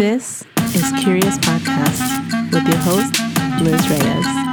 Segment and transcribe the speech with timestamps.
[0.00, 3.14] This is Curious Podcast with your host,
[3.60, 4.49] Liz Reyes.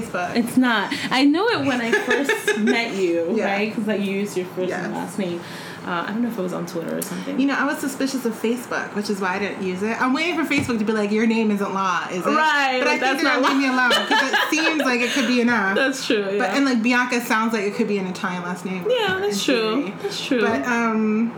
[0.00, 0.36] Facebook.
[0.36, 0.92] It's not.
[1.10, 3.46] I knew it when I first met you, Yeah.
[3.52, 3.70] right?
[3.74, 4.84] Because I used your first Yes.
[4.84, 5.40] and last name.
[5.86, 7.40] Uh, I don't know if it was on Twitter or something.
[7.40, 9.98] you know, I was suspicious of Facebook, which is why I didn't use it.
[10.02, 12.28] I'm waiting for Facebook to be like, your name isn't law, is it?
[12.28, 15.26] Right, But I think they're not leave me alone because it seems like it could
[15.26, 15.76] be enough.
[15.76, 16.18] That's true.
[16.32, 16.38] Yeah.
[16.38, 18.84] But and like Bianca sounds like it could be an Italian last name.
[18.90, 19.84] yeah, that's true.
[19.86, 19.94] theory.
[20.02, 20.40] That's true.
[20.42, 21.32] But um,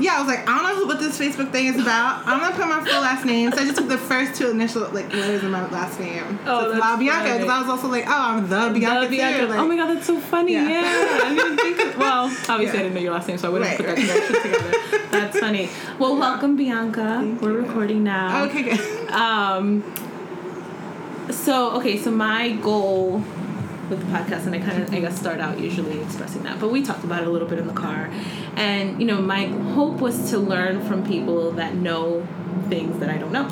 [0.00, 2.26] yeah, I was like, I don't know who, what this Facebook thing is about.
[2.26, 4.82] I'm gonna put my full last name, so I just took the first two initial
[4.90, 6.38] like letters of my last name.
[6.46, 9.08] Oh, so it's La Bianca because I was also like, oh, I'm the Bianca.
[9.08, 10.52] The Bianca- Like, oh my god, that's so funny.
[10.52, 10.68] Yeah.
[10.68, 11.78] Yeah, I didn't think.
[11.80, 12.70] Of, well, obviously Yeah.
[12.70, 14.08] I didn't know your last name, so I wouldn't Right, put that right.
[14.08, 15.08] connection together.
[15.10, 15.68] That's funny.
[15.98, 17.18] Well, welcome, Bianca.
[17.20, 17.66] Thank We're you.
[17.66, 18.44] recording now.
[18.44, 19.10] Okay, good.
[19.10, 19.82] Um.
[21.30, 23.22] So okay, so my goal
[23.88, 26.70] with the podcast, and I kind of I guess start out usually expressing that, but
[26.70, 28.10] we talked about it a little bit in the car,
[28.56, 32.26] and you know my hope was to learn from people that know
[32.68, 33.48] things that I don't know,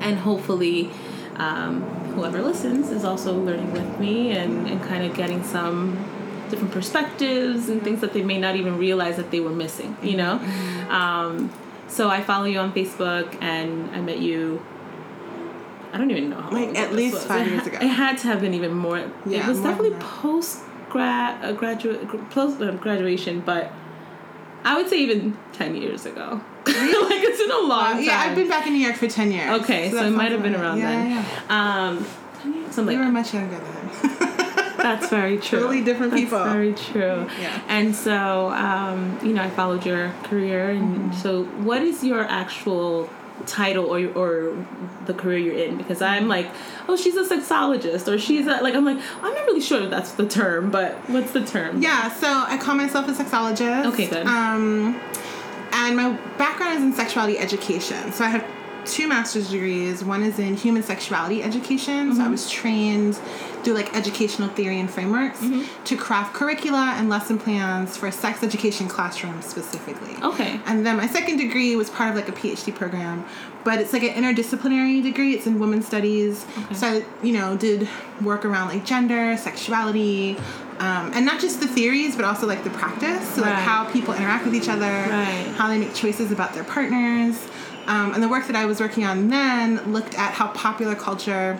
[0.00, 0.90] and hopefully.
[1.36, 1.80] Um,
[2.10, 5.96] whoever listens is also learning with me and, and kind of getting some
[6.50, 10.16] different perspectives and things that they may not even realize that they were missing, you
[10.16, 10.34] know?
[10.90, 11.50] Um,
[11.88, 14.64] so I follow you on Facebook and I met you.
[15.92, 17.24] I don't even know how long Like, at least was.
[17.24, 17.78] five It years ago.
[17.80, 18.98] It had to have been even more.
[18.98, 23.72] it Yeah, was more definitely post grad uh, graduate post uh, graduation, but
[24.64, 26.40] I would say even ten years ago.
[26.66, 28.02] like it's been a long time.
[28.04, 29.60] yeah, I've been back in New York for ten years.
[29.62, 30.90] Okay, so, that it might have been around right.
[30.92, 31.10] then.
[31.10, 31.88] Yeah, yeah.
[31.88, 32.06] Um,
[32.70, 34.16] so I'm We were much younger then.
[34.80, 35.58] That's very true.
[35.60, 36.42] Totally different That's people.
[36.44, 37.26] Very true.
[37.38, 37.60] Yeah.
[37.68, 41.20] And so, um, you know, I followed your career, and Mm-hmm.
[41.20, 43.08] so, what is your actual
[43.46, 44.66] title or or
[45.06, 45.76] the career you're in?
[45.76, 46.48] Because I'm like,
[46.88, 49.90] oh, she's a sexologist, or she's a, like, I'm like, I'm not really sure if
[49.90, 51.82] that's the term, but what's the term?
[51.82, 53.86] Yeah, so I call myself a sexologist.
[53.92, 54.26] Okay, good.
[54.26, 55.00] Um,
[55.72, 58.12] and my background is in sexuality education.
[58.12, 58.44] So I have
[58.86, 60.02] two master's degrees.
[60.02, 62.12] One is in human sexuality education.
[62.14, 62.30] So I Mm-hmm.
[62.32, 63.18] was trained
[63.64, 65.84] through like educational theory and frameworks Mm-hmm.
[65.84, 70.14] to craft curricula and lesson plans for sex education classrooms specifically.
[70.22, 70.60] Okay.
[70.66, 73.24] And then my second degree was part of like a PhD program,
[73.64, 75.34] but it's like an interdisciplinary degree.
[75.34, 76.44] It's in women's studies.
[76.72, 77.88] So I, you know, did
[78.22, 80.36] work around like gender, sexuality,
[80.78, 83.28] um, and not just the theories, but also like the practice.
[83.34, 85.52] So like how people interact with each other, Right.
[85.56, 87.36] how they make choices about their partners.
[87.86, 91.58] Um, and the work that I was working on then looked at how popular culture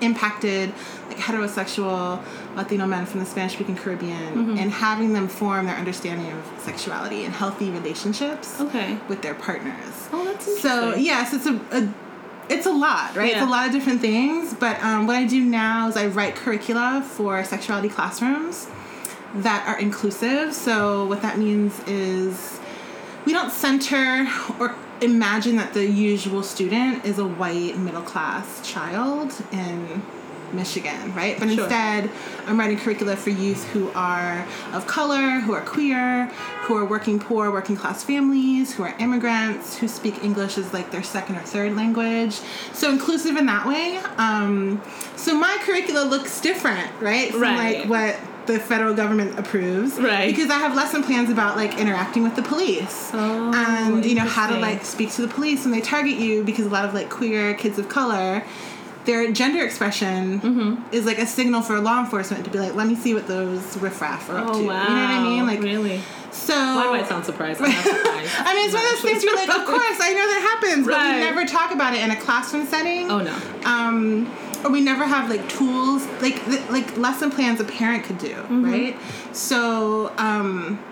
[0.00, 0.72] impacted
[1.08, 2.22] like heterosexual
[2.54, 4.58] Latino men from the Spanish speaking Caribbean Mm-hmm.
[4.58, 8.98] and having them form their understanding of sexuality and healthy relationships Okay.
[9.08, 10.08] with their partners.
[10.12, 10.70] Oh, that's interesting.
[10.70, 11.94] So yes, it's a, a
[12.48, 13.32] it's a lot, right?
[13.32, 14.54] It's a lot of different things.
[14.54, 18.68] But um, what I do now is I write curricula for sexuality classrooms
[19.34, 20.54] that are inclusive.
[20.54, 22.60] So what that means is
[23.24, 24.26] we don't center
[24.60, 30.02] or imagine that the usual student is a white middle class child in
[30.52, 31.38] Michigan, right?
[31.38, 31.64] But Sure.
[31.64, 32.08] instead,
[32.46, 36.26] I'm writing curricula for youth who are of color, who are queer,
[36.62, 40.90] who are working poor, working class families, who are immigrants, who speak English as like
[40.92, 42.40] their second or third language.
[42.72, 43.98] So inclusive in that way.
[44.18, 44.80] Um,
[45.16, 47.32] so my curricula looks different, right?
[47.32, 47.80] From Right.
[47.80, 49.98] like what the federal government approves.
[49.98, 50.26] Right.
[50.26, 53.10] Because I have lesson plans about like interacting with the police.
[53.14, 56.44] Oh, and you know how to like speak to the police when they target you
[56.44, 58.42] because a lot of like queer kids of color
[59.04, 60.82] their gender expression Mm-hmm.
[60.92, 63.76] is like a signal for law enforcement to be like, let me see what those
[63.76, 64.66] riffraff are up Oh to.
[64.66, 64.82] wow.
[64.82, 65.46] You know what I mean?
[65.46, 66.00] Like, really?
[66.32, 66.54] so.
[66.54, 67.60] Why do I sound surprised?
[67.62, 68.32] I'm not surprised.
[68.36, 70.86] I mean, it's one of those things where, like, of course, I know that happens,
[70.88, 73.08] but we never talk about it in a classroom setting.
[73.08, 73.32] Oh no.
[73.64, 74.26] Um,
[74.66, 78.34] or we never have like tools, like th- like lesson plans a parent could do,
[78.34, 78.64] Mm-hmm.
[78.64, 78.96] right?
[79.32, 80.82] So, um,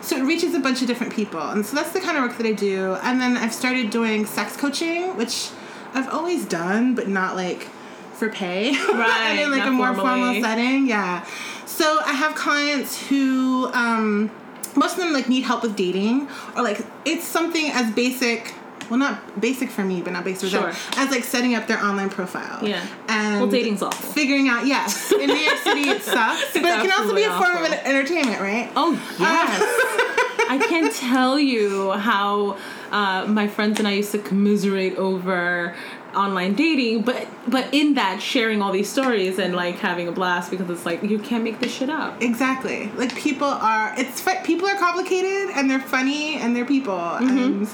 [0.00, 2.36] so it reaches a bunch of different people, and so that's the kind of work
[2.38, 2.94] that I do.
[3.02, 5.50] And then I've started doing sex coaching, which
[5.92, 7.68] I've always done, but not like
[8.14, 8.72] for pay.
[8.88, 10.20] Right, in like a more formally.
[10.20, 10.86] formal setting.
[10.86, 11.26] Yeah.
[11.66, 14.30] So I have clients who, um,
[14.76, 18.54] most of them like need help with dating, or like it's something as basic.
[18.90, 21.82] Well, not basic for me, but not basic for them, as like setting up their
[21.82, 22.66] online profile.
[22.66, 22.84] Yeah.
[23.08, 24.12] And Well, dating's awful.
[24.12, 27.30] Figuring out, yes, in New York City it sucks, but it can also be a
[27.30, 27.66] form awful.
[27.66, 28.70] of entertainment, right?
[28.76, 30.06] Oh yes.
[30.50, 32.58] I can't tell you how
[32.90, 35.76] uh, my friends and I used to commiserate over
[36.14, 40.50] online dating, but but in that sharing all these stories and like having a blast
[40.50, 42.20] because it's like you can't make this shit up.
[42.20, 42.90] Exactly.
[42.96, 43.94] Like people are.
[43.96, 47.68] It's people are complicated and they're funny and they're people and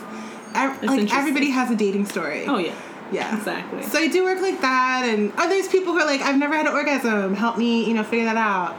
[0.57, 2.45] ev- like everybody has a dating story.
[2.47, 2.75] Oh yeah,
[3.13, 3.83] yeah, exactly.
[3.83, 6.55] So I do work like that, and oh, there's people who are like, I've never
[6.55, 7.35] had an orgasm.
[7.35, 8.77] Help me, you know, figure that out.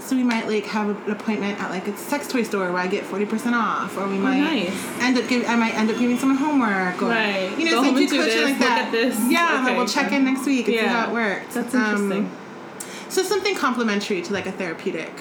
[0.00, 2.86] So we might like have an appointment at like a sex toy store where I
[2.88, 5.00] get forty percent off, or we might Oh, nice.
[5.00, 5.46] end up giving.
[5.48, 7.56] I might end up giving someone homework, or Right.
[7.58, 8.90] you know, Go so I do coaching this, like that.
[9.30, 10.16] Yeah, and, like we'll check okay.
[10.16, 11.54] in next week and see how it works.
[11.54, 11.82] That's Um,
[12.12, 12.30] interesting.
[13.10, 15.12] so something complementary to like a therapeutic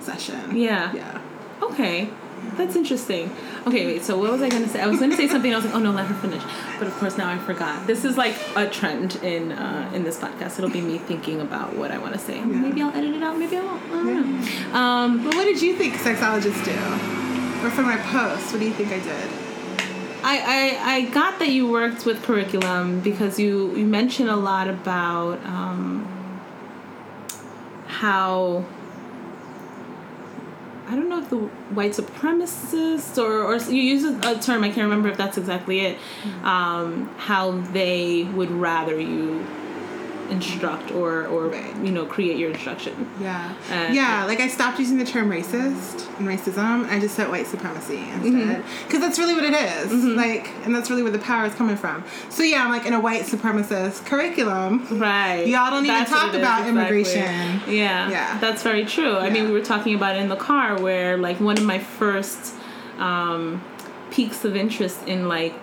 [0.00, 0.56] session.
[0.56, 0.92] Yeah.
[0.94, 1.20] Yeah.
[1.62, 2.08] Okay,
[2.56, 3.30] that's interesting.
[3.66, 4.02] Okay, wait.
[4.02, 4.80] So what was I gonna say?
[4.80, 5.52] I was gonna say something.
[5.52, 6.42] I was like, oh no, let her finish.
[6.78, 7.86] But of course, now I forgot.
[7.86, 10.58] This is like a trend in uh, in this podcast.
[10.58, 12.40] It'll be me thinking about what I want to say.
[12.40, 13.38] Maybe I'll edit it out.
[13.38, 13.82] Maybe I won't.
[13.84, 14.40] I don't
[14.72, 14.78] know.
[14.78, 16.72] Um, Well, what did you think sexologists do?
[17.66, 19.30] Or for my post, what do you think I did?
[20.22, 24.68] I, I I got that you worked with curriculum because you you mentioned a lot
[24.68, 26.06] about um,
[27.86, 28.64] how
[30.88, 34.68] I don't know if the white supremacists or or you use a, a term I
[34.68, 35.98] can't remember if that's exactly it.
[36.42, 39.46] Um, how they would rather you
[40.30, 41.76] instruct or or Right.
[41.82, 43.10] you know create your instruction.
[43.20, 43.54] Yeah.
[43.90, 46.88] Yeah, like I stopped using the term racist and racism.
[46.88, 48.64] I just said white supremacy instead.
[48.86, 49.92] Because that's really what it is.
[50.04, 52.04] Like, and that's really where the power is coming from.
[52.28, 54.86] So yeah, I'm like in a white supremacist curriculum.
[54.98, 55.46] Right.
[55.46, 56.70] Y'all don't even That's what talk about exactly.
[56.70, 57.60] immigration.
[57.74, 58.10] Yeah.
[58.10, 58.38] Yeah.
[58.38, 59.16] That's very true.
[59.16, 61.78] I mean, we were talking about it in the car where, like, one of my
[61.78, 62.54] first
[62.98, 63.62] um,
[64.10, 65.54] peaks of interest in, like,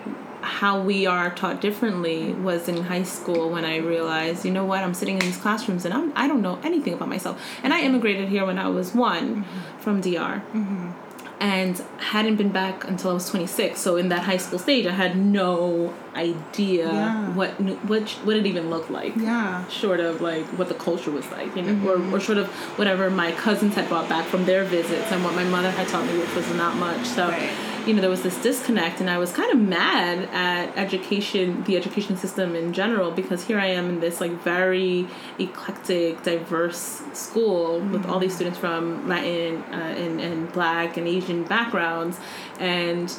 [0.46, 4.84] how we are taught differently was in high school when I realized, you know what,
[4.84, 7.42] I'm sitting in these classrooms and I'm, I don't know anything about myself.
[7.64, 9.78] And I immigrated here when I was one mm-hmm.
[9.80, 10.92] from DR mm-hmm.
[11.40, 13.80] and hadn't been back until I was 26.
[13.80, 17.28] So in that high school stage, I had no idea Yeah.
[17.38, 17.50] what
[17.90, 19.14] what what it even looked like.
[19.16, 19.66] Yeah.
[19.68, 22.12] Short of like what the culture was like, you know, Mm-hmm.
[22.14, 22.46] or, or sort of
[22.78, 26.06] whatever my cousins had brought back from their visits and what my mother had taught
[26.06, 27.04] me, which was not much.
[27.06, 27.50] So, Right.
[27.86, 31.76] you know, there was this disconnect, and I was kind of mad at education, the
[31.76, 35.06] education system in general, because here I am in this like very
[35.38, 41.44] eclectic, diverse school with all these students from Latin uh, and, and Black and Asian
[41.44, 42.18] backgrounds,
[42.58, 43.12] and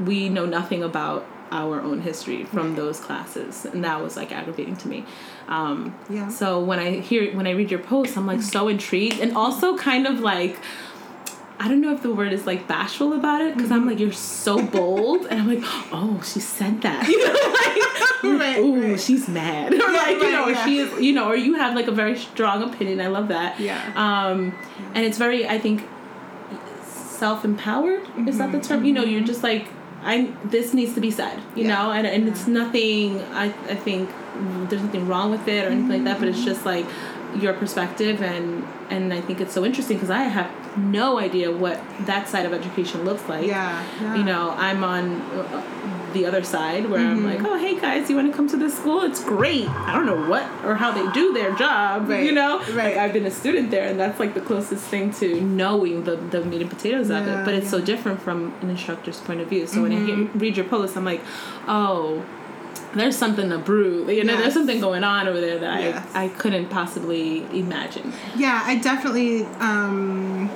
[0.00, 4.76] we know nothing about our own history from those classes and that was like aggravating
[4.76, 5.04] to me
[5.48, 6.28] um, Yeah.
[6.28, 9.76] so when i hear when i read your post i'm like so intrigued and also
[9.76, 10.56] kind of like
[11.60, 14.10] I don't know if the word is like bashful about it because I'm like you're
[14.10, 15.62] so bold and I'm like
[15.92, 18.98] oh she said that you know like Right, ooh right.
[19.00, 20.64] she's mad or like you right, know or yeah.
[20.64, 23.60] she is you know or you have like a very strong opinion I love that
[23.60, 23.78] Yeah.
[23.94, 24.52] um
[24.94, 25.84] and it's very I think
[26.84, 28.66] self-empowered is that the Mm-hmm.
[28.68, 29.68] term you know you're just like
[30.04, 31.74] I this needs to be said you Yeah.
[31.74, 34.10] know and, and it's nothing I, I think
[34.68, 36.86] there's nothing wrong with it or anything like that but it's just like
[37.38, 41.80] your perspective and and I think it's so interesting because I have no idea what
[42.06, 43.82] that side of education looks like Yeah.
[44.00, 44.14] yeah.
[44.16, 45.62] you know i'm on uh,
[46.12, 47.46] the other side where i'm like Mm-hmm.
[47.46, 50.28] oh hey guys you want to come to this school it's great i don't know
[50.28, 52.94] what or how they do their job Right, you know right.
[52.94, 56.16] like i've been a student there and that's like the closest thing to knowing the,
[56.16, 57.82] the meat and potatoes of it but it's so yeah.
[57.82, 57.92] Mm-hmm.
[57.92, 61.04] different from an instructor's point of view so when i hear, read your post i'm
[61.04, 61.22] like
[61.66, 62.24] oh
[62.94, 64.42] there's something to brew you know Yes.
[64.42, 66.10] there's something going on over there that Yes.
[66.14, 69.44] I, I couldn't possibly imagine Yeah, I definitely.
[69.60, 70.50] Um,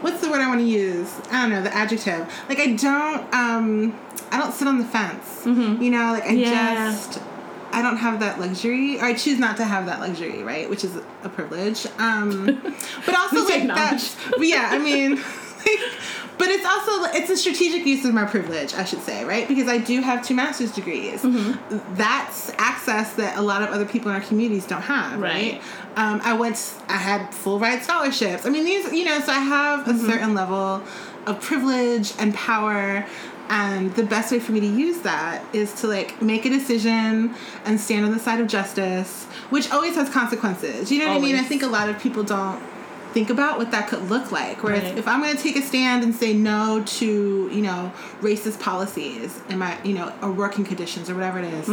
[0.00, 1.12] what's the word I want to use?
[1.30, 2.26] I don't know the adjective.
[2.48, 3.34] Like I don't.
[3.34, 3.98] Um,
[4.30, 5.42] I don't sit on the fence.
[5.46, 6.38] You know, like I Mm-hmm.
[6.40, 6.90] Yeah.
[6.92, 7.20] just.
[7.70, 10.68] I don't have that luxury, or I choose not to have that luxury, right?
[10.70, 11.86] Which is a privilege.
[11.98, 12.46] Um,
[13.06, 14.16] but also like that.
[14.30, 15.16] But yeah, I mean,
[15.66, 15.80] like,
[16.38, 19.46] but it's also it's a strategic use of my privilege, I should say, right?
[19.48, 21.22] Because I do have two master's degrees.
[21.22, 21.94] Mm-hmm.
[21.96, 25.52] That's access that a lot of other people in our communities don't have, Right.
[25.54, 25.62] right?
[25.96, 26.74] Um, I went.
[26.88, 28.46] I had full ride scholarships.
[28.46, 29.90] I mean, these, you know, so I have Mm-hmm.
[30.06, 30.82] a certain level
[31.26, 33.04] of privilege and power.
[33.50, 37.34] And the best way for me to use that is to like make a decision
[37.64, 40.92] and stand on the side of justice, which always has consequences.
[40.92, 41.34] You know what I mean?
[41.36, 42.62] I think a lot of people don't
[43.12, 44.62] think about what that could look like.
[44.62, 44.98] Whereas Right.
[44.98, 47.06] if I'm going to take a stand and say no to,
[47.52, 51.68] you know, racist policies in my, you know, or working conditions or whatever it is,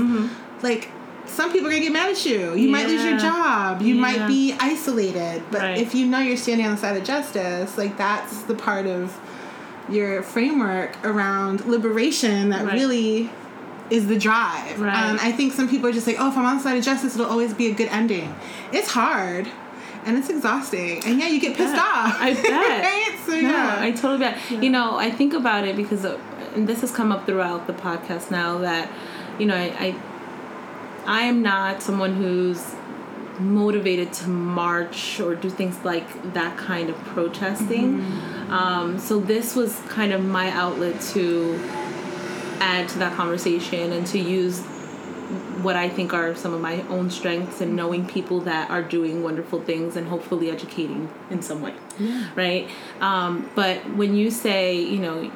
[0.64, 0.90] like
[1.26, 2.54] some people are going to get mad at you.
[2.56, 3.28] You might lose your Mm-hmm.
[3.28, 3.82] Job.
[3.82, 4.02] You Yeah.
[4.02, 5.44] might be isolated.
[5.52, 5.78] But Right.
[5.78, 9.14] if you know you're standing on the side of justice, like that's the part of
[9.90, 12.74] your framework around liberation that Right.
[12.74, 13.30] really
[13.92, 14.80] is the drive.
[14.82, 14.96] Right.
[15.10, 16.84] Um, I think some people are just like, oh, if I'm on the side of
[16.84, 18.34] justice, it'll always be a good ending.
[18.72, 19.48] It's hard.
[20.06, 21.04] And it's exhausting.
[21.06, 22.18] And yeah, you get pissed Yeah, off.
[22.20, 22.44] I bet.
[22.84, 23.20] right?
[23.26, 23.78] So No, yeah.
[23.80, 24.38] I totally bet.
[24.64, 26.20] You know, I think about it because uh,
[26.54, 28.90] and this has come up throughout the podcast now that,
[29.40, 29.96] you know, I, I,
[31.06, 32.76] I am not someone who's
[33.40, 37.98] motivated to march or do things like that kind of protesting.
[38.00, 38.54] Mm-hmm.
[38.54, 41.60] Um, so this was kind of my outlet to
[42.62, 44.64] add to that conversation and to use
[45.62, 49.24] what I think are some of my own strengths and knowing people that are doing
[49.24, 51.74] wonderful things and hopefully educating in some way.
[52.00, 52.30] Yeah.
[52.36, 52.70] Right?
[53.02, 55.32] Um, but when you say, you know,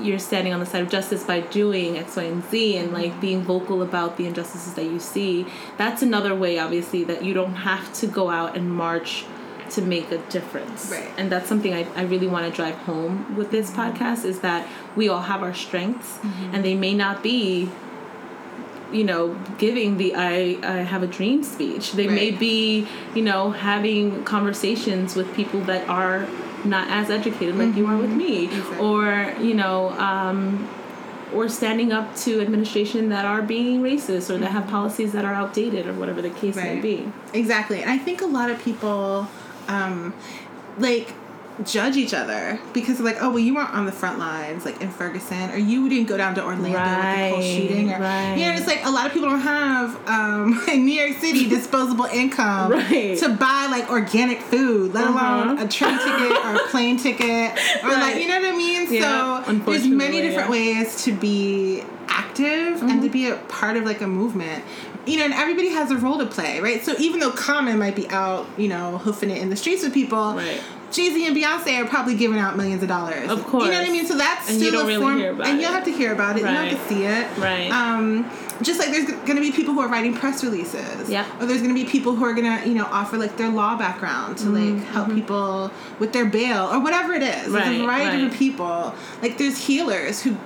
[0.00, 2.96] you're standing on the side of justice by doing X, Y, and Z and mm-hmm.
[2.96, 7.34] like being vocal about the injustices that you see, that's another way, obviously, that you
[7.34, 9.24] don't have to go out and march
[9.70, 10.90] to make a difference.
[10.90, 11.10] Right.
[11.16, 13.80] And that's something I, I really want to drive home with this mm-hmm.
[13.80, 16.54] podcast is that we all have our strengths mm-hmm.
[16.54, 17.70] and they may not be
[18.92, 21.92] you know giving the i i have a dream speech.
[21.92, 26.28] They may be you know having conversations with people that are
[26.64, 28.44] not as educated like you are with me.
[28.44, 28.78] Exactly.
[28.78, 30.68] or you know um
[31.34, 35.32] or standing up to administration that are being racist or that have policies that are
[35.32, 37.10] outdated or whatever the case may be.
[37.32, 37.80] Exactly.
[37.80, 39.28] And I think a lot of people
[39.68, 40.14] um
[40.78, 41.14] like
[41.64, 44.88] judge each other because like, oh well you weren't on the front lines like in
[44.90, 48.34] Ferguson or you didn't go down to Orlando with the whole Right, shooting or right.
[48.36, 51.48] you know it's like a lot of people don't have um in New York City
[51.48, 53.18] disposable income Right.
[53.18, 55.64] to buy like organic food, let alone Uh-huh.
[55.64, 57.52] a train ticket or a plane ticket
[57.84, 58.92] or like you know what I mean?
[58.92, 60.80] Yeah, so there's many different yeah.
[60.80, 63.02] ways to be active and Mm-hmm.
[63.02, 64.64] to be a part of like a movement.
[65.04, 66.82] You know, and everybody has a role to play, right?
[66.84, 69.92] So even though Common might be out, you know, hoofing it in the streets with
[69.92, 70.60] people, Right.
[70.94, 73.30] Z and Beyonce are probably giving out millions of dollars.
[73.30, 73.64] Of course.
[73.64, 74.06] You know what I mean?
[74.06, 75.84] So that's And you still don't a really form, hear about and you don't have
[75.84, 76.40] to hear about it.
[76.40, 77.38] You don't have to see it.
[77.38, 77.70] Right.
[77.70, 78.30] Um,
[78.60, 81.08] just like there's going to be people who are writing press releases.
[81.08, 81.26] Yeah.
[81.40, 83.48] Or there's going to be people who are going to, you know, offer like their
[83.48, 87.52] law background to like help people with their bail or whatever it is.
[87.52, 87.54] There's Mm-hmm.
[87.54, 88.12] Right, a variety of right.
[88.12, 88.94] different people.
[89.20, 90.36] Like there's healers who,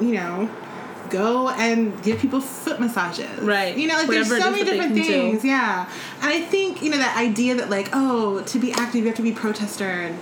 [0.00, 0.50] you know,
[1.12, 3.28] go and give people foot massages.
[3.40, 3.76] Right.
[3.76, 5.04] You know, like Whatever there's so many different can do.
[5.04, 5.44] things.
[5.44, 5.88] Yeah.
[6.22, 9.16] And I think, you know, that idea that like, oh, to be active you have
[9.16, 10.18] to be protester and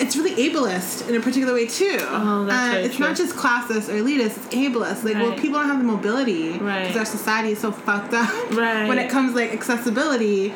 [0.00, 1.96] it's really ableist in a particular way too.
[2.00, 5.04] Oh, that's Uh, it's not just classist or elitist; it's ableist.
[5.04, 6.82] Like, well, people don't have the mobility Right.
[6.88, 8.28] because our society is so fucked up.
[8.52, 8.88] Right.
[8.90, 10.52] When it comes like accessibility,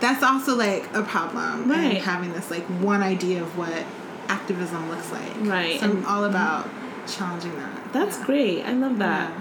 [0.00, 1.62] that's also like a problem.
[1.62, 2.02] And Right.
[2.02, 3.84] having this like one idea of what
[4.28, 5.32] activism looks like.
[5.40, 5.80] Right.
[5.80, 6.68] So I'm all about
[7.10, 7.92] challenging that.
[7.92, 8.26] That's Yeah.
[8.26, 8.64] great.
[8.64, 9.32] I love that.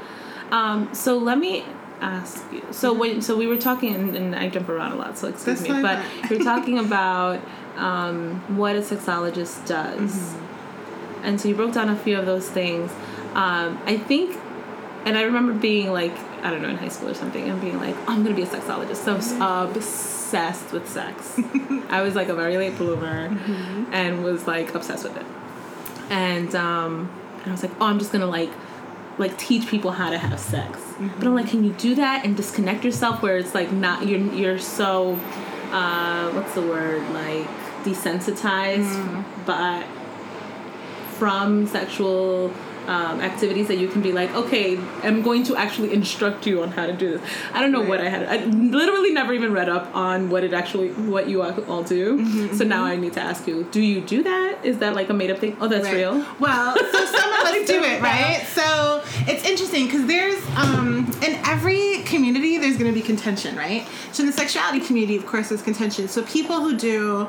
[0.51, 1.63] Um, so let me
[2.01, 2.63] ask you.
[2.71, 5.59] So when so we were talking, and, and I jump around a lot, so excuse
[5.61, 5.81] That's me.
[5.81, 5.99] But
[6.29, 7.39] you're talking about
[7.77, 11.25] um, what a sexologist does, Mm-hmm.
[11.25, 12.91] and so you broke down a few of those things.
[13.35, 14.35] Um, I think,
[15.05, 17.77] and I remember being like, I don't know, in high school or something, and being
[17.77, 18.97] like, I'm gonna be a sexologist.
[18.97, 19.41] So Mm-hmm.
[19.77, 21.39] obsessed with sex.
[21.89, 23.93] I was like a very late bloomer, Mm-hmm.
[23.93, 25.25] and was like obsessed with it.
[26.09, 27.09] And um,
[27.39, 28.51] and I was like, oh, I'm just gonna like
[29.17, 30.79] like teach people how to have sex.
[31.17, 34.19] But I'm like, can you do that and disconnect yourself where it's like not you're
[34.19, 35.19] you're so
[35.71, 37.47] uh, what's the word like
[37.83, 39.85] desensitized but
[41.17, 42.51] from sexual
[42.89, 46.71] um, activities that you can be like, okay, I'm going to actually instruct you on
[46.71, 47.21] how to do this.
[47.53, 48.23] I don't know what I had.
[48.23, 52.53] I literally never even read up on what it actually, what you all do.
[52.55, 54.65] So now I need to ask you, do you do that?
[54.65, 55.55] Is that like a made up thing?
[55.61, 55.97] Oh, that's Right.
[55.97, 56.25] real.
[56.39, 58.43] Well, so some of us do it, right?
[58.53, 63.87] So it's interesting because there's um, in every community there's going to be contention, right?
[64.13, 66.07] So in the sexuality community, of course, there's contention.
[66.07, 67.27] So people who do.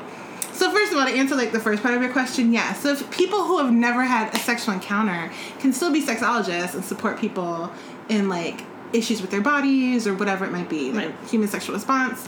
[0.61, 2.81] So first of all, to answer like the first part of your question, yes.
[2.83, 6.85] So if people who have never had a sexual encounter can still be sexologists and
[6.85, 7.71] support people
[8.09, 8.61] in like
[8.93, 11.15] issues with their bodies or whatever it might be, Right.
[11.27, 12.27] human sexual response.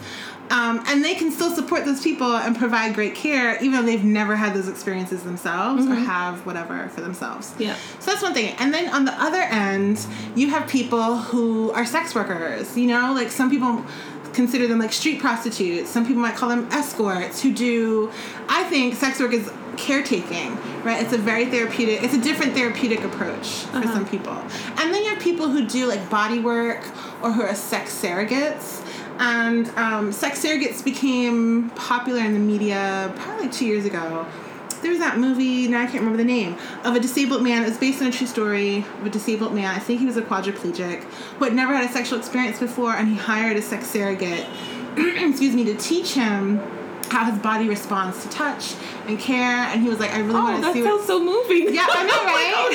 [0.50, 4.04] Um, and they can still support those people and provide great care, even though they've
[4.04, 7.54] never had those experiences themselves or have whatever for themselves.
[7.60, 7.76] Yeah.
[8.00, 8.56] So that's one thing.
[8.58, 12.76] And then on the other end, you have people who are sex workers.
[12.76, 13.86] You know, like some people
[14.34, 15.90] consider them like street prostitutes.
[15.90, 18.12] Some people might call them escorts who do,
[18.50, 21.02] I think sex work is caretaking, right?
[21.02, 24.34] It's a very therapeutic, it's a different therapeutic approach for some people.
[24.34, 26.84] And then you have people who do like body work
[27.22, 28.82] or who are sex surrogates.
[29.20, 34.26] And um, sex surrogates became popular in the media probably like two years ago
[34.84, 37.64] there was that movie now I can't remember the name of a disabled man.
[37.64, 39.74] It's based on a true story of a disabled man.
[39.74, 43.08] I think he was a quadriplegic who had never had a sexual experience before, and
[43.08, 44.46] he hired a sex surrogate.
[44.98, 46.62] excuse me to teach him
[47.10, 48.76] how his body responds to touch
[49.08, 49.64] and care.
[49.70, 50.82] And he was like, I really Oh, want to that see.
[50.82, 51.74] what sounds so moving.
[51.74, 52.54] yeah, I know, right?
[52.56, 52.70] oh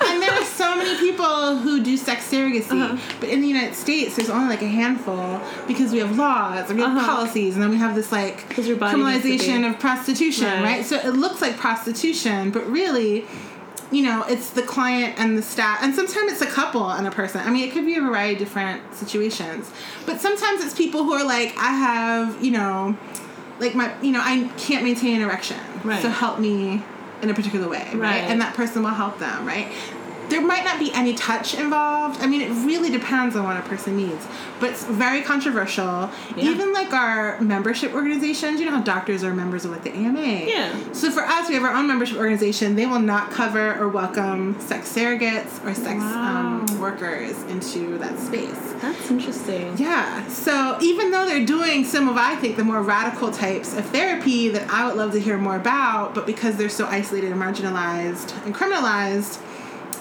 [0.00, 0.06] no.
[0.12, 2.96] and there are so many people who do sex surrogacy, Uh-huh.
[3.20, 6.78] but in the United States, there's only like a handful because we have laws and
[6.78, 7.06] we have Uh-huh.
[7.16, 10.46] policies, and then we have this like 'Cause your body needs to criminalization of prostitution,
[10.46, 10.62] Right.
[10.62, 10.84] right.
[10.86, 13.26] So it looks like prostitution, but really.
[13.92, 17.10] you know, it's the client and the staff, and sometimes it's a couple and a
[17.10, 17.40] person.
[17.44, 19.68] I mean, it could be a variety of different situations,
[20.06, 22.96] but sometimes it's people who are like, I have, you know,
[23.60, 26.02] like my, you know, I can't maintain an erection, Right.
[26.02, 26.82] so help me
[27.22, 27.94] in a particular way, right?
[27.94, 28.22] Right.
[28.24, 29.68] And that person will help them, right?
[30.30, 32.20] There might not be any touch involved.
[32.20, 34.26] I mean, it really depends on what a person needs,
[34.60, 36.10] but it's very controversial.
[36.36, 36.50] Yeah.
[36.50, 40.20] Even like our membership organizations, you know how doctors are members of like the AMA.
[40.20, 40.92] Yeah.
[40.92, 42.76] So for us, we have our own membership organization.
[42.76, 48.58] They will not cover or welcome sex surrogates or sex um, workers into that space.
[48.80, 49.76] That's interesting.
[49.76, 50.26] Yeah.
[50.28, 54.48] So even though they're doing some of, I think, the more radical types of therapy
[54.50, 58.44] that I would love to hear more about, but because they're so isolated and marginalized
[58.46, 59.40] and criminalized,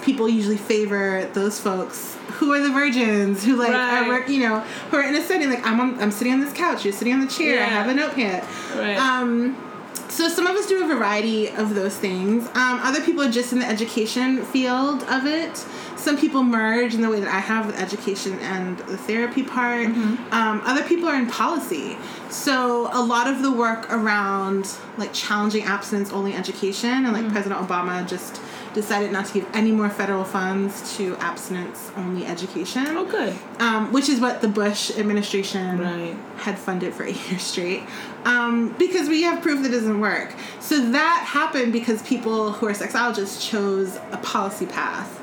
[0.03, 4.03] people usually favor those folks who are the virgins, who like Right.
[4.03, 4.59] are work, you know,
[4.91, 7.13] who are in a setting like I'm on, I'm sitting on this couch, you're sitting
[7.13, 8.43] on the chair, I have a notepad.
[8.75, 8.97] Right.
[8.97, 9.57] Um,
[10.09, 12.45] so some of us do a variety of those things.
[12.47, 15.55] Um, other people are just in the education field of it.
[15.95, 19.85] Some people merge in the way that I have with education and the therapy part.
[19.87, 21.97] Um, other people are in policy.
[22.29, 27.61] So a lot of the work around like challenging abstinence only education and like President
[27.61, 28.41] Obama just
[28.73, 33.35] decided not to give any more federal funds to abstinence only education oh, good.
[33.59, 36.15] um, which is what the Bush administration Right.
[36.37, 37.83] had funded for eight years straight.
[38.25, 40.33] Um, because we have proof that it doesn't work.
[40.59, 45.15] So that happened because people who are sexologists chose a policy path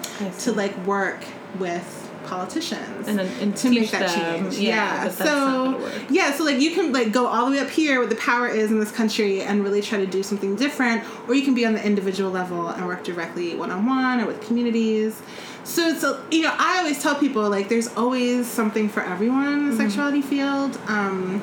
[0.44, 1.22] to like work
[1.58, 4.58] with politicians And then and to make that them, change.
[4.58, 5.04] Yeah.
[5.04, 8.08] that's so yeah, so like you can like go all the way up here where
[8.08, 11.42] the power is in this country and really try to do something different, or you
[11.42, 15.20] can be on the individual level and work directly one on one or with communities.
[15.64, 19.46] So it's a, you know I always tell people like there's always something for everyone
[19.52, 19.80] in the Mm-hmm.
[19.80, 20.78] sexuality field.
[20.86, 21.42] Um,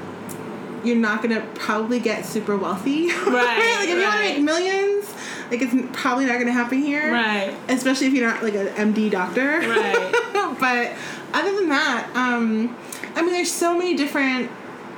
[0.86, 5.14] you're not gonna probably get super wealthy, Right, like if you want to make millions,
[5.52, 7.56] like it's probably not gonna happen here, Right.
[7.70, 10.56] Especially if you're not like an MD doctor, Right.
[10.60, 10.92] but
[11.34, 12.76] other than that, um,
[13.16, 14.50] I mean, there's so many different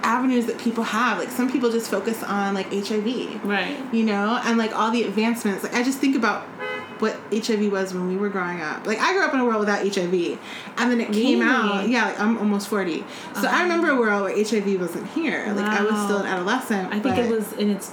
[0.03, 1.17] avenues that people have.
[1.17, 3.77] Like some people just focus on like HIV, Right.
[3.93, 5.63] you know, and like all the advancements.
[5.63, 6.47] Like I just think about
[6.99, 8.85] what HIV was when we were growing up.
[8.85, 10.39] Like I grew up in a world without HIV,
[10.77, 11.87] and then it came out.
[11.87, 13.03] Yeah, like I'm almost forty,
[13.33, 15.51] so I remember a world where HIV wasn't here.
[15.53, 16.93] Like I was still an adolescent.
[16.93, 17.91] I think it was in its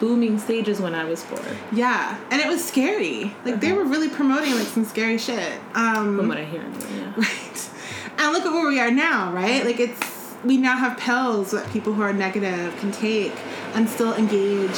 [0.00, 1.40] booming stages when I was four.
[1.72, 3.34] Yeah, and it was scary.
[3.44, 5.52] Like they were really promoting like some scary shit.
[5.74, 6.64] Um, From what I hear.
[6.96, 7.12] Yeah.
[7.22, 7.70] Right.
[8.18, 9.64] And look at where we are now, right?
[9.64, 13.32] Like it's we now have pills that people who are negative can take
[13.74, 14.76] and still engage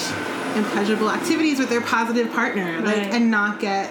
[0.56, 3.12] in pleasurable activities with their positive partner, like Right.
[3.14, 3.90] and not get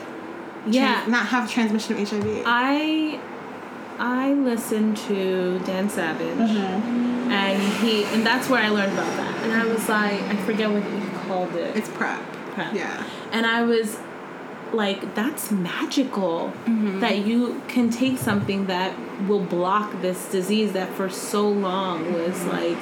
[0.68, 0.94] Yeah.
[0.94, 2.44] trans- not have transmission of HIV.
[2.46, 3.20] I
[4.00, 7.32] I listened to Dan Savage, Mm-hmm.
[7.32, 9.34] and he and that's where I learned about that.
[9.44, 11.76] And I was like, I forget what he called it.
[11.76, 12.20] It's PrEP.
[12.56, 12.74] PrEP.
[12.74, 13.04] Yeah.
[13.32, 13.98] And I was
[14.74, 17.00] like, that's magical Mm-hmm.
[17.02, 18.94] that you can take something that
[19.28, 22.78] will block this disease that for so long was like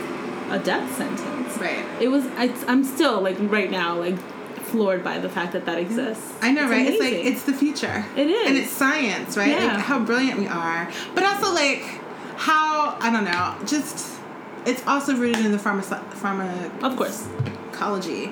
[0.52, 1.58] a death sentence.
[1.58, 1.86] Right.
[2.02, 2.26] It was.
[2.38, 4.18] I, I'm still like right now like
[4.72, 6.34] floored by the fact that that exists.
[6.42, 6.88] I know, right?
[6.88, 8.06] It's like it's the future.
[8.16, 8.48] It is.
[8.48, 9.50] and it's science, right?
[9.50, 9.76] Yeah.
[9.76, 11.82] Like how brilliant we are, but also like
[12.38, 13.56] how I don't know.
[13.66, 14.20] Just
[14.66, 15.84] it's also rooted in the pharma
[16.14, 17.28] pharma of course.
[17.74, 18.32] ecology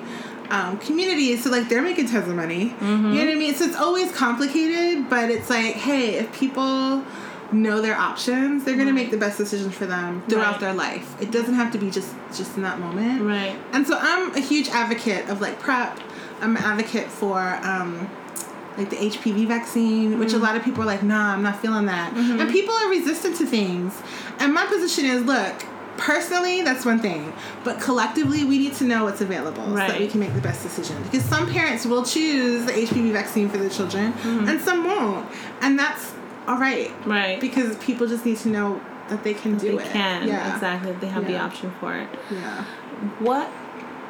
[0.50, 1.44] um, communities.
[1.44, 2.70] So like they're making tons of money.
[2.70, 3.12] Mm-hmm.
[3.12, 3.54] You know what I mean?
[3.54, 7.04] So it's always complicated, but it's like, hey, if people
[7.52, 10.60] know their options, they're gonna make the best decisions for them throughout Right.
[10.60, 11.14] their life.
[11.20, 13.22] It doesn't have to be just just in that moment.
[13.22, 13.56] Right.
[13.72, 15.98] And so I'm a huge advocate of like PrEP.
[16.40, 18.08] I'm an advocate for um,
[18.78, 20.44] like the HPV vaccine, which a Mm-hmm.
[20.44, 22.14] lot of people are like, nah, I'm not feeling that.
[22.16, 24.00] And people are resistant to things.
[24.38, 25.52] And my position is, look,
[25.98, 27.32] personally, that's one thing,
[27.62, 30.62] but collectively, we need to know what's available so that we can make the best
[30.62, 30.96] decision.
[31.02, 34.48] Because some parents will choose the HPV vaccine for their children, Mm-hmm.
[34.48, 35.26] and some won't,
[35.60, 36.12] and that's
[36.50, 36.90] all right.
[37.06, 37.40] Right.
[37.40, 39.92] Because people just need to know that they can do they it.
[39.92, 40.52] can Yeah.
[40.52, 40.92] exactly.
[40.92, 42.08] They have the option for it.
[42.28, 42.64] Yeah.
[43.20, 43.48] What?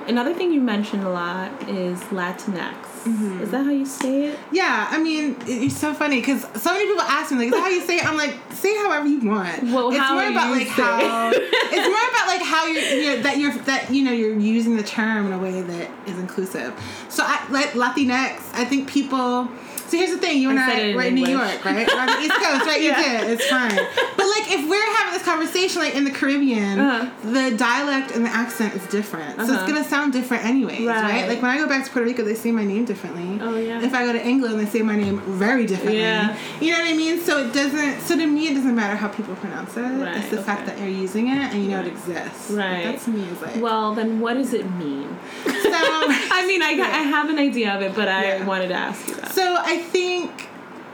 [0.07, 2.75] Another thing you mentioned a lot is Latinx.
[3.05, 3.43] Mm-hmm.
[3.43, 4.39] Is that how you say it?
[4.53, 7.61] Yeah, I mean, it's so funny because so many people ask me, like, is that
[7.61, 8.07] how you say it?
[8.07, 9.63] I'm like, say however you want.
[9.65, 11.37] Well, it's how more about you like how it.
[11.43, 14.77] it's more about like how you're, you know, that you're that you know you're using
[14.77, 16.75] the term in a way that is inclusive.
[17.11, 18.41] So I like Latinx.
[18.55, 19.49] I think people.
[19.91, 21.53] So here's the thing: you and I I, in we're in New English.
[21.53, 21.87] York, right?
[21.89, 22.81] We're on the East Coast, right?
[22.91, 22.97] Yeah.
[22.99, 23.31] You did.
[23.33, 23.75] It's fine.
[24.17, 27.11] But like, if we're having this conversation like in the Caribbean, Uh-huh.
[27.39, 29.67] the dialect and the accent is different, so it's Uh-huh.
[29.67, 31.03] gonna sound different anyways, right.
[31.03, 31.29] Right.
[31.29, 33.39] Like when I go back to Puerto Rico, they say my name differently.
[33.43, 33.83] Oh, yeah.
[33.83, 35.99] If I go to England, they say my name very differently.
[36.01, 36.37] Yeah.
[36.61, 37.19] You know what I mean?
[37.21, 38.01] So it doesn't.
[38.03, 39.81] So to me, it doesn't matter how people pronounce it.
[39.83, 40.45] Right, it's the okay.
[40.47, 42.51] fact that you're using it and you know it exists.
[42.51, 42.85] Right.
[42.85, 43.57] That to me is like.
[43.61, 45.09] Well, then what does it mean?
[45.45, 45.51] so
[46.39, 48.45] I mean, I, I have an idea of it, but I Yeah.
[48.47, 49.33] wanted to ask you that.
[49.35, 50.49] So I think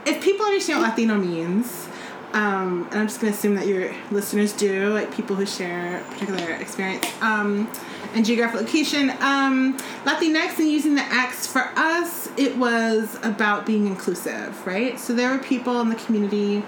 [0.07, 1.89] if people understand what Latino means,
[2.33, 6.53] um, and I'm just gonna assume that your listeners do, like people who share particular
[6.53, 7.71] experience, um,
[8.15, 9.11] and geographic location.
[9.21, 14.99] Um, Latinx and using the X for us, it was about being inclusive, right?
[14.99, 16.63] So there were people in the community.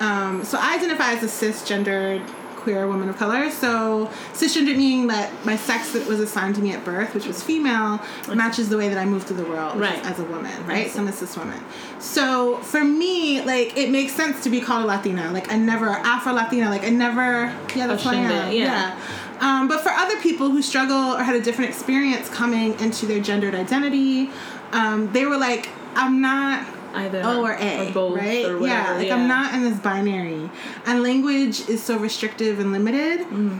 [0.00, 2.22] Um, so I identify as a cisgendered
[2.68, 3.50] queer woman of color.
[3.50, 7.42] So cisgender meaning that my sex that was assigned to me at birth, which was
[7.42, 7.98] female,
[8.34, 10.04] matches the way that I move through the world Right.
[10.04, 10.90] as a woman, right?
[10.90, 11.64] So I'm a cis woman.
[11.98, 15.30] So for me, like it makes sense to be called a Latina.
[15.32, 16.68] Like I never Afro Latina.
[16.68, 17.54] Like I never.
[17.74, 18.48] Yeah, that's who I am.
[18.48, 18.98] it, yeah.
[19.40, 23.20] Um, but for other people who struggle or had a different experience coming into their
[23.20, 24.30] gendered identity,
[24.72, 28.44] um, they were like, I'm not Either O or A, or both, right?
[28.46, 30.50] or yeah, like I'm not in this binary,
[30.86, 33.58] and language is so restrictive and limited Mm-hmm.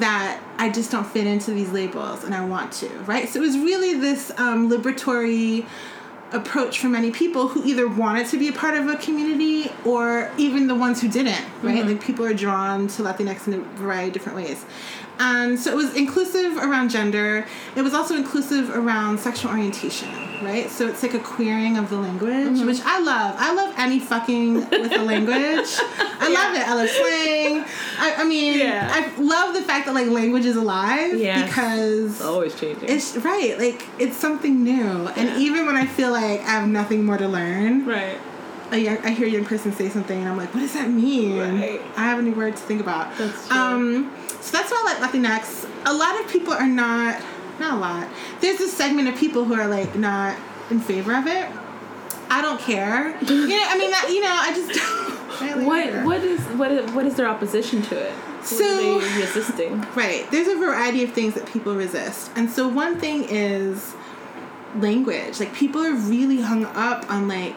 [0.00, 3.28] that I just don't fit into these labels, and I want to, right?
[3.28, 5.66] So it was really this um, liberatory
[6.32, 10.32] approach for many people who either wanted to be a part of a community or
[10.36, 11.76] even the ones who didn't, right?
[11.76, 11.88] Mm-hmm.
[11.90, 14.64] Like people are drawn to Latinx in a variety of different ways.
[15.18, 17.46] And so it was inclusive around gender.
[17.76, 20.08] It was also inclusive around sexual orientation,
[20.42, 20.68] right?
[20.68, 22.66] So it's like a queering of the language, Mm-hmm.
[22.66, 23.36] which I love.
[23.38, 25.68] I love any fucking with the language.
[25.78, 26.66] I love it.
[26.68, 27.64] I love slang.
[27.98, 28.88] I, I mean, Yeah.
[28.92, 31.48] I love the fact that like language is alive Yes.
[31.48, 32.88] because it's always changing.
[32.88, 37.04] it's right, like it's something new, and even when I feel like I have nothing
[37.04, 38.18] more to learn, right.
[38.72, 40.90] a young, I hear a young person say something, and I'm like, "What does that
[40.90, 41.80] mean?" Right.
[41.96, 43.16] I have a new word to think about.
[43.16, 43.56] That's true.
[43.56, 44.12] Um,
[44.44, 45.68] so that's why I like Latinx.
[45.86, 47.20] A lot of people are not,
[47.58, 48.08] not a lot.
[48.40, 50.36] There's a segment of people who are like not
[50.70, 51.48] in favor of it.
[52.30, 53.16] I don't care.
[53.22, 54.70] you know, I mean, that, you know, I just.
[55.42, 55.66] I like
[56.04, 58.12] What what is what is what is their opposition to it?
[58.12, 59.80] What So- resisting?
[59.94, 60.30] Right.
[60.30, 62.30] There's a variety of things that people resist.
[62.36, 63.94] And so one thing is
[64.76, 65.40] language.
[65.40, 67.56] Like people are really hung up on like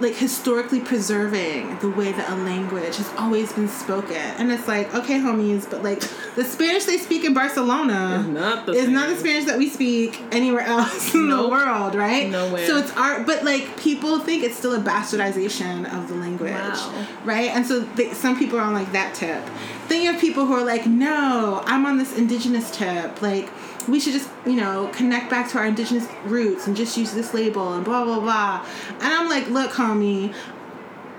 [0.00, 4.16] like historically preserving the way that a language has always been spoken.
[4.16, 6.00] And it's like, okay, homies, but like
[6.36, 9.16] the Spanish they speak in Barcelona It's not the is not the.
[9.16, 12.30] Spanish that we speak anywhere else in the world, right?
[12.30, 12.66] Nowhere.
[12.66, 17.06] So it's art, but like people think it's still a bastardization of the language, Wow.
[17.24, 17.50] right?
[17.50, 19.42] And so they, some people are on like that tip.
[19.88, 23.20] Then you have people who are like, no, I'm on this indigenous tip.
[23.20, 23.50] Like
[23.88, 27.34] we should just you know connect back to our indigenous roots and just use this
[27.34, 28.66] label and blah blah blah.
[29.00, 30.34] And I'm like, look, homie.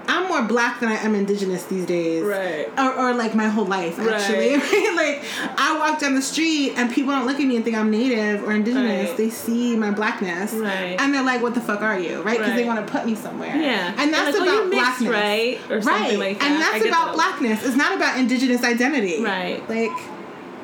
[0.10, 2.24] I'm more black than I am indigenous these days.
[2.24, 2.68] Right.
[2.80, 4.56] Or, or like my whole life, actually.
[4.58, 4.94] Right.
[4.96, 5.24] like,
[5.60, 8.44] I walk down the street and people don't look at me and think I'm native
[8.44, 9.10] or indigenous.
[9.10, 9.18] Right.
[9.18, 10.54] They see my blackness.
[10.54, 11.00] Right.
[11.00, 12.24] And they're like, what the fuck are you?
[12.24, 12.40] Right?
[12.40, 13.56] Because they want to put me somewhere.
[13.56, 13.94] Yeah.
[13.98, 15.10] And that's like, oh, about you're mixed, blackness.
[15.12, 15.60] right?
[15.70, 16.18] Or right.
[16.18, 16.52] like that.
[16.52, 17.16] And that's about that.
[17.16, 17.64] blackness.
[17.64, 19.22] It's not about indigenous identity.
[19.22, 19.68] Right.
[19.70, 19.92] Like,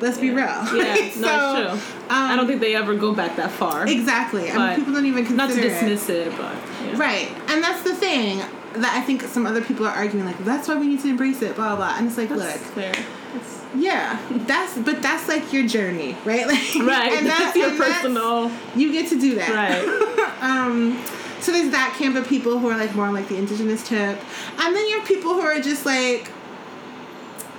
[0.00, 0.46] let's be real.
[0.46, 2.02] Yeah, no, so, it's true.
[2.10, 3.86] I um, don't think they ever go back that far.
[3.86, 4.50] Exactly.
[4.50, 6.54] I mean, people don't even consider Not to dismiss it, but
[6.84, 6.98] yeah.
[6.98, 7.30] Right.
[7.48, 8.38] And that's the thing
[8.74, 11.42] that I think some other people are arguing, like, that's why we need to embrace
[11.42, 11.98] it, blah, blah, blah.
[11.98, 12.92] And it's like, That's look, fair.
[12.92, 16.46] That's- yeah, that's, but that's like your journey, right?
[16.46, 17.12] Like, Right.
[17.12, 18.50] and that's your and that's- personal.
[18.74, 19.50] you get to do that.
[19.50, 20.40] Right.
[20.40, 21.02] um,
[21.40, 24.18] so there's that camp of people who are like more on like the indigenous tip.
[24.58, 26.30] And then you have people who are just like,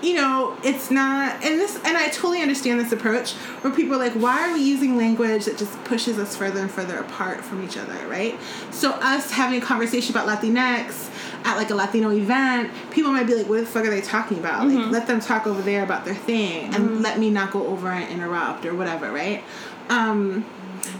[0.01, 3.99] you know, it's not, and this, and I totally understand this approach where people are
[3.99, 7.63] like, why are we using language that just pushes us further and further apart from
[7.63, 8.37] each other, right?
[8.71, 11.09] So us having a conversation about Latinx
[11.45, 14.37] at like a Latino event, people might be like, what the fuck are they talking
[14.37, 14.67] about?
[14.67, 17.89] Like, let them talk over there about their thing and let me not go over
[17.89, 19.43] and interrupt or whatever, right?
[19.89, 20.45] Um,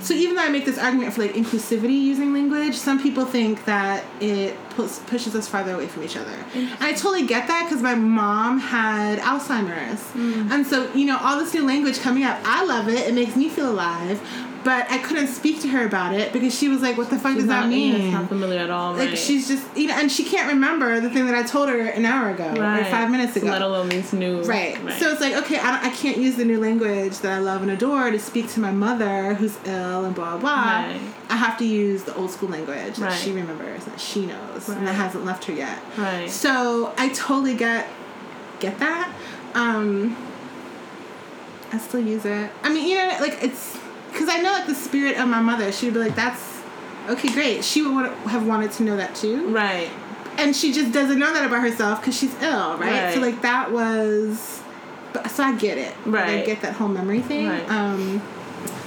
[0.08, 3.66] so even though I make this argument for like inclusivity using language, some people think
[3.66, 6.32] that it pus- pushes us farther away from each other.
[6.54, 10.50] And I totally get that because my mom had Alzheimer's, mm.
[10.50, 12.40] and so you know all this new language coming up.
[12.46, 14.22] I love it; it makes me feel alive.
[14.68, 17.36] But I couldn't speak to her about it because she was like, "What the fuck
[17.36, 18.92] She's does not, that mean?" it's not familiar at all.
[18.96, 19.18] like right.
[19.18, 22.04] she's just you know, and she can't remember the thing that I told her an
[22.04, 22.82] hour ago right.
[22.82, 23.48] or five minutes ago.
[23.48, 24.42] Let alone these new.
[24.42, 24.76] Right.
[25.00, 27.72] So it's like, okay, I, I can't use the new language that I love and
[27.72, 30.82] adore to speak to my mother who's ill and blah, blah, blah.
[30.82, 31.00] Right.
[31.30, 33.14] I have to use the old school language that Right.
[33.14, 35.80] she remembers, that she knows, and that hasn't left her yet.
[35.98, 36.30] Right.
[36.30, 37.88] So I totally get
[38.60, 39.16] get that.
[39.54, 40.18] Um,
[41.72, 42.52] I still use it.
[42.64, 43.78] I mean, you know, like it's
[44.12, 45.72] because I know like the spirit of my mother.
[45.72, 46.42] She would be like, "That's
[47.10, 49.90] okay, great." She would want- have wanted to know that too Right.
[50.38, 53.14] and she just doesn't know that about herself because she's ill, right?
[53.14, 54.60] So like that was,
[55.14, 55.94] but, so I get it.
[56.06, 57.48] Like, I get that whole memory thing.
[57.48, 57.70] Right.
[57.72, 58.22] Um,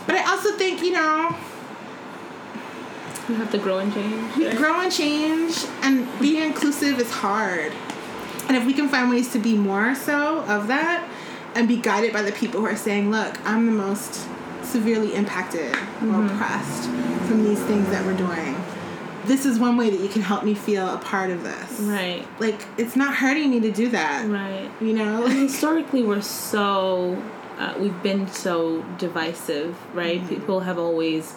[0.07, 1.35] but I also think you know,
[3.29, 4.37] You have to grow and change.
[4.37, 4.57] right?
[4.57, 7.73] grow and change, and being inclusive is hard.
[8.49, 11.05] And if we can find ways to be more so of that,
[11.55, 14.21] and be guided by the people who are saying, "Look, I'm the most
[14.71, 16.15] severely impacted Mm-hmm.
[16.15, 16.85] or oppressed
[17.29, 18.57] from these things that we're doing,
[19.27, 21.81] this is one way that you can help me feel a part of this.
[21.81, 22.27] Right.
[22.41, 24.27] Like it's not hurting me to do that.
[24.29, 24.71] Right.
[24.81, 25.27] You know.
[25.27, 27.23] Historically, we're so
[27.59, 30.19] uh, we've been so divisive, right?
[30.21, 30.29] Mm-hmm.
[30.35, 31.35] People have always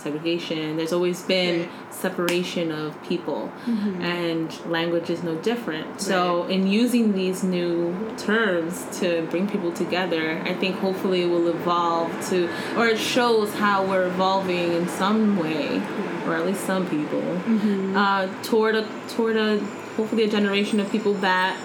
[0.00, 0.76] segregation.
[0.76, 1.68] There's always been Right.
[1.90, 4.02] separation of people, Mhm.
[4.02, 6.00] and language is no different.
[6.00, 11.48] So, in using these new terms to bring people together, I think hopefully it will
[11.48, 15.80] evolve to, or it shows how we're evolving in some way,
[16.26, 17.96] or at least some people, Mm-hmm.
[17.96, 18.84] uh, toward a
[19.14, 19.58] toward a
[19.96, 21.56] hopefully a generation of people that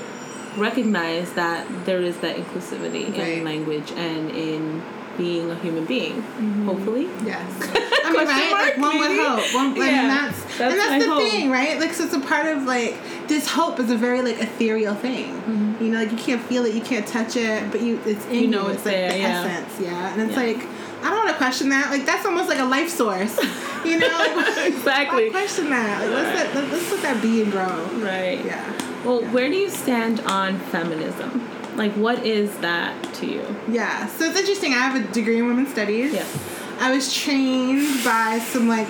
[0.58, 3.38] recognize that there is that inclusivity Right.
[3.40, 4.82] in language and in
[5.18, 6.16] being a human being.
[6.22, 6.66] Mm-hmm.
[6.68, 7.06] Hopefully.
[7.26, 7.52] Yes.
[8.06, 8.52] I mean, right?
[8.52, 9.54] Like mark, one would hope.
[9.56, 11.22] One, Yeah, mean, that's, that's and that's the hope.
[11.24, 11.80] thing, right?
[11.80, 12.96] Like, so it's a part of like
[13.28, 15.34] this hope is a very like ethereal thing.
[15.34, 15.84] Mm-hmm.
[15.84, 18.36] You know, like you can't feel it, you can't touch it, but you it's in
[18.36, 19.44] You know It's it's like there, the yeah.
[19.44, 20.14] essence, yeah.
[20.14, 20.44] And it's Yeah.
[20.46, 20.68] like
[21.02, 21.92] I don't want to question that.
[21.92, 23.40] Like that's almost like a life source.
[23.86, 25.30] You know, Exactly.
[25.30, 26.02] Question that?
[26.02, 27.86] Like, let's let, let, let's let that be and grow.
[28.04, 28.44] Right.
[28.44, 29.04] Yeah.
[29.06, 31.48] Well, where do you stand on feminism?
[31.76, 33.44] Like, what is that to you?
[33.70, 34.08] Yeah.
[34.08, 34.74] So it's interesting.
[34.74, 36.14] I have a degree in women's studies.
[36.14, 36.52] Yes.
[36.80, 38.88] I was trained by some like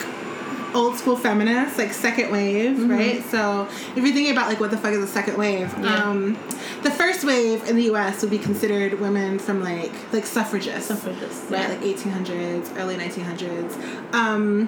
[0.75, 3.23] old school feminists, like second wave, right?
[3.25, 6.03] So if you're thinking about like what the fuck is a second wave, Yeah.
[6.09, 6.33] um,
[6.83, 8.21] the first wave in the U.S.
[8.21, 11.49] would be considered women from like like suffragists, Suffragists.
[11.49, 11.61] right?
[11.61, 11.69] Yeah.
[11.69, 14.13] Like 1800s, early 1900s.
[14.13, 14.67] Um,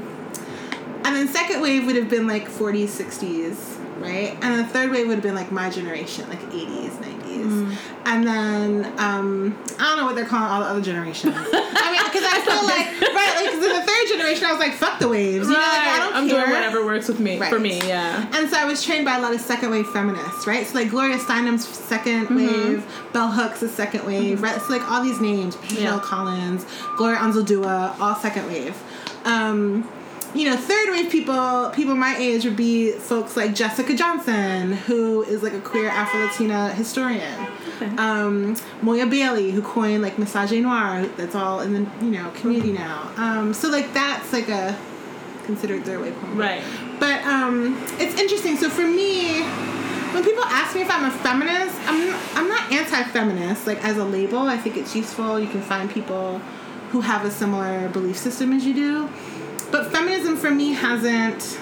[1.03, 4.37] and then second wave would have been like 40s, 60s, right?
[4.41, 7.16] And the third wave would have been like my generation, like 80s, 90s.
[7.49, 7.77] Mm.
[8.05, 11.33] And then um, I don't know what they're calling all the other generations.
[11.35, 14.59] I mean, because I feel like right, like 'cause in the third generation, I was
[14.59, 15.47] like, fuck the waves.
[15.47, 16.39] You know, like, I don't I'm care.
[16.39, 17.37] doing whatever works with me.
[17.37, 17.49] Right.
[17.51, 18.29] For me, yeah.
[18.37, 20.65] And so I was trained by a lot of second wave feminists, right?
[20.65, 22.35] So like Gloria Steinem's 2nd Mm-hmm.
[22.35, 24.59] wave, Bell Hooks is second wave, right?
[24.61, 25.99] So like all these names, Michelle Yeah.
[26.03, 26.65] Collins,
[26.97, 28.75] Gloria Anzaldúa, all second wave.
[29.25, 29.87] Um,
[30.33, 35.23] you know, third wave people, people my age would be folks like Jessica Johnson, who
[35.23, 37.47] is like a queer Afro Latina historian.
[37.77, 37.95] Okay.
[37.97, 43.11] Um, Moya Bailey, who coined like misogynoir, that's all in the you know community now.
[43.17, 44.77] Um, so like that's like a
[45.45, 46.37] considered third wave poem.
[46.37, 46.63] right.
[46.99, 48.57] But um, it's interesting.
[48.57, 49.43] So for me,
[50.13, 53.67] when people ask me if I'm a feminist, I'm I'm not anti-feminist.
[53.67, 55.39] Like as a label, I think it's useful.
[55.39, 56.39] You can find people
[56.89, 59.09] who have a similar belief system as you do.
[59.71, 61.59] But feminism for me hasn't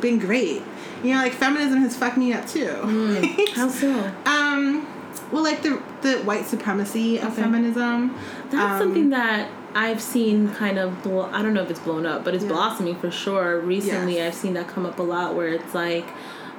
[0.00, 0.62] been great.
[1.02, 2.68] You know, like feminism has fucked me up too.
[3.54, 4.12] How so?
[4.26, 4.86] um,
[5.32, 7.42] well, like the the white supremacy of Okay.
[7.42, 8.14] feminism.
[8.50, 11.02] That's Um, something that I've seen kind of.
[11.02, 12.50] Blo- I don't know if it's blown up, but it's Yeah.
[12.50, 13.58] blossoming for sure.
[13.58, 14.34] Recently, Yes.
[14.34, 16.06] I've seen that come up a lot, where it's like,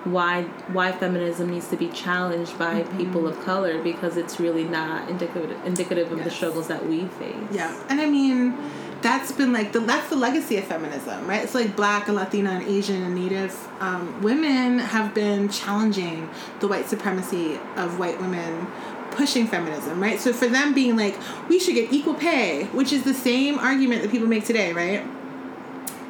[0.06, 2.98] why why feminism needs to be challenged by Mm-hmm.
[2.98, 7.36] people of color because it's really not indicative indicative of the struggles that we face.
[7.52, 8.58] Yeah, and I mean,
[9.02, 11.44] that's been like the that's the legacy of feminism, right?
[11.44, 16.68] It's like Black and Latina and Asian and Native um, women have been challenging the
[16.68, 18.68] white supremacy of white women
[19.12, 20.20] pushing feminism, right?
[20.20, 21.16] So for them being like,
[21.48, 25.06] we should get equal pay, which is the same argument that people make today, right?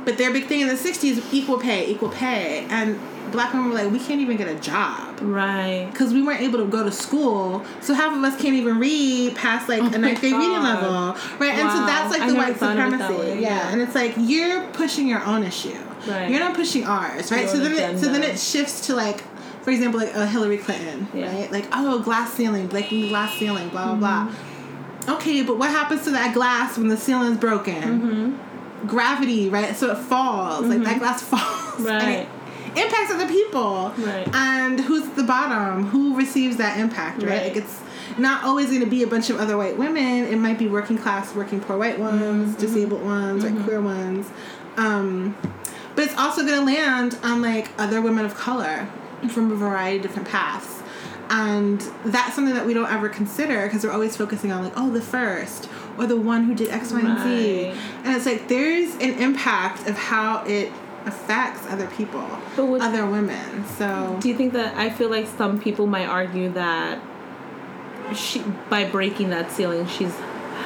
[0.05, 2.99] But their big thing in the '60s, equal pay, equal pay, and
[3.31, 5.87] black women were like, we can't even get a job Right.
[5.91, 7.65] because we weren't able to go to school.
[7.81, 11.15] So half of us can't even read past like a my ninth grade reading level,
[11.39, 11.53] right?
[11.55, 13.49] And so that's like I the white thought of it that supremacy, yeah.
[13.49, 13.71] yeah.
[13.71, 15.73] And it's like you're pushing your own issue,
[16.07, 16.29] Right.
[16.29, 17.41] You're not pushing ours, right?
[17.43, 19.23] Your so then it, so then it shifts to like,
[19.63, 21.33] for example, like a Hillary Clinton, Yeah.
[21.33, 21.51] right?
[21.51, 25.05] Like oh, glass ceiling, breaking the glass ceiling, blah blah Mm-hmm.
[25.05, 25.15] blah.
[25.15, 27.81] Okay, but what happens to that glass when the ceiling is broken?
[27.81, 28.52] Mm-hmm.
[28.87, 29.75] Gravity, right?
[29.75, 30.65] So it falls.
[30.65, 31.75] Like that glass falls.
[31.77, 32.27] and Right.
[32.75, 33.93] it impacts other people.
[33.97, 34.27] Right.
[34.33, 35.85] And who's at the bottom?
[35.87, 37.29] Who receives that impact, right?
[37.29, 37.43] Right.
[37.47, 37.79] Like it's
[38.17, 40.25] not always going to be a bunch of other white women.
[40.25, 42.59] It might be working class, working poor white ones, Mm-hmm.
[42.61, 44.29] disabled ones, like queer ones.
[44.77, 45.35] Um,
[45.95, 48.87] but it's also going to land on like other women of color
[49.29, 50.81] from a variety of different paths.
[51.29, 54.89] And that's something that we don't ever consider because we're always focusing on like, oh,
[54.91, 55.65] the first
[55.97, 57.79] or the one who did X, Y, and Z.
[58.03, 60.71] And it's like there's an impact of how it
[61.05, 62.25] affects other people,
[62.57, 63.65] would- other women.
[63.77, 66.99] So Do you think that I feel like some people might argue that
[68.15, 70.13] she by breaking that ceiling she's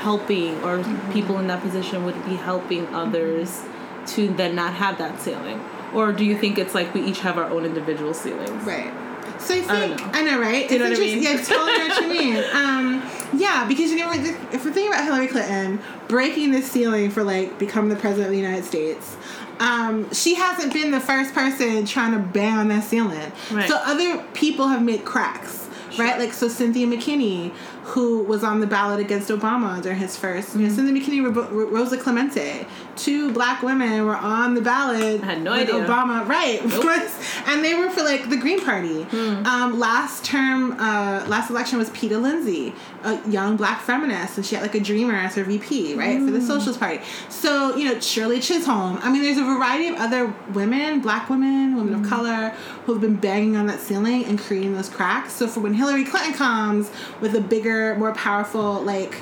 [0.01, 1.11] helping or Mm-hmm.
[1.11, 3.61] people in that position would be helping others
[4.07, 5.59] to then not have that ceiling?
[5.93, 8.63] Or do you think it's like we each have our own individual ceilings?
[8.63, 8.91] Right.
[9.39, 10.09] So I think I know.
[10.13, 10.67] I know, right?
[10.67, 11.21] Do you know what I mean?
[11.23, 12.43] Yeah, totally what you mean.
[12.53, 13.01] Um,
[13.33, 17.57] yeah, because you know, if we're thinking about Hillary Clinton breaking the ceiling for like
[17.59, 19.17] becoming the president of the United States,
[19.59, 23.31] um, she hasn't been the first person trying to bang on that ceiling.
[23.51, 23.67] Right.
[23.67, 26.19] So other people have made cracks, right?
[26.19, 27.51] Like so Cynthia McKinney,
[27.83, 31.97] who was on the ballot against Obama during his 1st You know, Cynthia McKinney, Rosa
[31.97, 32.65] Clemente,
[32.97, 35.75] two black women were on the ballot I had no with idea.
[35.85, 36.59] Obama, right?
[37.47, 39.03] and they were for like the Green Party.
[39.03, 39.45] Hmm.
[39.45, 44.55] Um, last term, uh, last election was Peta Lindsay, a young black feminist, and she
[44.55, 46.45] had like a dreamer as her VP, right, for the Hmm.
[46.45, 46.99] Socialist Party.
[47.29, 48.99] So you know, Shirley Chisholm.
[49.01, 52.03] I mean, there's a variety of other women, black women, women Hmm.
[52.03, 52.53] of color,
[52.85, 55.33] who have been banging on that ceiling and creating those cracks.
[55.33, 56.89] So for when Hillary Clinton comes
[57.21, 59.15] with a bigger, more powerful, like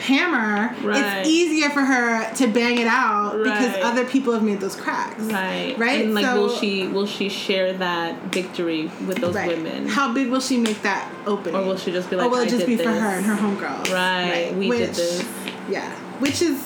[0.00, 1.18] hammer, Right.
[1.18, 5.20] it's easier for her to bang it out because other people have made those cracks.
[5.22, 5.74] Right.
[5.78, 6.04] Right?
[6.04, 9.48] And like, So- will she will she share that victory with those Right.
[9.48, 9.88] women?
[9.88, 11.54] How big will she make that opening?
[11.60, 13.34] or will she just be like, or will it just be for her and her
[13.36, 13.92] homegirls?
[13.92, 15.24] Right, we did this.
[15.70, 16.58] Yeah, which is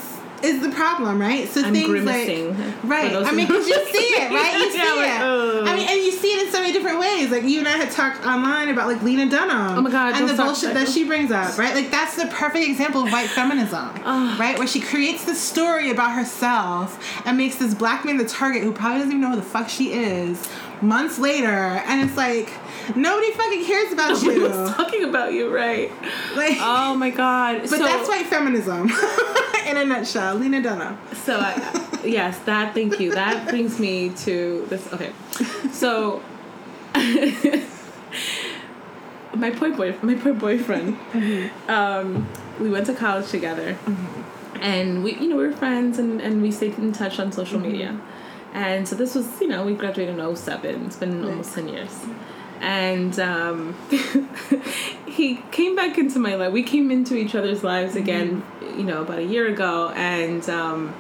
[0.44, 1.48] is the problem, right?
[1.48, 2.56] So I'm things grimacing.
[2.58, 3.12] like right.
[3.14, 4.54] I mean, because you see it, right?
[4.58, 5.68] You see Yeah, like, it.
[5.68, 7.30] I mean, and you see it in so many different ways.
[7.30, 9.78] Like you and I had talked online about like Lena Dunham.
[9.78, 10.88] Oh my God, And the bullshit that.
[10.88, 11.74] she brings up, right?
[11.74, 14.00] Like that's the perfect example of white feminism, Ugh.
[14.04, 14.36] Ah.
[14.38, 14.58] right?
[14.58, 18.72] Where she creates this story about herself and makes this black man the target who
[18.72, 20.48] probably doesn't even know who the fuck she is.
[20.80, 22.48] Months later, and it's like
[22.96, 24.48] nobody fucking cares about Nobody you.
[24.48, 25.90] was talking about you, right?
[26.36, 27.60] Like, Oh my god.
[27.62, 28.90] but so, that's white feminism
[29.66, 30.36] in a nutshell.
[30.36, 30.98] Lena Dunham.
[31.24, 32.74] So I, yes, that.
[32.74, 33.12] Thank you.
[33.12, 34.92] That brings me to this.
[34.92, 35.12] Okay,
[35.70, 36.22] so
[39.34, 40.96] my boy boy, my poor boyfriend.
[41.12, 41.70] Mm-hmm.
[41.70, 42.28] Um,
[42.60, 44.60] we went to college together, mm-hmm.
[44.60, 47.58] and we, you know, we were friends, and and we stayed in touch on social
[47.58, 47.72] mm-hmm.
[47.72, 48.00] media.
[48.52, 50.86] And so this was, you know, we graduated in 07.
[50.86, 52.04] It's been almost 10 years.
[52.62, 53.76] And um,
[55.06, 56.52] he came back into my life.
[56.52, 59.90] We came into each other's lives again, you know, about a year ago.
[59.90, 60.94] And um,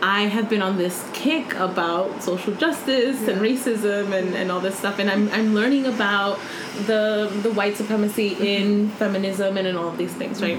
[0.00, 4.78] I have been on this kick about social justice and racism and, and all this
[4.78, 4.98] stuff.
[4.98, 6.40] And I'm, I'm learning about
[6.86, 10.58] the, the white supremacy in feminism and in all of these things, right?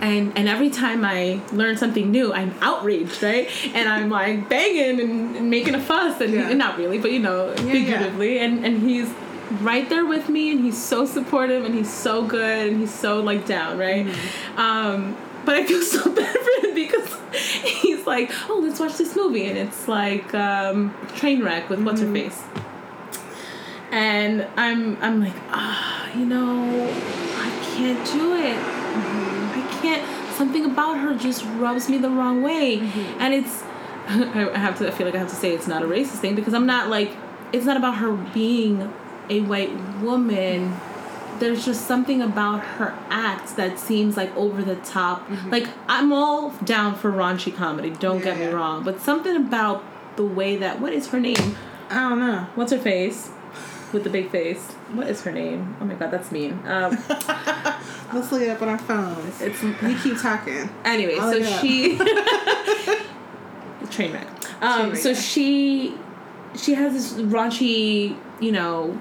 [0.00, 3.48] And and every time I learn something new, I'm outraged, right?
[3.74, 6.52] And I'm like banging and, and making a fuss, and Yeah.
[6.54, 7.56] not really, but you know, yeah.
[7.72, 8.38] figuratively.
[8.38, 9.08] And and he's
[9.62, 13.20] right there with me, and he's so supportive, and he's so good, and he's so
[13.20, 14.06] like down, right?
[14.06, 14.58] Mm-hmm.
[14.58, 17.16] Um, but I feel so bad for him because
[17.80, 22.06] he's like, oh, let's watch this movie, and it's like um, Trainwreck with what's her
[22.06, 22.28] Mm-hmm.
[22.28, 22.42] face.
[23.92, 26.88] And I'm I'm like, ah, you know,
[27.38, 28.75] I can't do it.
[29.80, 30.34] Can't.
[30.34, 33.20] Something about her just rubs me the wrong way, mm-hmm.
[33.20, 33.62] and it's.
[34.08, 34.88] I have to.
[34.88, 36.88] I feel like I have to say it's not a racist thing because I'm not
[36.88, 37.16] like.
[37.52, 38.92] It's not about her being
[39.28, 40.76] a white woman.
[41.38, 45.26] There's just something about her act that seems like over the top.
[45.28, 45.50] Mm-hmm.
[45.50, 47.90] Like I'm all down for raunchy comedy.
[47.90, 49.84] Don't get me wrong, but something about
[50.16, 51.56] the way that what is her name?
[51.90, 52.46] I don't know.
[52.54, 53.30] What's her face?
[53.92, 54.75] With the big face.
[54.92, 55.76] What is her name?
[55.80, 56.52] Oh my god, that's mean.
[56.64, 56.96] Um,
[58.12, 59.40] Let's look it up on our phones.
[59.40, 60.70] it's We keep talking.
[60.84, 61.16] anyway.
[61.18, 61.60] I'll So it up.
[61.60, 61.96] she
[63.90, 64.26] train wreck.
[64.62, 65.94] Um, Train so she
[66.54, 69.00] she has this raunchy, you know,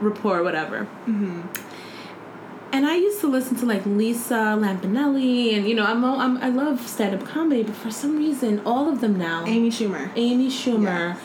[0.00, 0.84] rapport, whatever.
[1.06, 1.42] Mm-hmm.
[2.72, 6.48] And I used to listen to like Lisa Lampanelli, and you know, I'm, I'm I
[6.48, 10.10] love stand up comedy, but for some reason, all of them now, Amy Schumer.
[10.16, 11.16] Amy Schumer,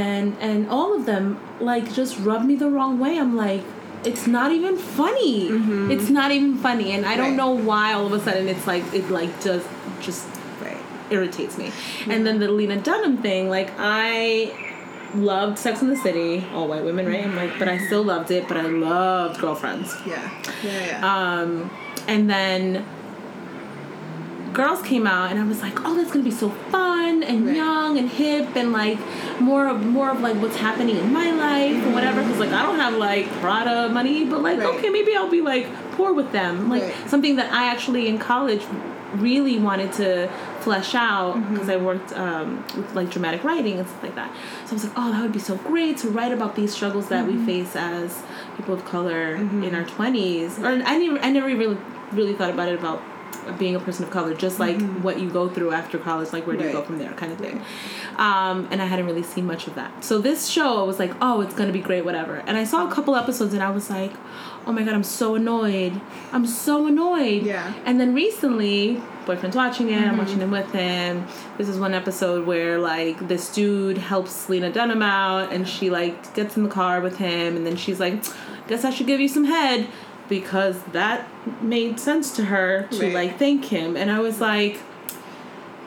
[0.00, 1.24] and and all of them
[1.60, 3.12] like just rub me the wrong way.
[3.18, 3.62] I'm like,
[4.10, 5.48] it's not even funny.
[5.94, 7.38] It's not even funny, and I don't Mm-hmm.
[7.38, 7.60] Right.
[7.60, 9.68] know why all of a sudden it's like it like just
[10.06, 10.24] just
[10.64, 10.82] Right.
[11.10, 11.68] irritates me.
[12.12, 14.52] And then the Lena Dunham thing, like I
[15.14, 17.24] loved Sex in the City, all white women, right?
[17.26, 18.48] I'm like, but I still loved it.
[18.48, 19.94] But I loved Girlfriends.
[20.06, 20.30] Yeah.
[20.64, 20.86] Yeah.
[20.90, 21.00] Yeah.
[21.14, 21.70] Um,
[22.08, 22.84] and then
[24.52, 27.56] girls came out and I was like, oh, that's gonna be so fun and Right.
[27.56, 28.98] young and hip and like
[29.40, 32.22] more of more of like what's happening in my life or whatever.
[32.22, 34.68] Because like I don't have like Prada money, but like Right.
[34.76, 36.68] okay, maybe I'll be like poor with them.
[36.68, 36.94] Like Right.
[37.08, 38.62] something that I actually in college
[39.16, 40.28] really wanted to
[40.60, 41.52] flesh out Mm-hmm.
[41.54, 44.30] because I worked um, with like dramatic writing and stuff like that.
[44.64, 47.08] So I was like, oh, that would be so great to write about these struggles
[47.08, 47.46] that Mm-hmm.
[47.46, 48.22] we face as
[48.56, 50.58] people of color in our twenties.
[50.58, 51.76] Or I never, I never really,
[52.12, 53.02] really thought about it about
[53.58, 56.56] being a person of color, just like what you go through after college, like where
[56.56, 56.86] do you go Mm-hmm.
[56.86, 57.62] From there, kind of thing.
[58.16, 60.04] Um, and I hadn't really seen much of that.
[60.04, 62.42] So this show, I was like, oh, it's gonna be great, whatever.
[62.46, 64.12] And I saw a couple episodes, and I was like,
[64.66, 66.00] oh my god, I'm so annoyed.
[66.32, 67.44] I'm so annoyed.
[67.44, 67.72] Yeah.
[67.84, 70.02] And then recently, boyfriend's watching it.
[70.02, 71.26] I'm watching it with him.
[71.56, 76.34] This is one episode where like this dude helps Lena Dunham out, and she like
[76.34, 78.24] gets in the car with him, and then she's like,
[78.66, 79.86] "Guess I should give you some head,"
[80.32, 81.28] because that
[81.62, 83.14] made sense to her to Right.
[83.14, 83.96] like thank him.
[83.96, 84.78] And I was like,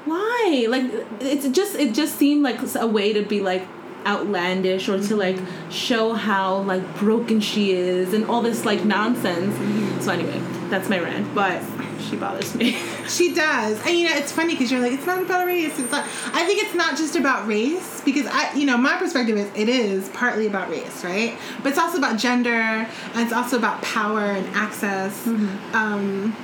[0.05, 0.67] why?
[0.69, 0.85] Like
[1.19, 3.63] it's just it just seemed like a way to be like,
[4.05, 5.17] outlandish or to mm-hmm.
[5.17, 5.37] like
[5.71, 9.55] show how like broken she is and all this like nonsense.
[10.03, 10.39] So anyway,
[10.69, 11.33] that's my rant.
[11.33, 11.63] But
[12.10, 12.78] she bothers me.
[13.08, 15.78] She does, and you know it's funny because you're like it's not about race.
[15.78, 16.03] It's not.
[16.34, 19.70] I think it's not just about race because I, you know, my perspective is it
[19.70, 21.38] is partly about race, right?
[21.62, 22.88] But it's also about gender, and
[23.18, 25.28] it's also about power and access.
[25.74, 26.36] Um,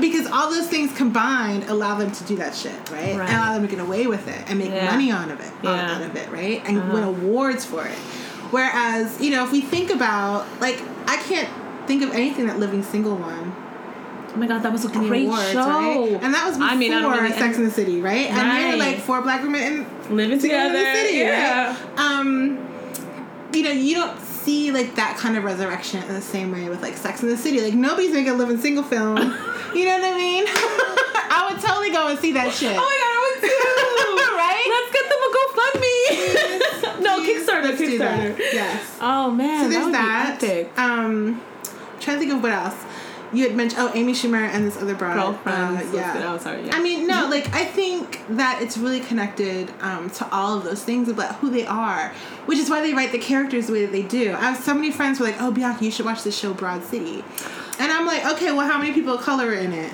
[0.00, 3.14] because all those things combined allow them to do that shit, right?
[3.14, 3.28] Right.
[3.28, 4.90] And allow them to get away with it and make Yeah.
[4.90, 5.96] money on of it, Yeah.
[5.96, 6.62] out of it, right?
[6.66, 6.92] And Uh-huh.
[6.94, 7.98] win awards for it.
[8.50, 11.48] Whereas, you know, if we think about like, I can't
[11.86, 13.54] think of anything that Living Single won
[14.34, 15.58] oh my god, that was a great awards, show.
[15.60, 16.18] right?
[16.22, 18.30] And that was before I mean, I don't really- Sex in the City, right?
[18.30, 21.76] And they were like four black women in living together in the city, yeah.
[21.76, 21.98] right?
[21.98, 22.68] Um,
[23.52, 26.82] you know, you don't see like that kind of resurrection in the same way with
[26.82, 27.60] like Sex in the City.
[27.60, 29.16] Like nobody's making a living single film.
[29.74, 30.44] you know what I mean?
[30.48, 32.76] I would totally go and see that shit.
[32.76, 34.36] Oh my god, I would too.
[34.36, 34.66] right?
[34.72, 37.02] Let's get them a GoFundMe.
[37.02, 37.62] no, Please, Kickstarter.
[37.64, 38.36] let's do that.
[38.36, 38.52] Kickstarter.
[38.52, 38.98] Yes.
[39.00, 40.42] Oh man, So that there's that.
[40.42, 40.78] epic.
[40.78, 42.74] Um, I'm trying to think of what else.
[43.32, 45.14] You had mentioned oh Amy Schumer and this other broad.
[45.14, 45.92] Girlfriends.
[45.92, 46.32] Uh, yeah.
[46.32, 46.66] Oh, sorry.
[46.66, 46.76] Yeah.
[46.76, 50.84] I mean, no, like I think that it's really connected um, to all of those
[50.84, 52.12] things about who they are,
[52.46, 54.32] which is why they write the characters the way that they do.
[54.32, 56.52] I have so many friends who are like, "Oh, Bianca, you should watch this show,
[56.52, 57.24] Broad City,"
[57.78, 59.92] and I'm like, "Okay, well, how many people of color are in it?"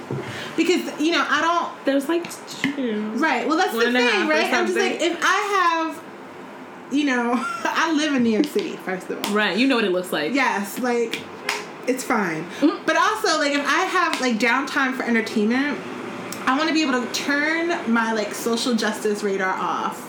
[0.56, 1.84] Because you know, I don't.
[1.84, 3.10] There's like two.
[3.12, 3.46] Right.
[3.46, 4.52] Well, that's One the thing, right?
[4.52, 7.34] I'm just like, if I have, you know,
[7.64, 9.32] I live in New York City, first of all.
[9.32, 9.56] Right.
[9.56, 10.34] You know what it looks like.
[10.34, 11.22] Yes, like
[11.88, 12.44] it's fine.
[12.60, 12.84] Mm.
[12.86, 15.78] But also, like if I have like downtime for entertainment,
[16.46, 20.04] I want to be able to turn my like social justice radar off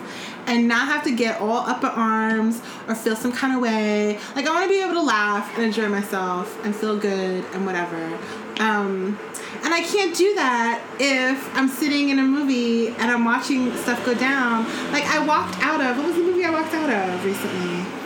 [0.45, 4.19] and not have to get all up in arms or feel some kind of way.
[4.35, 7.65] Like I want to be able to laugh and enjoy myself and feel good and
[7.65, 8.17] whatever.
[8.59, 9.17] Um,
[9.63, 14.05] and I can't do that if I'm sitting in a movie and I'm watching stuff
[14.05, 14.65] go down.
[14.91, 17.98] Like I walked out of what was the movie I walked out of recently?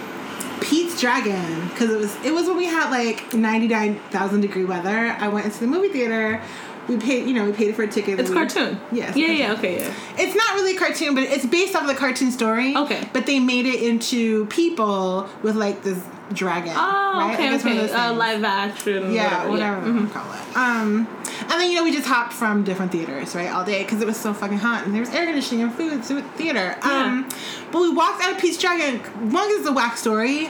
[0.64, 4.66] Pete's Dragon because it was it was when we had like ninety nine thousand degree
[4.66, 5.16] weather.
[5.20, 6.42] I went into the movie theater.
[6.88, 8.20] We paid you know we paid for a ticket.
[8.20, 8.80] It's We- cartoon.
[8.92, 9.16] Yes.
[9.16, 9.28] Yeah.
[9.28, 9.54] Yeah.
[9.54, 9.80] Okay.
[9.80, 9.94] Yeah.
[10.18, 12.76] It's not really a cartoon, but it's based off of the cartoon story.
[12.76, 13.08] Okay.
[13.14, 16.02] But they made it into people with like this
[16.34, 16.74] dragon.
[16.76, 16.80] Oh.
[17.20, 17.34] right?
[17.36, 17.46] Okay.
[17.46, 17.88] Like, it's one of Okay.
[17.88, 19.14] those Uh, live action.
[19.14, 19.86] Yeah, whatever Yeah.
[19.86, 20.12] you Mhm.
[20.14, 20.58] call it.
[20.58, 21.08] Um,
[21.42, 24.08] and then you know we just hopped from different theaters, right, all day because it
[24.08, 26.76] was so fucking hot and there was air conditioning and food to theater.
[26.82, 27.28] Um,
[27.74, 29.00] but we walked out of Pete's Dragon.
[29.32, 30.46] One is a whack story,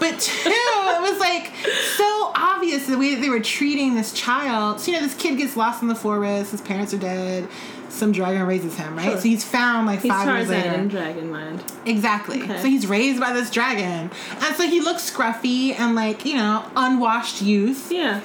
[0.00, 1.52] but two, it was like
[1.96, 4.80] so obvious the way that they were treating this child.
[4.80, 6.50] So you know, this kid gets lost in the forest.
[6.50, 7.48] His parents are dead.
[7.90, 9.04] Some dragon raises him, right?
[9.04, 9.16] Sure.
[9.18, 11.14] So he's found like He's five years Tarzan later.
[11.14, 11.62] in Dragonland.
[11.86, 12.42] Exactly.
[12.42, 12.60] Okay.
[12.60, 14.10] So he's raised by this dragon.
[14.40, 17.92] And so he looks scruffy and like, you know, unwashed youth.
[17.92, 18.20] Yeah.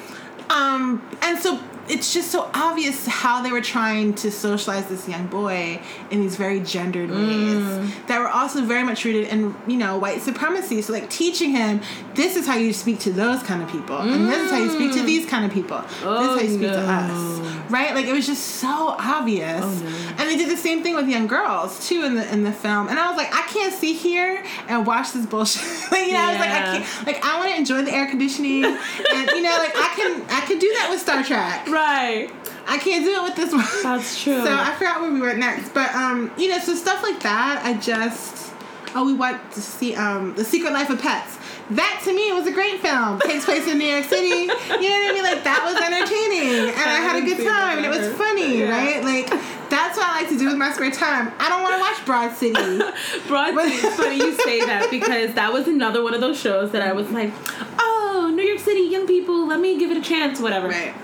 [0.49, 1.59] Um, and so
[1.89, 5.79] it's just so obvious how they were trying to socialize this young boy
[6.11, 7.27] in these very gendered Mm.
[7.27, 10.81] ways that were also very much rooted in, you know, white supremacy.
[10.81, 11.81] So like teaching him
[12.15, 14.69] this is how you speak to those kind of people, and this is how you
[14.71, 15.79] speak to these kind of people.
[15.81, 16.39] this is how you Mm.
[16.39, 17.71] Oh, speak to us.
[17.71, 17.93] Right?
[17.95, 19.63] Like it was just so obvious.
[19.63, 19.89] Oh, no.
[20.17, 22.87] And they did the same thing with young girls too in the in the film.
[22.89, 25.63] And I was like, I can't sit here and watch this bullshit.
[25.91, 28.07] like, you know, I was like, I can't like I want to enjoy the air
[28.07, 28.63] conditioning,
[29.15, 31.67] and you know, like I can I can do that with Star Trek.
[31.67, 31.78] Right.
[31.81, 33.65] I can't do it with this one.
[33.83, 34.43] That's true.
[34.43, 37.61] So I forgot where we went next, but um, you know, so stuff like that.
[37.63, 38.53] I just
[38.95, 41.37] oh, we went to see um, the Secret Life of Pets.
[41.71, 43.19] That to me was a great film.
[43.23, 44.27] Takes place in New York City.
[44.27, 45.23] You know what I mean?
[45.23, 48.59] Like that was entertaining, and I, I had a good time, and it was funny,
[48.59, 48.69] Yeah.
[48.71, 49.03] right?
[49.03, 49.29] Like
[49.69, 51.31] that's what I like to do with my spare time.
[51.37, 52.53] I don't want to watch Broad City.
[53.27, 53.75] Broad City.
[53.85, 56.91] It's funny you say that because that was another one of those shows that I
[56.93, 57.31] was like,
[57.77, 60.69] oh, New York City, young people, let me give it a chance, whatever.
[60.69, 60.95] right.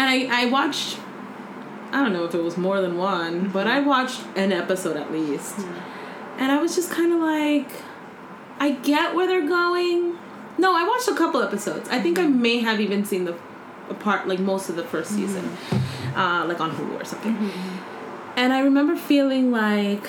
[0.00, 0.98] And I, I watched,
[1.92, 5.12] I don't know if it was more than one, but I watched an episode at
[5.12, 5.56] least.
[5.56, 6.40] Hmm.
[6.40, 7.70] And I was just kind of like,
[8.58, 10.18] I get where they're going.
[10.56, 11.86] No, I watched a couple episodes.
[11.90, 12.40] I think I hmm.
[12.40, 13.36] may have even seen the
[13.90, 15.18] a part, like most of the first hmm.
[15.18, 15.44] season,
[16.16, 17.50] uh, like on Hulu or something.
[18.36, 20.08] And I remember feeling like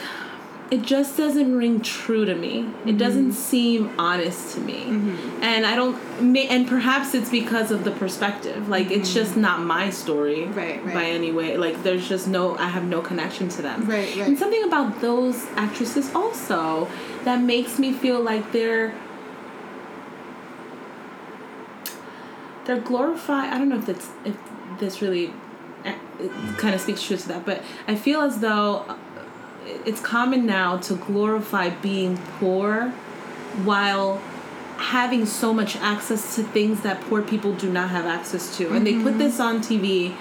[0.71, 2.59] it just doesn't ring true to me.
[2.59, 2.97] It mm-hmm.
[2.97, 4.85] doesn't seem honest to me.
[4.85, 5.43] Mm-hmm.
[5.43, 5.97] And I don't
[6.37, 8.69] and perhaps it's because of the perspective.
[8.69, 9.19] Like it's mm-hmm.
[9.19, 10.93] just not my story Right, right.
[10.93, 11.57] by any way.
[11.57, 13.85] Like there's just no I have no connection to them.
[13.85, 14.27] Right, right.
[14.27, 16.87] And something about those actresses also
[17.25, 18.95] that makes me feel like they're
[22.63, 23.51] they're glorified.
[23.51, 24.37] I don't know if that's if
[24.79, 25.33] this really
[25.83, 25.97] eh,
[26.57, 28.97] kind of speaks true to that, but I feel as though
[29.85, 32.89] it's common now to glorify being poor
[33.63, 34.21] while
[34.77, 38.73] having so much access to things that poor people do not have access to.
[38.73, 40.15] And they put this on TV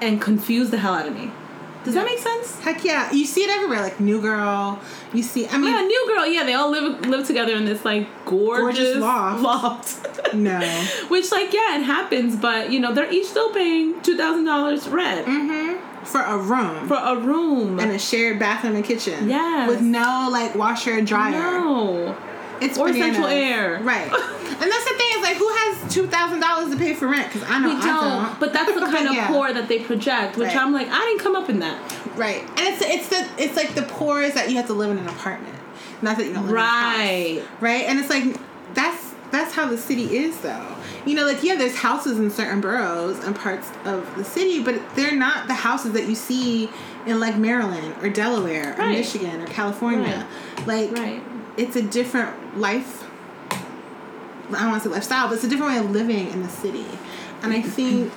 [0.00, 1.30] and confuse the hell out of me.
[1.84, 2.58] Does that make sense?
[2.60, 3.80] Heck yeah, you see it everywhere.
[3.80, 4.80] Like New Girl,
[5.12, 5.46] you see.
[5.46, 6.26] I mean, Yeah, new girl.
[6.26, 9.42] Yeah, they all live live together in this like gorgeous, Gorgeous loft.
[9.42, 10.34] loft.
[10.34, 10.58] no.
[11.08, 14.88] Which like yeah, it happens, but you know they're each still paying two thousand dollars
[14.88, 15.95] rent Mm-hmm.
[16.06, 16.88] For a room.
[16.88, 17.78] for a room.
[17.80, 19.28] and a shared bathroom and kitchen.
[19.28, 19.68] Yes.
[19.68, 21.32] With no like washer and dryer.
[21.60, 22.16] no.
[22.60, 23.16] It's Or bananas.
[23.16, 23.80] central air.
[23.82, 24.04] Right.
[24.10, 24.12] and
[24.72, 27.30] that's the thing is like who has two thousand dollars to pay for rent?
[27.30, 28.40] Because I know We I don't, don't.
[28.40, 29.28] but that's the kind of Yeah.
[29.28, 30.56] poor that they project, which Right.
[30.56, 31.78] I'm like, I didn't come up in that.
[32.16, 32.40] Right.
[32.40, 34.98] And it's it's the it's like the poor is that you have to live in
[34.98, 35.54] an apartment.
[36.00, 37.38] Not that you don't live in a Right.
[37.42, 37.48] house.
[37.60, 37.84] Right?
[37.84, 38.40] And it's like
[38.74, 40.75] that's that's how the city is though.
[41.06, 44.80] You know, like yeah, there's houses in certain boroughs and parts of the city, but
[44.96, 46.68] they're not the houses that you see
[47.06, 48.98] in like Maryland or Delaware or Right.
[48.98, 50.26] Michigan or California.
[50.66, 51.22] Like Right.
[51.56, 53.04] it's a different life
[54.48, 56.48] I don't want to say lifestyle, but it's a different way of living in the
[56.48, 56.86] city.
[57.42, 58.12] And I think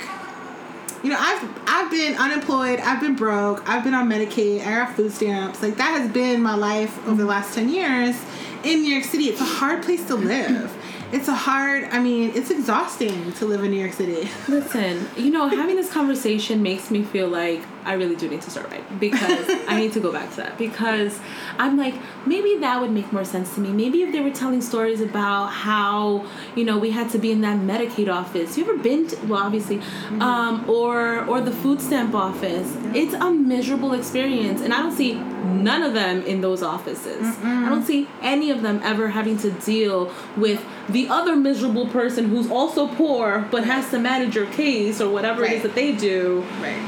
[1.03, 4.95] you know, I've I've been unemployed, I've been broke, I've been on Medicaid, I got
[4.95, 5.61] food stamps.
[5.61, 8.15] Like that has been my life over the last ten years
[8.63, 9.25] in New York City.
[9.25, 10.75] It's a hard place to live.
[11.11, 14.29] It's a hard I mean, it's exhausting to live in New York City.
[14.47, 18.49] Listen, you know, having this conversation makes me feel like I really do need to
[18.51, 21.19] start writing because I need to go back to that because
[21.57, 23.69] I'm like maybe that would make more sense to me.
[23.71, 26.25] Maybe if they were telling stories about how
[26.55, 28.57] you know we had to be in that Medicaid office.
[28.57, 29.07] You ever been?
[29.07, 29.81] To, well, obviously,
[30.19, 32.75] um, or or the food stamp office.
[32.93, 37.23] It's a miserable experience, and I don't see none of them in those offices.
[37.43, 42.25] I don't see any of them ever having to deal with the other miserable person
[42.29, 45.57] who's also poor but has to manage your case or whatever it Right.
[45.57, 46.81] is that they do Right.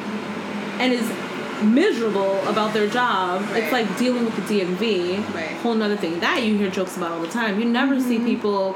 [0.79, 1.09] And is
[1.63, 3.43] miserable about their job.
[3.51, 5.33] It's like dealing with the DMV.
[5.33, 5.51] Right.
[5.57, 6.19] Whole nother thing.
[6.19, 7.59] That you hear jokes about all the time.
[7.59, 8.25] You never see mm-hmm.
[8.25, 8.75] people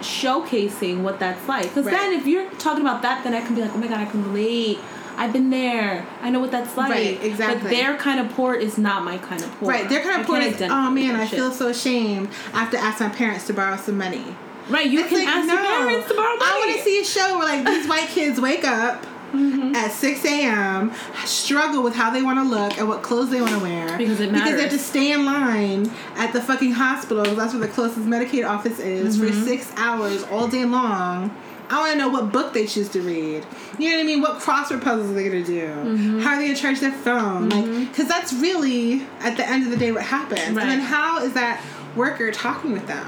[0.00, 1.64] showcasing what that's like.
[1.64, 1.92] Because Right.
[1.94, 4.06] then if you're talking about that, then I can be like, oh my god, I
[4.06, 4.78] can relate.
[5.16, 6.06] I've been there.
[6.22, 6.90] I know what that's like.
[6.90, 7.62] Right, exactly.
[7.62, 9.68] But their kind of poor is not my kind of poor.
[9.68, 9.88] Right.
[9.88, 10.38] They're kind of poor.
[10.38, 11.38] can't oh man, I shit.
[11.38, 12.30] feel so ashamed.
[12.54, 14.24] I have to ask my parents to borrow some money.
[14.68, 15.54] Right, you It's can like, ask no.
[15.54, 16.42] your parents to borrow money.
[16.42, 19.74] I want to see a show where like these white kids wake up Mm-hmm.
[19.74, 20.92] at six a.m.,
[21.24, 24.20] struggle with how they want to look and what clothes they want to wear Because
[24.20, 24.42] it matters.
[24.50, 28.06] because they have to stay in line at the fucking hospital, That's where the closest
[28.06, 29.26] Medicaid office is Mm-hmm.
[29.28, 31.34] for six hours all day long.
[31.72, 33.46] I want to know what book they choose to read.
[33.78, 34.20] You know what I mean?
[34.20, 35.66] What crossword puzzles they're they gonna do?
[35.68, 36.18] Mm-hmm.
[36.20, 37.48] How are they gonna charge their phone?
[37.48, 40.40] Like, because that's really at the end of the day what happens.
[40.40, 40.62] Right.
[40.62, 41.62] And then how is that
[41.96, 43.04] worker talking with them?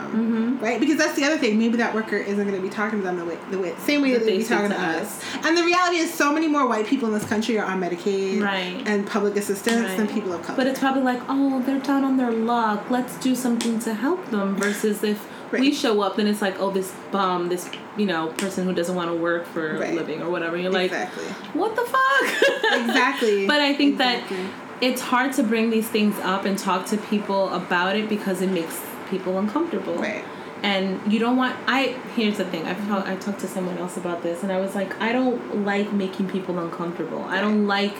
[0.59, 0.65] Mm-hmm.
[0.65, 0.79] Right?
[0.81, 1.59] Because that's the other thing.
[1.59, 4.13] Maybe that worker isn't gonna be talking to them the way the way same way
[4.13, 5.21] That that, they be talking to to us.
[5.45, 8.43] And the reality is, so many more white people in this country are on Medicaid
[8.43, 8.83] Right.
[8.87, 10.57] and public assistance than people of color.
[10.57, 12.91] But it's probably like, oh, they're down on their luck.
[12.91, 14.57] Let's do something to help them.
[14.57, 18.65] Versus if we show up, then it's like, oh, this bum, this you know person
[18.65, 19.93] who doesn't want to work for Right.
[19.93, 20.57] a living or whatever.
[20.57, 21.25] You're like, exactly.
[21.53, 22.53] what the fuck?
[22.83, 23.47] Exactly.
[23.47, 24.37] but I think Exactly.
[24.39, 24.51] that
[24.83, 28.51] it's hard to bring these things up and talk to people about it because it
[28.51, 28.79] makes
[29.09, 29.95] people uncomfortable.
[29.95, 30.25] Right.
[30.63, 31.57] And you don't want.
[31.67, 32.67] I here's the thing.
[32.67, 33.09] I talked.
[33.09, 36.29] I talked to someone else about this, and I was like, I don't like making
[36.29, 37.23] people uncomfortable.
[37.23, 37.95] I don't like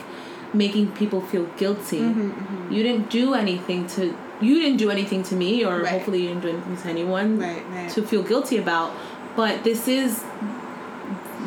[0.53, 1.99] making people feel guilty.
[1.99, 4.15] Mm-hmm, You didn't do anything to.
[4.41, 5.87] You didn't do anything to me, or Right.
[5.93, 7.89] hopefully you didn't do anything to anyone Right, right.
[7.91, 8.91] to feel guilty about.
[9.35, 10.23] But this is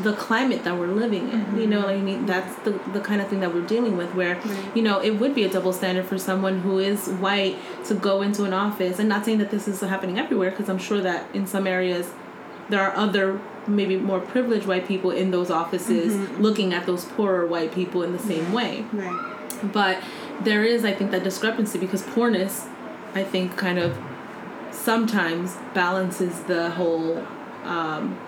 [0.08, 1.42] the climate that we're living in.
[1.60, 4.10] You know, like I mean, that's the the kind of thing that we're dealing with.
[4.20, 4.50] Where Mm-hmm.
[4.66, 4.76] Right.
[4.76, 7.56] you know it would be a double standard for someone who is white
[7.88, 10.82] to go into an office, and not saying that this is happening everywhere, because I'm
[10.88, 12.04] sure that in some areas
[12.70, 13.26] there are other
[13.78, 16.42] maybe more privileged white people in those offices Mm-hmm.
[16.46, 19.18] looking at those poorer white people in the same way Right.
[19.78, 19.96] but
[20.48, 22.52] there is i think that discrepancy because poorness
[23.20, 23.90] i think kind of
[24.72, 27.24] sometimes balances the whole
[27.64, 28.18] um,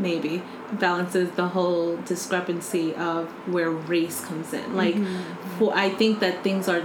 [0.00, 0.42] maybe
[0.72, 4.96] balances the whole discrepancy of where race comes in like
[5.58, 6.82] for i think that things are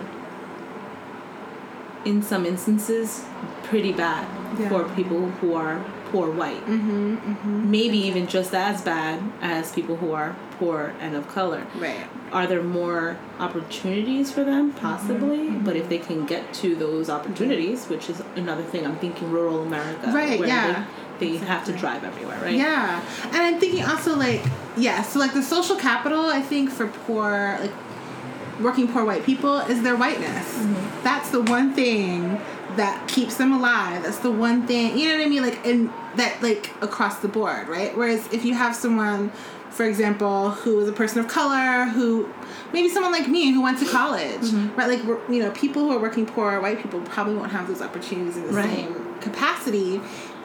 [2.05, 3.25] in some instances
[3.63, 4.25] pretty bad
[4.59, 4.69] Yeah.
[4.69, 7.15] for people who are poor white Mm-hmm.
[7.17, 7.71] Mm-hmm.
[7.71, 12.05] maybe even just as bad as people who are poor and of color Right.
[12.31, 15.65] are there more opportunities for them possibly Mm-hmm.
[15.65, 19.61] but if they can get to those opportunities which is another thing i'm thinking rural
[19.61, 20.65] america Right, yeah.
[20.71, 20.85] they,
[21.19, 24.41] they have to drive everywhere right Yeah, and I'm thinking also like
[24.77, 27.71] yeah, so like the social capital I think for poor like
[28.59, 30.47] working poor white people is their whiteness.
[30.55, 31.03] Mm-hmm.
[31.03, 32.39] That's the one thing
[32.75, 34.03] that keeps them alive.
[34.03, 35.41] That's the one thing you know what I mean.
[35.43, 37.95] Like and that like across the board, right?
[37.95, 39.29] Whereas if you have someone,
[39.69, 42.29] for example, who is a person of color who
[42.73, 44.75] maybe someone like me who went to college, Mm-hmm.
[44.77, 44.87] right?
[44.89, 48.37] Like you know, people who are working poor white people probably won't have those opportunities
[48.37, 48.65] in the Right.
[48.69, 49.99] same capacity.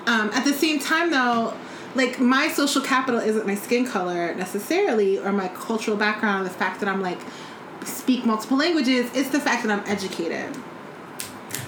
[0.07, 1.55] Um, at the same time, though,
[1.95, 6.81] like my social capital isn't my skin color necessarily or my cultural background, the fact
[6.81, 7.19] that I'm like
[7.85, 9.11] speak multiple languages.
[9.15, 10.55] It's the fact that I'm educated.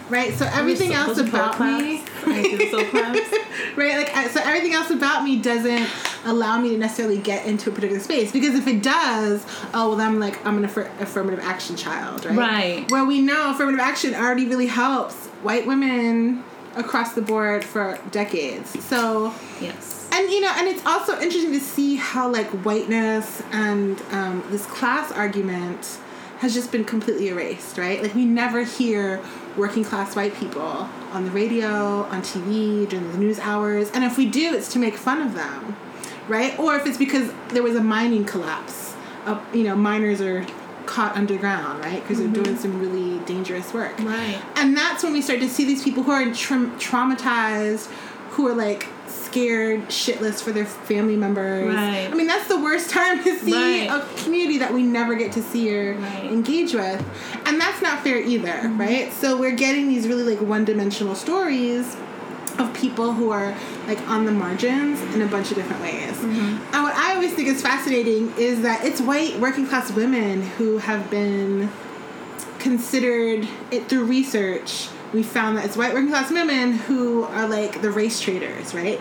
[0.09, 0.35] Right.
[0.35, 1.99] So everything so- else about me.
[1.99, 2.27] claps.
[2.27, 3.21] I do the soul claps.
[3.77, 3.97] right.
[3.97, 5.89] Like so everything else about me doesn't
[6.25, 9.97] allow me to necessarily get into a particular space because if it does, oh well,
[9.97, 12.25] then I'm like I'm an affir- affirmative action child.
[12.25, 12.37] Right.
[12.37, 12.91] Right.
[12.91, 16.45] Where we know affirmative action already really helps white women
[16.77, 18.83] across the board for decades.
[18.85, 20.09] So Yes.
[20.13, 24.67] and you know, and it's also interesting to see how like whiteness and um, this
[24.67, 25.99] class argument
[26.39, 28.03] has just been completely erased, right?
[28.03, 29.23] Like we never hear
[29.57, 34.19] working class white people on the radio, on TV, during the news hours, and if
[34.19, 35.75] we do, it's to make fun of them,
[36.29, 36.59] right?
[36.59, 40.45] Or if it's because there was a mining collapse, uh, you know, miners are
[40.87, 42.01] caught underground, right?
[42.03, 43.99] Because they're doing some really dangerous work.
[44.01, 44.41] Right.
[44.57, 47.87] And that's when we start to see these people who are tra- traumatized,
[48.31, 51.75] who are like scared shitless for their family members.
[51.75, 52.09] Right.
[52.11, 53.91] I mean, that's the worst time to see Right.
[53.91, 56.25] a community that we never get to see or Right.
[56.25, 57.05] engage with.
[57.45, 58.81] And that's not fair either, Mm-hmm.
[58.81, 59.13] right?
[59.13, 61.97] So we're getting these really like one dimensional stories
[62.59, 63.55] of people who are
[63.87, 66.13] like on the margins in a bunch of different ways.
[66.13, 66.75] Mm-hmm.
[66.75, 70.79] And what I always think is fascinating is that it's white working class women who
[70.79, 71.71] have been
[72.59, 74.89] considered it through research.
[75.13, 78.99] We found that it's white working class women who are like the race traders, right?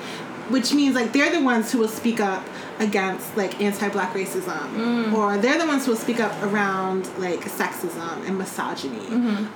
[0.50, 2.46] Which means like they're the ones who will speak up
[2.78, 8.28] against like anti-black racism, or they're the ones who will speak up around like sexism
[8.28, 9.08] and misogyny.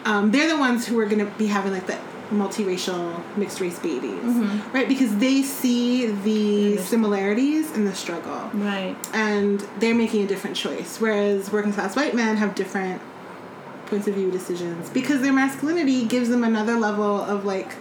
[0.06, 2.00] Um, they're the ones who are going to be having like the
[2.32, 4.24] multiracial mixed race babies,
[4.74, 4.88] right?
[4.88, 8.96] Because they see the similarities in the struggle Right.
[9.14, 10.98] and they're making a different choice.
[11.00, 13.02] Whereas working class white men have different
[13.88, 17.72] points of view decisions because their masculinity gives them another level of like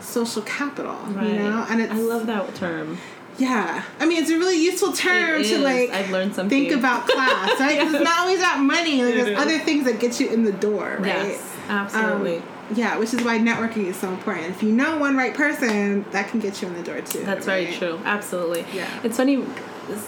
[0.00, 1.26] social capital, Right.
[1.28, 1.66] you know.
[1.70, 2.98] And it's I love that term.
[3.38, 3.82] yeah.
[3.98, 6.64] I mean, it's a really useful term to like I've learned something.
[6.68, 7.80] think about class, right?
[7.80, 9.02] 'Cause it's not always about money.
[9.02, 11.28] Like there's other things that get you in the door, right?
[11.28, 11.50] Yes.
[11.70, 12.36] Absolutely.
[12.36, 12.42] Um,
[12.74, 14.46] yeah, which is why networking is so important.
[14.46, 17.24] If you know one right person, that can get you in the door too.
[17.24, 18.00] That's very true.
[18.04, 18.64] Absolutely.
[18.72, 18.88] Yeah.
[19.02, 19.36] It's funny.
[19.36, 20.06] This,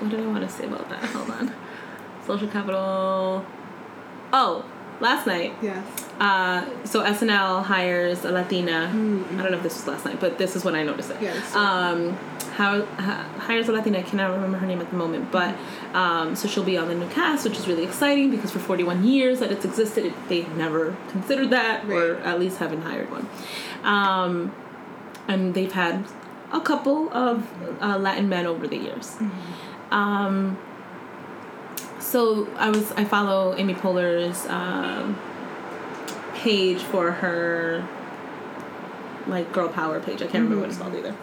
[0.00, 1.04] what did I want to say about that?
[1.04, 1.52] Hold on.
[2.26, 3.44] Social capital.
[4.32, 4.64] Oh,
[5.00, 5.54] last night.
[5.60, 5.86] Yes.
[6.18, 8.88] Uh, so SNL hires a Latina.
[8.88, 11.20] I don't know if this was last night, but this is when I noticed it.
[11.20, 11.54] Yes.
[11.54, 12.16] Um,
[12.54, 13.98] how, hires a Latina.
[13.98, 15.56] I cannot remember her name at the moment, but
[15.92, 19.04] um, so she'll be on the new cast, which is really exciting because for 41
[19.04, 23.10] years that it's existed, it, they have never considered that, or at least haven't hired
[23.10, 23.28] one.
[23.82, 24.54] Um,
[25.26, 26.06] and they've had
[26.52, 27.48] a couple of
[27.82, 29.16] uh, Latin men over the years.
[29.90, 30.56] Um,
[31.98, 35.18] so I was I follow Amy Poehler's um,
[36.34, 37.86] page for her
[39.26, 40.22] like girl power page.
[40.22, 41.16] I can't remember what it's called either.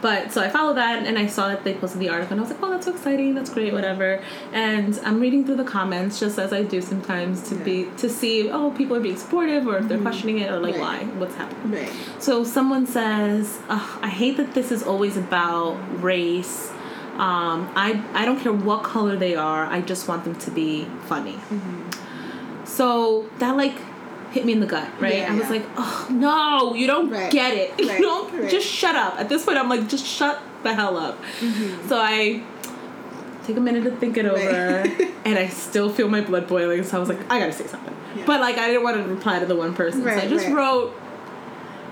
[0.00, 2.44] But so I followed that and I saw that they posted the article and I
[2.44, 3.34] was like, oh, that's so exciting.
[3.34, 4.22] That's great, whatever.
[4.52, 8.48] And I'm reading through the comments just as I do sometimes to be to see
[8.50, 11.04] oh people are being supportive or if they're questioning it or like Right.
[11.06, 11.72] why what's happening.
[11.82, 11.92] Right.
[12.20, 16.70] So someone says, Ugh, I hate that this is always about race.
[17.14, 20.84] Um, I, I don't care what color they are, I just want them to be
[21.06, 21.36] funny.
[22.64, 23.74] So that like
[24.32, 25.18] hit me in the gut, right?
[25.18, 25.50] Yeah, I was yeah.
[25.50, 27.30] like, oh no, you don't Right.
[27.30, 27.70] get it.
[27.88, 28.50] Right, You don't right.
[28.50, 29.18] just shut up.
[29.18, 31.22] At this point I'm like, just shut the hell up.
[31.40, 31.88] Mm-hmm.
[31.88, 32.42] So I
[33.46, 34.84] take a minute to think it over
[35.24, 37.94] and I still feel my blood boiling, so I was like, I gotta say something.
[38.16, 38.24] Yeah.
[38.26, 40.02] But like I didn't want to reply to the one person.
[40.02, 40.94] so I just wrote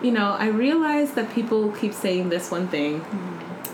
[0.03, 3.01] you know, I realized that people keep saying this one thing.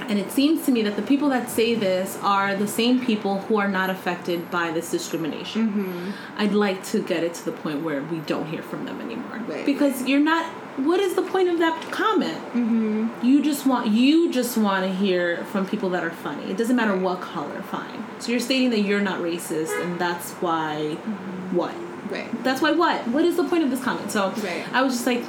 [0.08, 3.38] And it seems to me that the people that say this are the same people
[3.40, 5.68] who are not affected by this discrimination.
[5.68, 6.10] Mm-hmm.
[6.38, 9.40] I'd like to get it to the point where we don't hear from them anymore.
[9.46, 10.46] Right, because you're not.
[10.78, 12.38] What is the point of that comment?
[12.54, 13.24] Mm-hmm.
[13.24, 16.50] You just want you just want to hear from people that are funny.
[16.50, 17.60] It doesn't matter what color.
[17.62, 18.04] Fine.
[18.20, 20.96] So you're stating that you're not racist, and that's why.
[20.96, 21.56] Mm-hmm.
[21.56, 21.74] What?
[22.10, 22.42] Right.
[22.42, 23.06] That's why what?
[23.08, 24.10] What is the point of this comment?
[24.10, 24.64] So Right.
[24.72, 25.24] I was just like,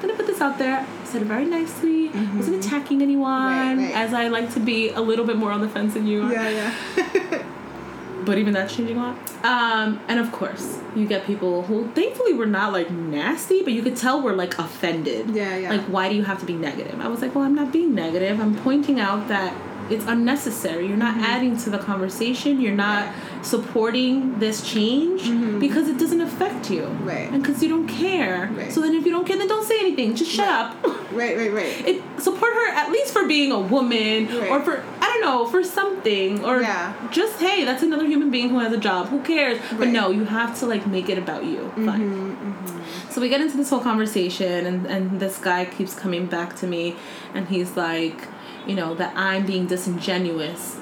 [0.00, 0.78] gonna put this out there.
[0.80, 2.08] I said it very nicely.
[2.36, 3.78] wasn't attacking anyone, Mm-hmm.
[3.80, 3.94] Right, right.
[3.96, 6.32] as I like to be a little bit more on the fence than you are.
[6.32, 7.42] Yeah, yeah.
[8.24, 9.16] But even that's changing a lot.
[9.42, 13.80] Um, and of course, you get people who thankfully were not like nasty, but you
[13.82, 15.30] could tell were like offended.
[15.30, 15.70] Yeah, yeah.
[15.70, 17.00] Like, why do you have to be negative?
[17.00, 18.38] I was like, well, I'm not being negative.
[18.38, 19.54] I'm pointing out that
[19.90, 20.86] it's unnecessary.
[20.86, 21.24] You're not mm-hmm.
[21.24, 22.60] adding to the conversation.
[22.60, 23.38] You're not Mm-hmm.
[23.38, 23.46] Right.
[23.46, 25.58] supporting this change mm-hmm.
[25.60, 26.84] because it doesn't affect you.
[27.04, 27.30] Right.
[27.30, 28.50] And because you don't care.
[28.52, 28.72] Right.
[28.72, 30.14] So then if you don't care, then don't say anything.
[30.16, 30.84] Just shut Right.
[30.84, 31.12] up.
[31.12, 31.86] right, right, right.
[31.86, 35.62] it support her at least for being a woman or for I don't know for
[35.62, 36.92] something or Yeah.
[37.10, 40.24] just hey that's another human being who has a job who cares but no you
[40.24, 43.80] have to like make it about you mm-hmm, fine so we get into this whole
[43.80, 46.96] conversation and and this guy keeps coming back to me
[47.34, 48.20] and he's like
[48.68, 50.78] you know that I'm being disingenuous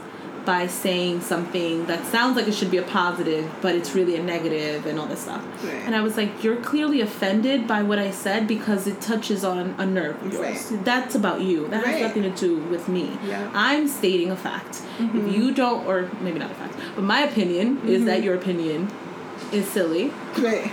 [0.46, 4.22] by saying something that sounds like it should be a positive, but it's really a
[4.22, 5.44] negative and all this stuff.
[5.64, 5.74] Right.
[5.84, 9.74] And I was like, you're clearly offended by what I said because it touches on
[9.76, 10.70] a nerve of yours.
[10.70, 10.84] Right.
[10.84, 11.66] That's about you.
[11.68, 11.96] That Right.
[11.96, 13.18] has nothing to do with me.
[13.24, 13.50] Yeah.
[13.52, 14.82] I'm stating a fact.
[14.98, 15.30] If mm-hmm.
[15.30, 18.24] you don't, or maybe not a fact, but my opinion is that mm-hmm.
[18.24, 18.88] your opinion
[19.52, 20.12] is silly.
[20.38, 20.70] Right.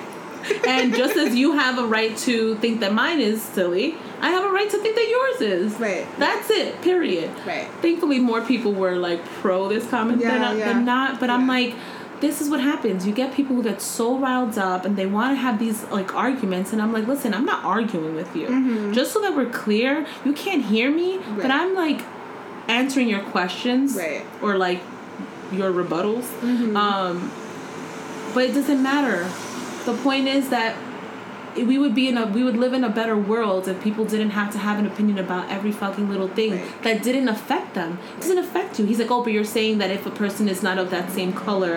[0.68, 4.43] And just as you have a right to think that mine is silly, I have
[4.45, 5.80] a right to think that yours is.
[5.80, 6.07] Right.
[6.17, 7.30] That's it, period.
[7.45, 7.67] Right.
[7.82, 10.65] Thankfully, more people were like pro this comment Yeah, than, yeah.
[10.74, 11.19] than not.
[11.19, 11.76] But I'm like,
[12.21, 13.05] this is what happens.
[13.05, 16.15] You get people who get so riled up and they want to have these like
[16.15, 16.71] arguments.
[16.71, 18.93] And I'm like, listen, I'm not arguing with you.
[18.93, 21.51] Just so that we're clear, you can't hear me, but Mm-hmm.
[21.51, 22.01] I'm like
[22.69, 24.26] answering your questions Right.
[24.41, 24.80] or like
[25.51, 26.24] your rebuttals.
[26.39, 26.78] Mm-hmm.
[26.78, 27.30] Um,
[28.34, 29.30] but it doesn't matter.
[29.86, 30.78] The point is that
[31.56, 34.32] we would be in a we would live in a better world if people didn't
[34.32, 36.84] have to have an opinion about every fucking little thing Right.
[36.84, 37.99] that didn't affect them.
[38.18, 38.86] It doesn't affect you.
[38.86, 41.34] He's like, oh, but you're saying that if a person is not of that same
[41.34, 41.76] color,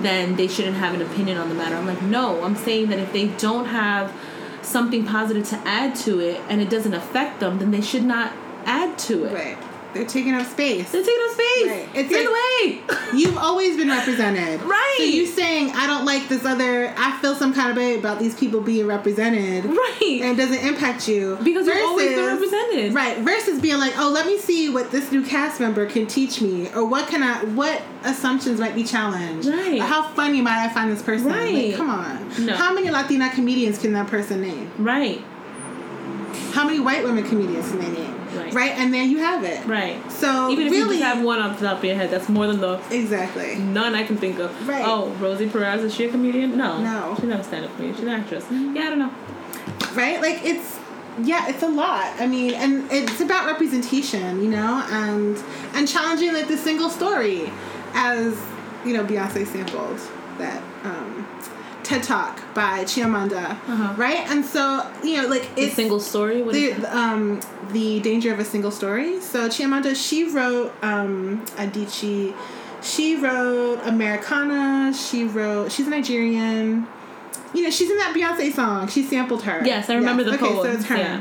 [0.00, 1.74] then they shouldn't have an opinion on the matter.
[1.76, 2.42] I'm like, no.
[2.42, 4.12] I'm saying that if they don't have
[4.62, 8.32] something positive to add to it and it doesn't affect them, then they should not
[8.64, 9.32] add to it.
[9.32, 9.58] Right.
[9.96, 10.90] They're taking up space.
[10.92, 11.66] They're taking up space.
[11.70, 11.88] Right.
[11.94, 12.98] It's Get like- away.
[13.18, 14.60] You've always been represented.
[14.62, 14.94] Right.
[14.98, 18.18] So you saying I don't like this other I feel some kind of way about
[18.18, 19.64] these people being represented.
[19.64, 20.20] right.
[20.22, 21.38] And it doesn't impact you.
[21.42, 22.94] because you've always been versus- represented.
[22.94, 23.18] Right.
[23.18, 26.68] Versus being like, oh, let me see what this new cast member can teach me,
[26.74, 29.80] or what can I, what assumptions might be challenged, Right.
[29.80, 31.28] How funny might I find this person?
[31.28, 31.68] Right.
[31.68, 32.46] Like, come on.
[32.46, 32.54] No.
[32.54, 34.70] How many Latina comedians can that person name?
[34.78, 35.22] Right.
[36.52, 38.15] How many white women comedians can they name?
[38.52, 38.72] Right.
[38.72, 39.64] And there you have it.
[39.66, 40.00] Right.
[40.10, 42.28] So Even if really, you just have one off the top of your head, that's
[42.28, 43.56] more than the exactly.
[43.56, 44.68] none I can think of.
[44.68, 44.84] Right.
[44.86, 46.56] Oh, Rosie Perez, is she a comedian?
[46.56, 46.80] No.
[46.82, 47.14] No.
[47.16, 47.94] She's not a stand up comedian.
[47.96, 48.44] She's an actress.
[48.50, 49.12] Yeah, I don't know.
[49.94, 50.20] right?
[50.20, 50.78] Like it's
[51.22, 52.12] yeah, it's a lot.
[52.20, 55.42] I mean, and it's about representation, you know, and
[55.74, 57.50] and challenging like the single story,
[57.94, 58.38] as
[58.84, 59.98] you know, Beyonce sampled
[60.38, 61.15] that um,
[61.86, 63.94] TED Talk by Chimamanda, Uh-huh.
[63.96, 64.28] right?
[64.30, 66.42] And so you know, like The it's single story?
[66.42, 67.40] What the um
[67.72, 69.20] the danger of a single story.
[69.20, 72.34] So Chimamanda, she wrote um Adichie,
[72.82, 76.86] she wrote Americanah, she wrote she's Nigerian.
[77.54, 78.88] You know, she's in that Beyonce song.
[78.88, 79.62] She sampled her.
[79.64, 80.96] Yes, I remember the okay, so it's her.
[80.96, 81.20] yeah.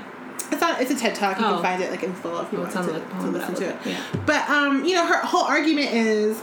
[0.52, 0.82] It's not.
[0.82, 1.40] It's a TED talk.
[1.40, 1.54] You Oh.
[1.56, 3.64] can find it like in full if you Oh, want to, like to listen to
[3.66, 3.76] it.
[3.78, 4.22] wasn't- yeah.
[4.26, 6.40] But um, you know, her whole argument is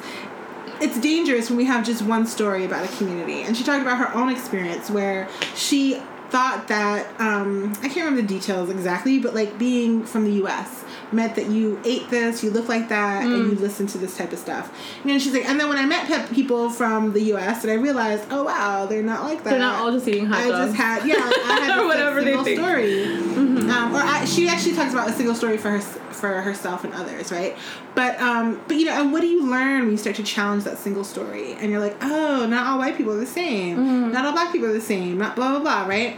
[0.82, 3.42] it's dangerous when we have just one story about a community.
[3.42, 8.22] And she talked about her own experience where she thought that um, I can't remember
[8.22, 10.82] the details exactly, but like being from the U.S.
[11.12, 14.32] meant that you ate this, you look like that, and you listen to this type
[14.32, 14.74] of stuff.
[15.04, 17.64] And she's like, and then when I met pe- people from the U.S.
[17.64, 19.50] and I realized, oh wow, they're not like that.
[19.50, 20.54] They're not all just eating hot dogs.
[20.54, 22.60] I just had yeah, like, I had Or whatever like, they single think.
[22.60, 23.56] Mm-hmm.
[23.58, 23.70] story.
[23.70, 25.80] Um, or I, she actually talks about a single story for her
[26.12, 27.56] for herself and others, right?
[27.94, 30.64] But um, but you know, and what do you learn when you start to challenge
[30.64, 31.52] that single story?
[31.54, 33.76] And you're like, oh, not all white people are the same.
[33.78, 34.12] Mm-hmm.
[34.12, 35.18] Not all black people are the same.
[35.18, 36.16] Not blah blah blah, right?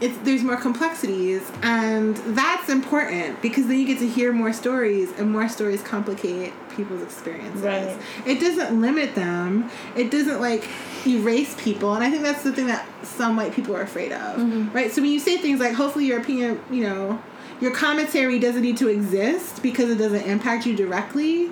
[0.00, 5.10] It's there's more complexities, and that's important because then you get to hear more stories,
[5.18, 7.62] and more stories complicate people's experiences.
[7.62, 7.98] Right.
[8.24, 9.68] It doesn't limit them.
[9.96, 10.68] It doesn't like
[11.06, 14.36] erase people, and I think that's the thing that some white people are afraid of,
[14.38, 14.72] Mm-hmm.
[14.76, 14.92] right?
[14.92, 17.20] So when you say things like, "Hopefully, your opinion, you know,
[17.60, 21.50] your commentary doesn't need to exist because it doesn't impact you directly,"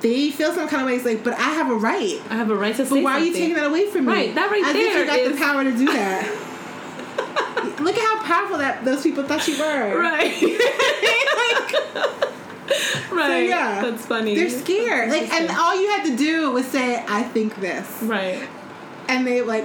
[0.00, 0.96] they feel some kind of way.
[0.96, 2.20] It's like, but I have a right.
[2.30, 4.12] I have a right to say But why are you taking that away from me?
[4.12, 6.44] Right, that right As if there you got is- the power to do that.
[7.80, 9.98] Look at how powerful that those people thought you were.
[10.00, 10.42] Right.
[13.12, 13.48] right.
[13.48, 13.82] yeah.
[13.82, 14.34] That's funny.
[14.34, 15.10] They're scared.
[15.10, 18.46] Like, and all you had to do was say, "I think this," Right.
[19.08, 19.64] and they like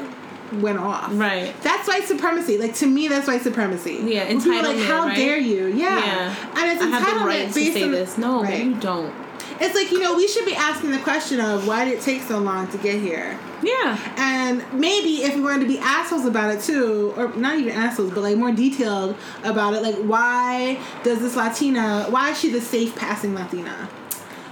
[0.61, 1.11] went off.
[1.13, 1.53] Right.
[1.61, 2.57] That's white supremacy.
[2.57, 3.99] Like to me, that's white supremacy.
[4.03, 5.15] Yeah, people like, how right?
[5.15, 5.67] dare you?
[5.67, 5.99] Yeah.
[5.99, 6.35] Yeah.
[6.55, 8.17] And it's I have the entitlement right to say on this.
[8.17, 8.63] No, right.
[8.63, 9.13] you don't.
[9.59, 12.23] It's like you know we should be asking the question of why did it take
[12.23, 13.97] so long to get here, Yeah.
[14.17, 18.11] and maybe if we wanted to be assholes about it too, or not even assholes,
[18.11, 22.07] but like more detailed about it, like why does this Latina?
[22.09, 23.89] Why is she the safe passing Latina?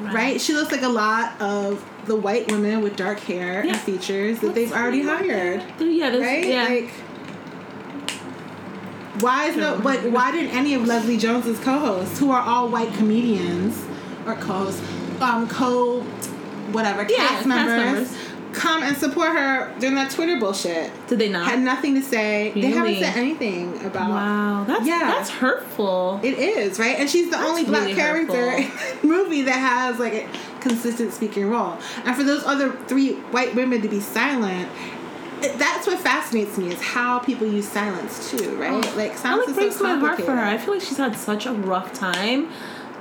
[0.01, 0.39] Right.
[0.39, 3.71] She looks like a lot of the white women with dark hair Yeah.
[3.73, 5.63] and features that they've already hired.
[5.79, 6.17] Yeah.
[6.17, 6.45] Right?
[6.47, 6.63] Yeah.
[6.67, 6.89] Like,
[9.19, 12.91] why is no like why didn't any of Leslie Jones's co-hosts, who are all white
[12.93, 13.83] comedians
[14.25, 14.81] or co-hosts,
[15.21, 16.01] um, co
[16.71, 17.77] whatever Yeah, cast, cast members,
[18.11, 18.17] members.
[18.53, 20.89] come and support her during that Twitter bullshit?
[21.07, 21.45] Did they not?
[21.45, 22.51] Had nothing to say.
[22.55, 24.09] They haven't said anything about.
[24.09, 24.63] wow.
[24.65, 24.99] That's Yeah.
[24.99, 26.19] that's hurtful.
[26.23, 28.71] It is right, and she's the only black really character in
[29.01, 30.27] the movie that has like a
[30.61, 31.77] consistent speaking role.
[32.05, 34.69] And for those other three white women to be silent
[35.41, 38.71] that's what fascinates me is how people use silence too, right?
[38.71, 38.95] Oh.
[38.95, 40.45] like That silence like breaks so my heart for her.
[40.45, 42.51] I feel like she's had such a rough time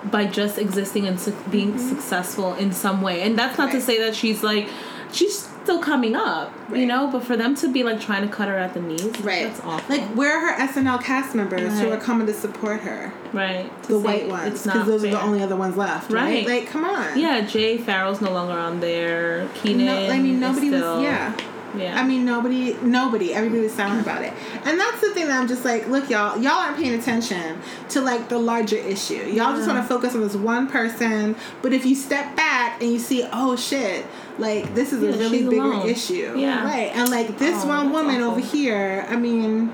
[0.05, 1.89] by just existing and su- being mm-hmm.
[1.89, 3.23] successful in some way.
[3.23, 4.69] And that's not to say that she's like
[5.13, 7.09] she's still coming up, you know.
[7.11, 9.45] But for them to be like trying to cut her at the knees, Right.
[9.47, 9.97] That's awful.
[9.97, 13.12] Like, where are her SNL cast members who are coming to support her?
[13.33, 16.47] right, to The white ones, because those are the only other ones left, right?
[16.47, 16.47] Right.
[16.47, 17.18] Like, come on.
[17.18, 19.49] Yeah, Jay Pharoah's no longer on there.
[19.55, 19.87] Kenan.
[19.87, 21.05] No, I mean, nobody still, was.
[21.05, 21.37] Yeah.
[21.77, 22.01] Yeah.
[22.01, 24.33] I mean, nobody, nobody, everybody was silent about it,
[24.64, 27.61] and that's the thing that I'm just like, look, y'all, y'all aren't paying attention
[27.91, 29.14] to like the larger issue.
[29.14, 32.91] Y'all just want to focus on this one person, but if you step back and
[32.93, 34.07] you see, oh shit,
[34.39, 35.89] like this is a really bigger alone.
[35.89, 36.64] issue, Yeah.
[36.64, 36.91] right?
[36.95, 38.31] And like this Oh, one woman awful.
[38.33, 39.72] over here, I mean,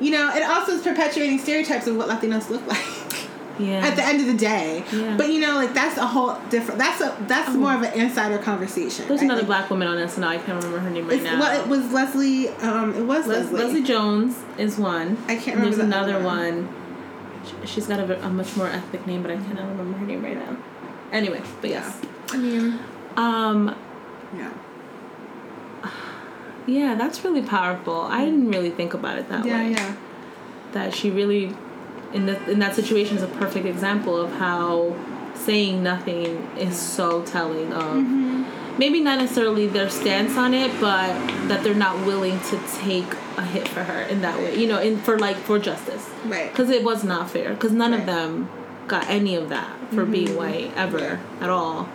[0.00, 2.78] you know, it also is perpetuating stereotypes of what Latinos look like.
[3.58, 3.86] yeah.
[3.86, 5.16] At the end of the day, Yeah.
[5.16, 6.78] but you know, like that's a whole different.
[6.78, 9.08] That's a that's more of an insider conversation.
[9.08, 10.24] There's another black woman on SNL.
[10.26, 11.40] I can't remember her name right it's, now.
[11.40, 12.48] well, it was Leslie.
[12.50, 13.58] Um, it was Les- Leslie.
[13.64, 15.16] Leslie Jones is one.
[15.26, 16.68] I can't remember There's the another other one.
[17.46, 20.22] Sh- She's got a, a much more ethnic name, but I cannot remember her name
[20.22, 20.56] right now.
[21.16, 22.00] Anyway, but yes.
[22.32, 22.78] I mean,
[23.16, 23.74] Um,
[24.36, 24.52] yeah,
[26.66, 28.00] yeah, that's really powerful.
[28.02, 29.70] I didn't really think about it that yeah, way.
[29.70, 29.96] yeah, yeah.
[30.72, 31.54] That she really,
[32.12, 34.94] in the, in that situation, is a perfect example of how
[35.34, 38.78] saying nothing is so telling of Mm-hmm.
[38.78, 41.08] maybe not necessarily their stance on it, but
[41.48, 44.56] that they're not willing to take a hit for her in that way.
[44.56, 46.04] You know, in for like for justice.
[46.24, 46.50] right.
[46.50, 48.08] because it was not fair because none of Right.
[48.08, 48.34] Mm-hmm.
[48.44, 48.48] them
[48.88, 51.18] got any of that for being white ever Yeah.
[51.40, 51.88] at all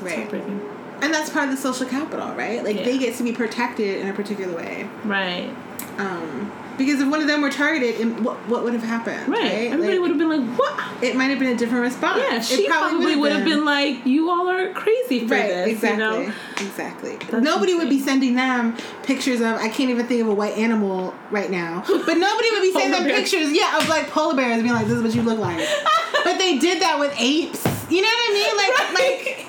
[0.00, 0.18] Right.
[0.18, 0.60] Heartbreaking.
[1.00, 2.62] And that's part of the social capital, right?
[2.64, 2.84] Like Yeah.
[2.84, 4.88] they get to be protected in a particular way.
[5.04, 5.50] right
[5.98, 9.28] Um, because if one of them were targeted, in- what what would have happened?
[9.28, 9.52] right, Right.
[9.72, 12.22] everybody Like, would have been like what It might have been a different response.
[12.26, 13.64] yeah It she probably, would have been.
[13.64, 17.16] like you all are crazy for right, this exactly, you know exactly.
[17.30, 19.56] That's nobody would be sending them pictures of.
[19.56, 22.92] I can't even think of a white animal right now, but nobody would be sending
[22.92, 23.30] them bears.
[23.30, 23.52] pictures.
[23.52, 25.58] Yeah, of like polar bears, being like, "This is what you look like."
[26.24, 27.64] but they did that with apes.
[27.90, 28.56] You know what I mean?
[28.56, 29.47] Like, like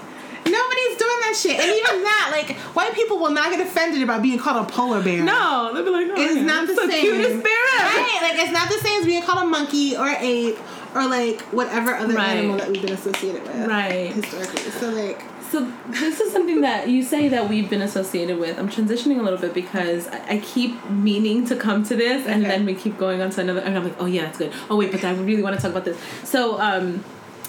[0.51, 1.59] nobody's doing that shit.
[1.59, 5.01] And even that, like, white people will not get offended about being called a polar
[5.03, 5.23] bear.
[5.23, 7.01] no they'll be like oh, It's yeah, not the it's same.
[7.01, 10.07] cutest bear ever Right, like it's not the same as being called a monkey or
[10.07, 10.57] ape
[10.95, 12.37] or like whatever other Right.
[12.37, 13.67] animal that we've been associated with.
[13.67, 14.11] Right.
[14.11, 14.71] Historically.
[14.71, 15.21] So like
[15.51, 18.59] So this is something that you say that we've been associated with.
[18.59, 22.43] I'm transitioning a little bit because I, I keep meaning to come to this, and
[22.43, 22.51] Okay.
[22.51, 23.61] then we keep going on to another.
[23.61, 24.51] And I'm like, oh yeah, that's good.
[24.69, 25.97] Oh wait, but I really want to talk about this.
[26.23, 27.03] So, um,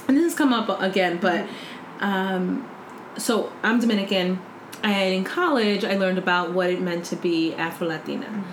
[0.09, 1.47] and this has come up again, but
[2.01, 2.67] um,
[3.17, 4.41] so I'm Dominican,
[4.83, 8.45] and in college I learned about what it meant to be Afro Latina.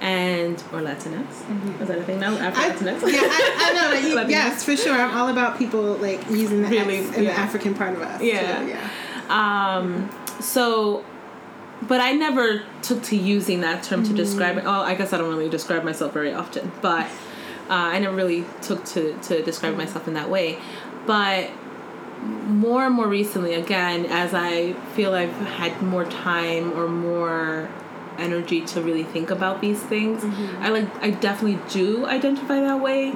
[0.00, 2.36] And or Latinx is that a thing now?
[2.36, 3.12] Afro Latinx.
[3.12, 4.94] yeah, I, I know you, yes, for sure.
[4.94, 7.32] I'm all about people like using the Really, X in yeah.
[7.32, 8.22] the African part of us.
[8.22, 8.60] Yeah.
[8.60, 8.90] too, yeah.
[9.28, 10.08] Um,
[10.40, 11.04] so,
[11.82, 14.64] but I never took to using that term to describe it.
[14.66, 17.06] Oh, I guess I don't really describe myself very often, but
[17.68, 20.58] uh, I never really took to, to describe myself in that way.
[21.06, 21.50] But
[22.22, 27.68] more and more recently, again, as I feel I've had more time or more
[28.18, 30.24] energy to really think about these things,
[30.60, 33.12] I like I definitely do identify that way.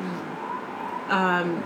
[1.08, 1.62] Um,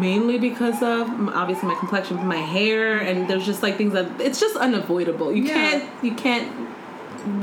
[0.00, 4.40] mainly because of obviously my complexion, my hair, and there's just like things that it's
[4.40, 5.32] just unavoidable.
[5.32, 5.54] You Yeah.
[5.54, 6.67] can't, you can't.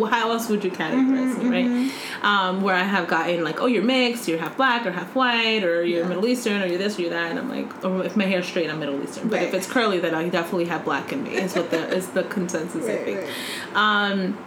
[0.10, 1.92] How else would you categorize me, right?
[2.24, 5.64] Um, where I have gotten like, oh, you're mixed, you're half black or half white,
[5.64, 6.08] or you're Yeah.
[6.10, 8.48] Middle Eastern, or you're this or you're that, and I'm like, or if my hair's
[8.48, 9.30] straight, I'm Middle Eastern.
[9.30, 11.36] But if it's curly, then I definitely have black in me.
[11.36, 13.20] Is what the is the consensus I think.
[13.20, 13.32] right.
[13.76, 14.38] Um,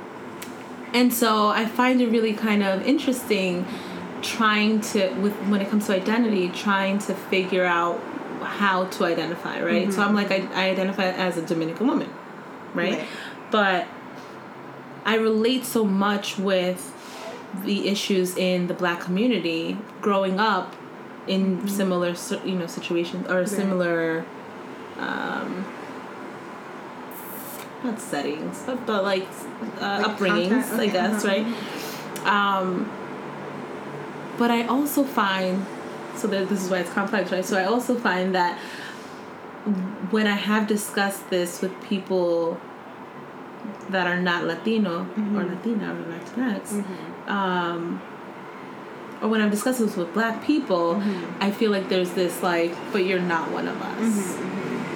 [0.94, 3.66] and so I find it really kind of interesting
[4.22, 8.00] trying to with when it comes to identity trying to figure out
[8.42, 12.10] how to identify right so i'm like I, I identify as a dominican woman
[12.74, 12.98] right?
[12.98, 13.08] Right.
[13.50, 13.86] but
[15.04, 16.94] i relate so much with
[17.64, 20.74] the issues in the black community growing up
[21.26, 24.24] in similar you know situations or similar
[24.98, 25.64] um
[27.84, 29.26] not settings but, but like,
[29.80, 31.42] uh, Like upbringings i Okay, guess uh-huh.
[32.24, 32.26] right?
[32.26, 32.90] um
[34.38, 35.64] but i also find
[36.16, 37.44] so that this is why it's complex right?
[37.44, 38.58] So i also find that
[40.10, 42.58] when i have discussed this with people
[43.90, 45.36] that are not latino or mm-hmm.
[45.36, 47.30] latina or latinx mm-hmm.
[47.30, 48.00] um
[49.20, 51.42] or when I've discussed this with black people, mm-hmm.
[51.42, 54.38] I feel like there's this like, but you're not one of us.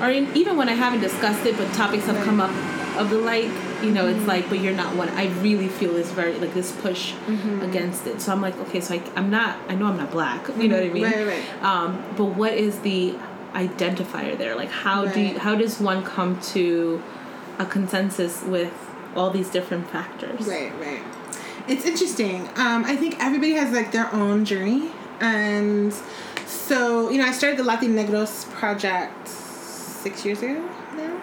[0.01, 2.51] Or in, even when I haven't discussed it, but topics have come up
[2.97, 3.51] of the like,
[3.83, 5.09] you know, it's like, but you're not one.
[5.11, 7.15] I really feel this very like this push
[7.63, 8.21] against it.
[8.21, 9.59] So I'm like, okay, so I, I'm not.
[9.69, 10.47] I know I'm not black.
[10.57, 11.05] You know what I mean?
[11.05, 11.63] Right, right.
[11.63, 13.15] Um, but what is the
[13.55, 14.55] identifier there?
[14.55, 17.03] Like, how do you, how does one come to
[17.59, 18.73] a consensus with
[19.15, 20.47] all these different factors?
[20.47, 21.03] Right, right.
[21.69, 22.49] It's interesting.
[22.57, 24.91] Um, I think everybody has like their own journey
[25.21, 25.95] And
[26.47, 31.21] so, you know, I started the Latin Negros project six years ago now.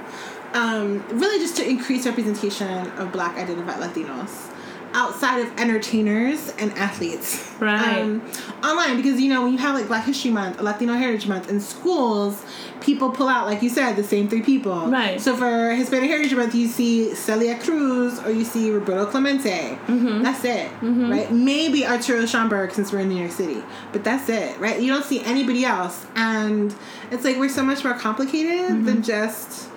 [0.54, 4.50] Um, really just to increase representation of black identified Latinos
[4.94, 7.46] outside of entertainers and athletes.
[7.60, 8.00] Right.
[8.00, 8.22] Um,
[8.64, 11.60] online because you know when you have like Black History Month, Latino Heritage Month in
[11.60, 12.44] schools,
[12.82, 14.88] people pull out like you said the same three people.
[14.88, 15.20] Right.
[15.20, 19.78] So for Hispanic Heritage Month, you see Celia Cruz or you see Roberto Clemente.
[19.88, 20.24] Mm-hmm.
[20.24, 21.32] That's it, right?
[21.32, 23.62] Maybe Arturo Schomburg since we're in New York City,
[23.92, 24.80] but that's it, right?
[24.80, 26.74] You don't see anybody else, and
[27.12, 29.69] it's like we're so much more complicated than just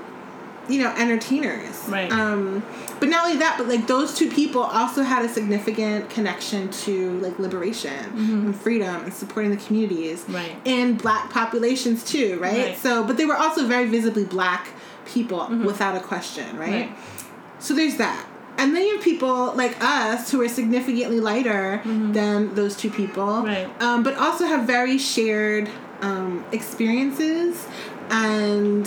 [0.69, 1.93] you know entertainers Mm-hmm.
[1.93, 2.13] Right.
[2.13, 2.63] um
[3.01, 7.19] but not only that but like those two people also had a significant connection to
[7.19, 10.35] like liberation and freedom and supporting the communities Mm-hmm.
[10.35, 10.57] Right.
[10.65, 12.67] in black populations too right?
[12.67, 12.79] Right.
[12.79, 14.69] so but they were also very visibly black
[15.07, 16.87] people without a question right?
[16.89, 16.93] Mm-hmm.
[16.95, 17.63] Right.
[17.63, 18.25] so there's that
[18.59, 23.27] and then you have people like us who are significantly lighter than those two people
[23.27, 23.47] Mm-hmm.
[23.47, 23.83] Right.
[23.83, 25.69] um, but also have very shared
[26.03, 27.67] um, experiences
[28.11, 28.87] and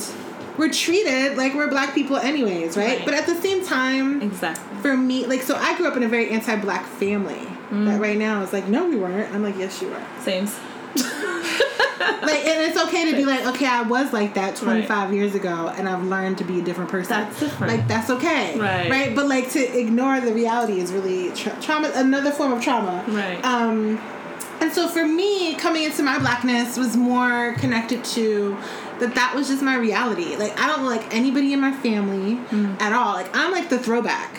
[0.58, 2.98] we're treated like we're black people anyways right?
[2.98, 3.06] Right.
[3.06, 4.78] but at the same time Exactly.
[4.82, 7.86] for me like so i grew up in a very anti-black family Mm.
[7.88, 10.46] that right now is like no we weren't i'm like yes you were Same.
[10.96, 15.74] like and it's okay to be like okay i was like that 25 years ago
[15.76, 17.74] and i've learned to be a different person That's different.
[17.74, 18.90] like that's okay Right.
[18.90, 23.04] right but like to ignore the reality is really tra- trauma another form of trauma
[23.08, 23.44] Right.
[23.44, 24.00] um
[24.62, 28.56] and so for me coming into my blackness was more connected to
[29.00, 30.36] that that was just my reality.
[30.36, 32.80] Like i don't like anybody in my family Mm.
[32.82, 33.14] at all.
[33.14, 34.32] Like i'm like the throwback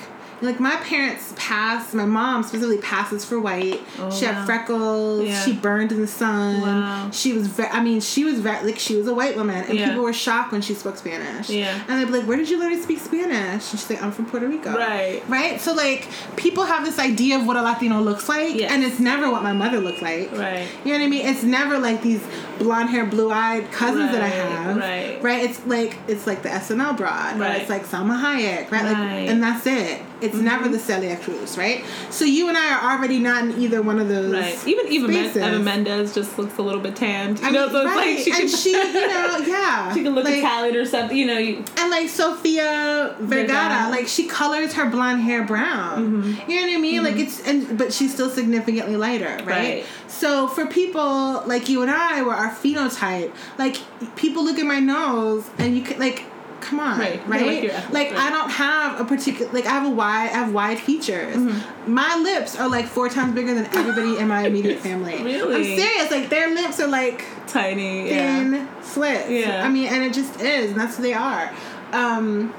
[0.42, 4.32] like my parents passed my mom specifically passes for white Oh, she wow.
[4.32, 5.40] had freckles Yeah.
[5.44, 7.10] she burned in the sun Wow.
[7.10, 9.78] she was very i mean she was very like she was a white woman and
[9.78, 9.88] Yeah.
[9.88, 11.80] people were shocked when she spoke spanish Yeah.
[11.88, 14.12] and they'd be like where did you learn to speak spanish and she's like i'm
[14.12, 15.22] from puerto rico Right.
[15.28, 18.70] right so like people have this idea of what a latino looks like Yes.
[18.72, 20.68] and it's never what my mother looked like Right.
[20.84, 21.26] you know what I mean?
[21.26, 22.22] It's never like these
[22.58, 24.76] blonde hair, blue eyed cousins that I have.
[24.76, 25.22] right.
[25.22, 25.44] Right.
[25.44, 27.38] It's like it's like the SNL broad.
[27.38, 27.60] Right.
[27.60, 28.70] it's like Salma Hayek.
[28.70, 28.82] Right.
[28.82, 28.84] Right.
[28.96, 29.30] Mm-hmm.
[29.30, 30.02] and that's it.
[30.20, 31.58] It's never the Celia Cruz.
[31.58, 31.84] Right.
[32.10, 34.32] So you and I are already not in either one of those.
[34.32, 34.66] Right.
[34.66, 37.38] Even Eva, Men- Eva Mendes just looks a little bit tanned.
[37.40, 38.16] You I know, mean, so it's right.
[38.16, 39.92] like she and can, she, you know, yeah.
[39.94, 41.16] she can look like, Italian or something.
[41.16, 43.90] You know, you, And like Sofia Vergara, Vergara.
[43.90, 46.22] like she colors her blonde hair brown.
[46.22, 46.50] Mm-hmm.
[46.50, 47.04] You know what I mean?
[47.04, 49.46] Like it's and but she's still significantly lighter, right?
[49.46, 49.86] Right.
[50.08, 53.76] So for people like you and I, where our phenotype, like
[54.16, 56.24] people look at my nose and you can like.
[56.66, 57.20] Come on, Right.
[57.28, 57.64] right?
[57.64, 58.18] Like Like right.
[58.18, 61.36] I don't have a particular like I have a wide I have wide features.
[61.36, 61.92] Mm-hmm.
[61.94, 65.22] My lips are like four times bigger than everybody in my immediate family.
[65.22, 65.54] Really?
[65.56, 66.10] I'm serious.
[66.10, 68.08] Like their lips are like tiny.
[68.08, 68.82] thin Yeah.
[68.82, 69.30] slits.
[69.30, 69.64] Yeah.
[69.64, 71.52] I mean, and it just is, and that's who they are.
[71.92, 72.52] Um,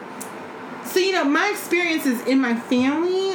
[0.85, 3.31] so you know, my experiences in my family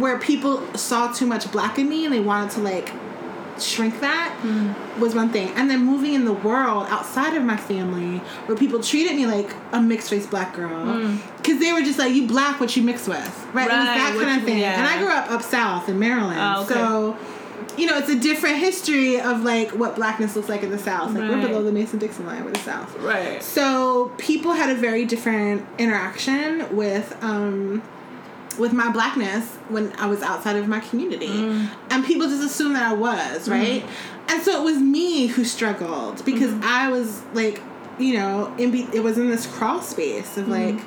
[0.00, 2.92] where people saw too much black in me and they wanted to like
[3.58, 5.00] shrink that Hmm.
[5.00, 5.48] was one thing.
[5.56, 9.54] And then moving in the world outside of my family where people treated me like
[9.72, 13.06] a mixed race black girl because they were just like you black what you mix
[13.06, 13.16] with
[13.52, 13.76] right, Hmm.
[13.76, 14.78] Right, that what kind of thing yeah.
[14.78, 16.74] and i grew up up south in maryland Oh, okay.
[16.74, 17.16] so
[17.76, 21.12] you know, it's a different history of like what blackness looks like in the South.
[21.12, 22.96] Like we're below the Mason Dixon line, we're the South.
[22.98, 23.42] Right.
[23.42, 27.82] So people had a very different interaction with um,
[28.58, 31.68] with my blackness when I was outside of my community, Mm.
[31.90, 33.84] and people just assumed that I was right.
[34.28, 36.64] And so it was me who struggled because Mm-hmm.
[36.64, 37.60] I was like,
[37.98, 40.76] you know, in be- it was in this crawl space of Mm-hmm.
[40.78, 40.80] like.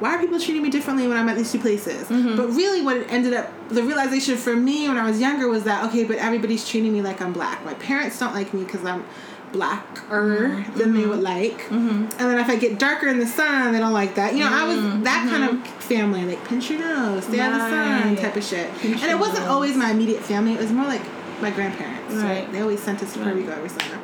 [0.00, 2.08] Why are people treating me differently when I'm at these two places?
[2.08, 2.34] Mm-hmm.
[2.34, 5.62] But really, what it ended up, the realization for me when I was younger was
[5.62, 7.64] that, okay, but everybody's treating me like I'm black.
[7.64, 9.04] My parents don't like me because I'm
[9.52, 10.78] blacker Mm-hmm.
[10.78, 11.70] than they would like.
[11.70, 14.34] And then if I get darker in the sun, they don't like that.
[14.34, 17.58] You know, I was that kind of family, like pinch your nose, stay out of
[17.60, 18.22] the sun Mm-hmm.
[18.22, 18.72] Type of shit.
[18.78, 19.48] Pinch and it wasn't nose.
[19.48, 21.02] always my immediate family, it was more like
[21.40, 22.14] my grandparents.
[22.14, 22.40] Right.
[22.42, 22.52] Right.
[22.52, 24.00] They always sent us to Puerto Rico every summer.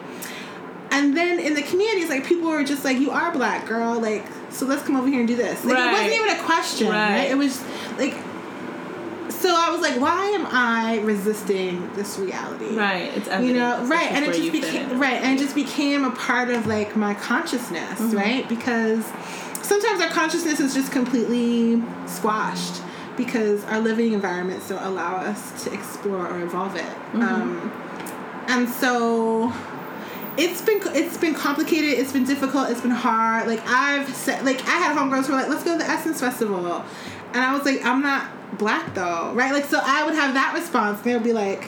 [0.90, 4.00] And then in the communities, like people were just like, "You are black, girl.
[4.00, 6.88] Like, so let's come over here and do this." Like, it wasn't even a question,
[6.88, 7.10] right.
[7.18, 7.30] Right.
[7.30, 7.62] It was
[7.98, 8.14] like,
[9.30, 13.10] so I was like, "Why am I resisting this reality?" Right.
[13.16, 16.50] It's You know, right, and it just became right, and it just became a part
[16.50, 18.16] of like my consciousness, Mm-hmm.
[18.16, 18.48] right?
[18.48, 19.04] Because
[19.62, 22.82] sometimes our consciousness is just completely squashed
[23.16, 26.82] because our living environments don't allow us to explore or evolve it.
[26.82, 27.22] Mm-hmm.
[27.22, 27.72] Um,
[28.48, 29.52] and so
[30.38, 31.98] it's been it's been complicated.
[31.98, 32.70] It's been difficult.
[32.70, 33.46] It's been hard.
[33.48, 36.20] Like I've said, like I had homegirls who were like, "Let's go to the Essence
[36.20, 36.84] Festival,"
[37.34, 38.26] and I was like, "I'm not
[38.56, 40.98] black though, right?" Like so, I would have that response.
[40.98, 41.64] And they would be like,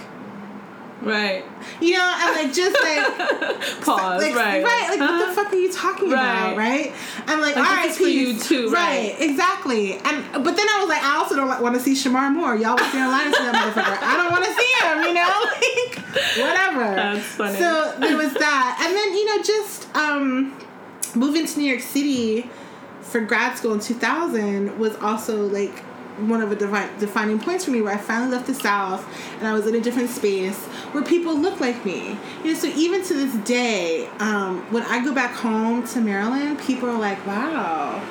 [1.02, 1.42] Right.
[1.80, 4.20] You know, and like just like Pause.
[4.22, 4.62] like, right.
[4.62, 5.26] right, like what Uh-huh.
[5.28, 6.92] the fuck are you talking about, right?
[7.26, 9.14] I'm like, Like, all this for you too, right?
[9.14, 9.16] right.
[9.18, 9.94] Exactly.
[9.94, 12.54] And but then I was like, I also don't like, want to see Shemar Moore.
[12.54, 14.02] Y'all was in line to see that motherfucker.
[14.02, 15.02] I don't want to see him.
[15.08, 16.94] You know, like whatever.
[16.94, 17.58] That's funny.
[17.58, 20.54] So there was that, and then you know, just um,
[21.14, 22.50] moving to New York City
[23.00, 25.82] for grad school in 2000 was also like
[26.28, 29.06] one of the defi- defining points for me where I finally left the South
[29.38, 30.58] and I was in a different space
[30.92, 32.16] where people look like me.
[32.44, 36.58] You know, so even to this day, um, when I go back home to Maryland,
[36.60, 38.02] people are like, wow.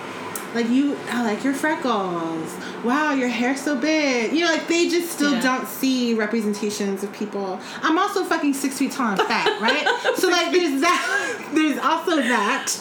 [0.55, 2.55] Like you, I like your freckles.
[2.83, 4.33] Wow, your hair's so big.
[4.33, 5.41] You know, like they just still Yeah.
[5.41, 7.59] don't see representations of people.
[7.83, 10.17] I'm also fucking six feet tall and fat, right?
[10.17, 11.45] so like, there's that.
[11.53, 12.71] There's also that.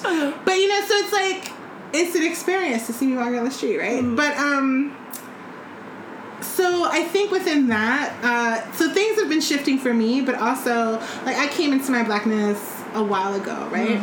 [0.45, 1.53] But you know, so it's like
[1.93, 4.03] it's an experience to see me walking down the street, right?
[4.03, 4.95] But um
[6.41, 10.93] so I think within that, uh, so things have been shifting for me, but also
[11.25, 12.59] like I came into my blackness
[12.95, 14.01] a while ago, right?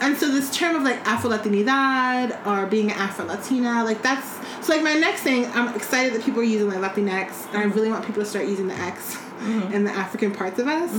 [0.00, 4.38] And so this term of like Afro Latinidad or being an Afro Latina, like that's
[4.66, 5.46] so like my next thing.
[5.46, 8.46] I'm excited that people are using like Latinx, and I really want people to start
[8.46, 9.18] using the X
[9.72, 10.90] in the African parts of us,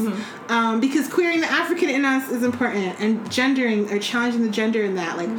[0.50, 4.84] um, because queering the African in us is important, and gendering or challenging the gender
[4.84, 5.18] in that.
[5.18, 5.30] Like,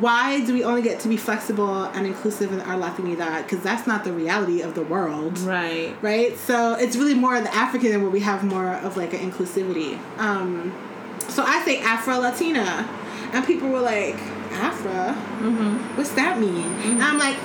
[0.00, 3.44] why do we only get to be flexible and inclusive in our Latinidad?
[3.44, 5.94] Because that's not the reality of the world Right.
[6.02, 6.36] right?
[6.38, 9.98] So it's really more of the African where we have more of like an inclusivity.
[10.18, 10.72] Um,
[11.28, 12.88] so I say Afro Latina,
[13.32, 14.16] and people were like,
[14.52, 14.90] Afro?
[14.90, 15.96] Mm-hmm.
[15.96, 16.64] What's that mean?
[16.82, 17.36] And I'm like,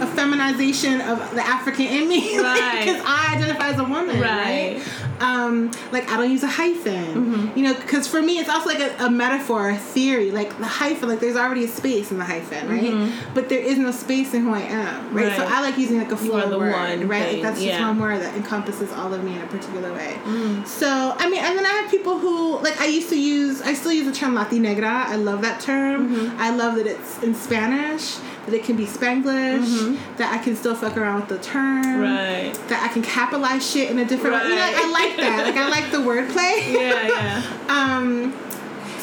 [0.00, 2.84] a feminization of the African in me, Right.
[2.84, 4.76] Because I identify as a woman, right?
[4.76, 4.82] Right.
[5.18, 7.58] Um, like I don't use a hyphen, Mm-hmm.
[7.58, 10.30] you know, because for me it's also like a, a metaphor, a theory.
[10.30, 13.12] Like the hyphen, like there's already a space in the hyphen, right?
[13.34, 15.34] But there is no space in who I am, right?
[15.36, 15.54] So Mm-hmm.
[15.54, 17.34] I like using like a flow the word, one right?
[17.34, 17.88] Like that's just yeah.
[17.88, 20.18] one word that encompasses all of me in a particular way.
[20.24, 20.66] Mm.
[20.66, 23.62] So I mean, and then I have people who like I used to use.
[23.62, 24.84] I still use the term Latinegra.
[24.84, 26.14] I love that term.
[26.14, 26.40] Mm-hmm.
[26.40, 28.16] I love that it's in Spanish.
[28.46, 29.98] That it can be Spanglish.
[30.16, 31.84] That I can still fuck around with the term.
[31.84, 32.00] Mm-hmm.
[32.00, 32.68] Right.
[32.68, 34.48] That I can capitalize shit in a different way.
[34.48, 35.46] You know, I like that.
[35.46, 36.74] Like I like the wordplay.
[36.76, 37.42] Yeah, yeah.
[37.68, 38.32] Um,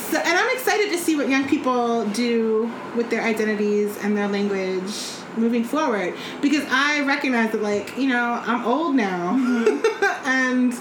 [0.09, 4.27] so, and I'm excited to see what young people do with their identities and their
[4.27, 4.93] language
[5.37, 9.33] moving forward because I recognize that, like, you know, I'm old now,
[10.25, 10.73] and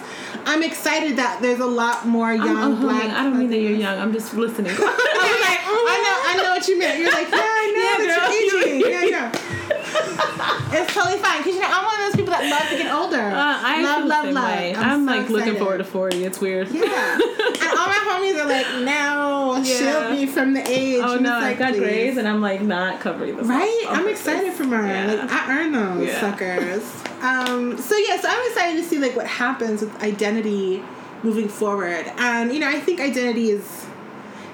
[0.45, 3.05] I'm excited that there's a lot more young I'm, I'm black.
[3.05, 3.99] I don't mean that you're young.
[3.99, 4.73] I'm just listening.
[4.73, 6.99] I was like, I know, I know what you meant.
[6.99, 7.62] You're like, yeah,
[8.01, 8.41] Yeah, that girl.
[8.41, 8.83] you're aging.
[8.93, 10.73] Yeah, I know.
[10.73, 12.93] it's totally fine because you know I'm one of those people that love to get
[12.93, 13.17] older.
[13.21, 14.45] Uh, I love, love, same love.
[14.59, 14.75] way.
[14.75, 16.25] I'm, I'm, so like looking forward to 40.
[16.25, 16.69] It's weird.
[16.69, 16.83] Yeah.
[17.15, 19.79] and all my homies are like, no, yeah.
[20.09, 21.03] she'll be from the age.
[21.05, 21.79] Oh And no, it's I got please.
[21.81, 23.49] grades and I'm like not covering them.
[23.49, 23.85] Right?
[23.89, 24.21] on I'm purpose.
[24.21, 24.89] excited for mine.
[24.89, 25.15] Yeah.
[25.15, 26.21] Like I earned those Yeah.
[26.21, 27.03] suckers.
[27.23, 30.83] Um, so yeah, so I'm excited to see like what happens with identity
[31.23, 32.11] moving forward.
[32.19, 33.87] And you know, I think identity is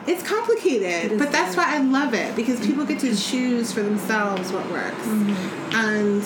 [0.09, 3.83] it's complicated, It but that's why I love it because people get to choose for
[3.83, 4.97] themselves what works.
[5.07, 5.75] Mm-hmm.
[5.75, 6.25] And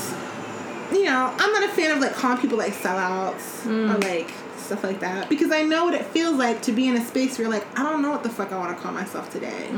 [0.96, 3.94] you know, I'm not a fan of like calling people like sellouts Mm.
[3.94, 4.30] or like
[4.62, 7.36] stuff like that because I know what it feels like to be in a space
[7.38, 9.68] where you're like, I don't know what the fuck I want to call myself today.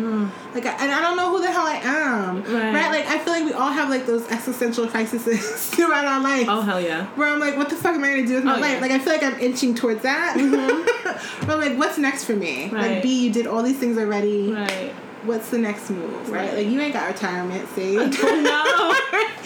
[0.55, 2.43] Like, I, and I don't know who the hell I am.
[2.43, 2.53] Mm.
[2.55, 2.74] Right.
[2.74, 2.91] right?
[2.91, 5.24] Like, I feel like we all have like those existential crises
[5.70, 6.47] throughout our life.
[6.49, 7.07] Oh hell yeah.
[7.16, 8.74] Where I'm like, what the fuck am I gonna do with my Oh, life?
[8.74, 8.80] yeah.
[8.80, 10.35] Like, I feel like I'm inching towards that.
[11.41, 12.70] but I'm like, what's next for me?
[12.70, 14.53] Like, B, you did all these things already.
[14.53, 14.93] Right.
[15.25, 16.29] What's the next move?
[16.31, 16.49] Right?
[16.49, 16.55] Right.
[16.59, 18.18] Like, you ain't got retirement saved.
[18.25, 18.95] No.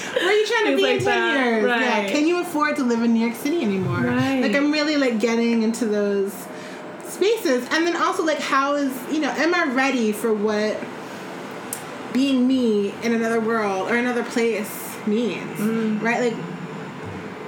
[0.08, 1.44] Where are you trying to Things be in like 10 that.
[1.44, 1.64] years?
[1.64, 1.98] Yeah.
[2.00, 2.10] Right.
[2.10, 3.98] Can you afford to live in New York City anymore?
[3.98, 4.40] Right.
[4.40, 6.32] Like, I'm really like getting into those
[7.04, 7.68] spaces.
[7.70, 10.78] And then also, like, how is, you know, am I ready for what
[12.12, 15.58] being me in another world or another place means?
[15.58, 16.02] Mm.
[16.02, 16.32] Right?
[16.32, 16.44] Like,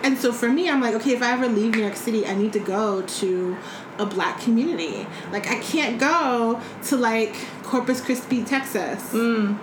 [0.03, 2.35] and so for me, I'm like, okay, if I ever leave New York City, I
[2.35, 3.57] need to go to
[4.01, 5.07] a black community.
[5.33, 9.13] Like, I can't go to like Corpus Christi, Texas.
[9.13, 9.59] Mm.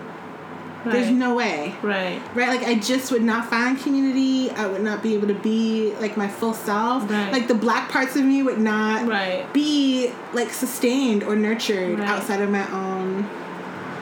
[0.84, 0.92] Right.
[0.92, 2.22] There's no way Right.
[2.36, 5.92] right like i just would not find community i would not be able to be
[6.00, 7.32] like my full self Right.
[7.32, 9.52] like the black parts of me would not Right.
[9.52, 12.08] be like sustained or nurtured Right.
[12.08, 13.24] outside of my own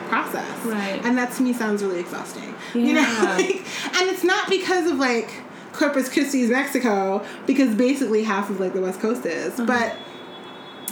[0.07, 1.01] process Right.
[1.03, 3.35] and that to me sounds really exhausting you know Yeah.
[3.37, 3.55] like,
[3.99, 5.31] and it's not because of like
[5.73, 9.65] corpus christi is mexico because basically half of like the west coast is Uh-huh.
[9.65, 9.95] but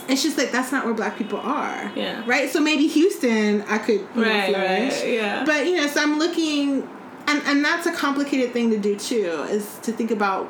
[0.07, 2.23] it's just like that's not where black people are Yeah.
[2.25, 5.43] right so maybe houston i could you know, Right, flourish right, yeah.
[5.45, 6.87] but you know so i'm looking
[7.27, 10.49] and and that's a complicated thing to do too is to think about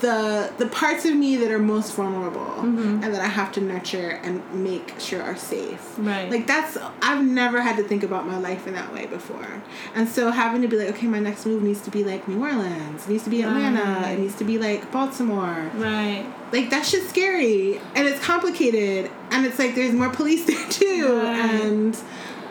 [0.00, 3.04] the the parts of me that are most vulnerable Mm-hmm.
[3.04, 5.94] and that I have to nurture and make sure are safe.
[5.98, 6.28] Right.
[6.30, 9.46] Like that's I've never had to think about my life in that way before.
[9.94, 12.40] And so having to be like, okay, my next move needs to be like New
[12.42, 14.12] Orleans, it needs to be Atlanta, Right.
[14.12, 15.70] it needs to be like Baltimore.
[15.76, 16.26] right.
[16.52, 21.18] Like that's just scary and it's complicated and it's like there's more police there too
[21.22, 21.60] Right.
[21.62, 21.98] and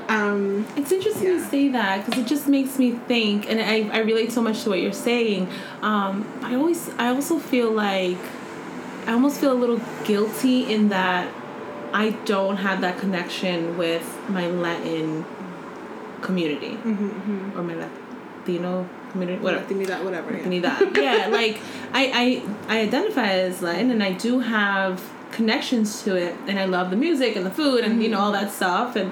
[0.10, 1.50] um It's interesting you Yeah.
[1.50, 4.70] say that because it just makes me think, and I, I relate so much to
[4.70, 5.50] what you're saying.
[5.82, 8.18] Um, I always I also feel like
[9.08, 11.32] I almost feel a little guilty in that
[11.94, 15.26] I don't have that connection with my Latin
[16.22, 16.78] community
[17.56, 19.66] or my Latino community, whatever.
[19.68, 20.32] Give me that whatever.
[20.36, 20.90] yeah.
[20.96, 21.60] Yeah, like
[21.94, 25.02] I, I I identify as Latin and I do have
[25.32, 28.32] connections to it and I love the music and the food and you know all
[28.32, 29.12] that stuff and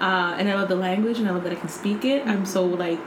[0.00, 2.26] uh, and I love the language and I love that I can speak it.
[2.26, 3.00] I'm so like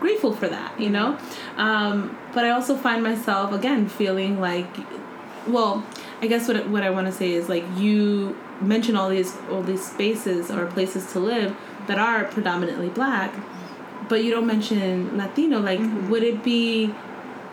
[0.00, 1.18] grateful for that, you know.
[1.56, 4.68] Um, but I also find myself again feeling like,
[5.46, 5.84] well,
[6.22, 9.62] I guess what what I want to say is like you mention all these all
[9.62, 11.54] these spaces or places to live
[11.86, 13.34] that are predominantly black,
[14.08, 15.58] but you don't mention Latino.
[15.60, 16.94] Like, would it be?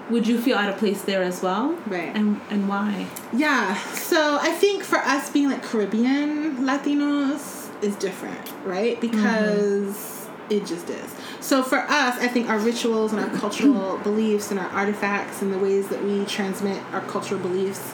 [0.10, 1.76] Would you feel out of place there as well?
[1.88, 2.16] Right.
[2.16, 3.08] And and why?
[3.34, 3.76] Yeah.
[3.94, 9.00] So I think for us being like Caribbean Latinos is different, right?
[9.00, 11.14] Because it just is.
[11.40, 15.52] So for us, I think our rituals and our cultural beliefs and our artifacts and
[15.54, 17.94] the ways that we transmit our cultural beliefs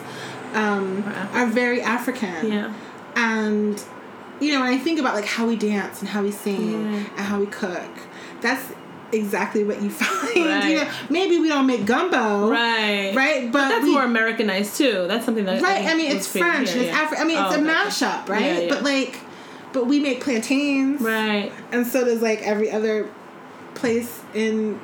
[0.54, 1.02] um,
[1.32, 2.50] are very African.
[2.52, 2.74] Yeah.
[3.16, 3.82] And
[4.40, 6.96] you know, when I think about like how we dance and how we sing Yeah.
[6.96, 7.90] and how we cook,
[8.40, 8.72] that's
[9.12, 10.46] exactly what you find.
[10.46, 10.68] Right.
[10.70, 12.50] You know, maybe we don't make gumbo.
[12.50, 13.14] Right.
[13.14, 15.06] Right, but, That's we, more Americanized too.
[15.06, 16.96] That's something that Right, think I mean it's French here, it's.
[16.96, 17.70] Afri- I mean it's Oh, a okay.
[17.70, 18.42] mashup, right?
[18.42, 18.68] Yeah, yeah.
[18.74, 19.20] But like,
[19.72, 21.52] but we make plantains, Right.
[21.70, 23.08] and so does like every other
[23.74, 24.78] place in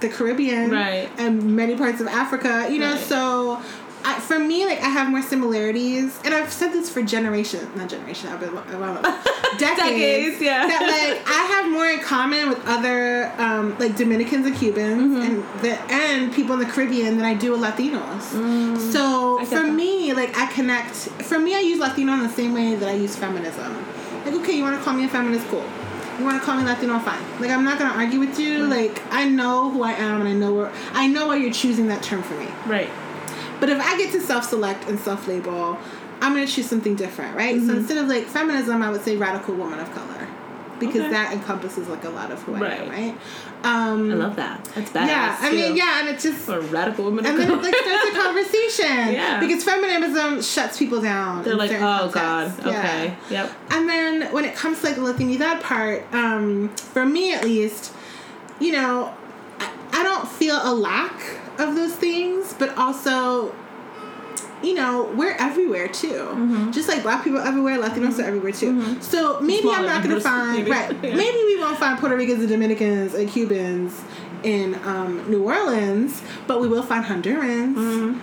[0.00, 1.08] the Caribbean, Right.
[1.18, 2.68] and many parts of Africa.
[2.70, 3.00] You know, Right.
[3.00, 3.60] so.
[4.02, 7.90] I, for me, like I have more similarities, and I've said this for generations, not
[7.90, 9.02] generation, I've been around
[9.58, 9.58] decades.
[9.58, 10.66] Decades, yeah.
[10.66, 15.20] That like I have more in common with other um, like Dominicans and Cubans Mm-hmm.
[15.20, 18.22] and the and people in the Caribbean than I do with Latinos.
[18.90, 19.38] So Mm.
[19.40, 19.70] Get for that.
[19.74, 20.94] me, like I connect.
[21.28, 23.84] For me, I use Latino in the same way that I use feminism.
[24.24, 25.64] Like, okay, you want to call me a feminist, cool.
[26.18, 27.40] You want to call me Latino, fine.
[27.40, 28.66] Like, I'm not gonna argue with you.
[28.66, 28.68] Mm.
[28.68, 31.86] Like, I know who I am, and I know where I know why you're choosing
[31.88, 32.48] that term for me.
[32.66, 32.90] Right.
[33.58, 35.78] But if I get to self-select and self-label,
[36.20, 37.56] I'm gonna choose something different, right?
[37.56, 37.66] Mm-hmm.
[37.66, 40.28] So instead of like feminism, I would say radical woman of color,
[40.80, 41.10] because Okay.
[41.10, 42.88] that encompasses like a lot of who I am, Right.
[42.88, 43.14] right?
[43.62, 44.64] Um, I love that.
[44.74, 45.06] That's badass.
[45.06, 47.26] yeah, I mean, yeah, and it's just For a radical woman.
[47.26, 49.12] and then it like starts a conversation.
[49.12, 49.38] Yeah.
[49.38, 51.44] Because feminism shuts people down.
[51.44, 52.66] They're like, oh god, contexts.
[52.66, 52.78] Yeah.
[52.78, 53.52] okay, yep.
[53.70, 57.92] And then when it comes to like the that part, um, for me at least,
[58.58, 59.12] you know,
[59.58, 61.20] I, I don't feel a lack
[61.58, 63.54] of those things, but also,
[64.62, 66.08] you know, we're everywhere too.
[66.12, 66.70] Mm-hmm.
[66.70, 69.00] Just like black people everywhere, Latinos are everywhere too.
[69.00, 70.70] So maybe Smaller I'm not gonna find maybe.
[70.70, 70.90] right.
[71.02, 71.14] Yeah.
[71.16, 74.00] Maybe we won't find Puerto Ricans and Dominicans and Cubans
[74.42, 77.76] in um, New Orleans, but we will find Hondurans,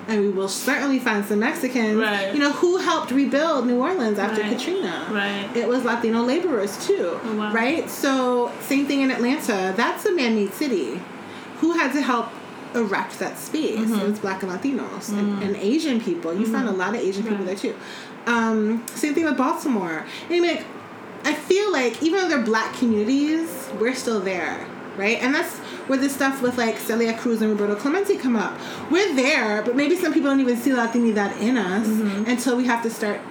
[0.07, 1.91] and we will certainly find some Mexicans.
[1.93, 1.99] Mm-hmm.
[2.01, 2.33] Right.
[2.33, 4.51] You know who helped rebuild New Orleans after Right.
[4.57, 5.07] Katrina?
[5.11, 5.47] Right.
[5.55, 7.53] It was Latino laborers too, Oh, wow.
[7.53, 7.87] right?
[7.89, 9.73] So same thing in Atlanta.
[9.77, 10.99] That's a man-made city.
[11.59, 12.29] Who had to help
[12.75, 13.79] erect that space?
[13.79, 13.99] Mm-hmm.
[13.99, 16.33] It was Black and Latinos and, and Asian people.
[16.33, 17.47] You find a lot of Asian people Mm.
[17.47, 17.57] Right.
[17.61, 17.75] there too.
[18.25, 20.05] Um, same thing with Baltimore.
[20.25, 20.65] I mean, like,
[21.23, 23.49] I feel like even though they're Black communities,
[23.79, 24.65] we're still there,
[24.97, 25.21] right?
[25.21, 25.55] And that's
[25.87, 28.59] where the stuff with like Celia Cruz and Roberto Clemente come up.
[28.91, 31.87] We're there, but maybe some people don't even see Latinidad in us
[32.27, 33.21] until we have to start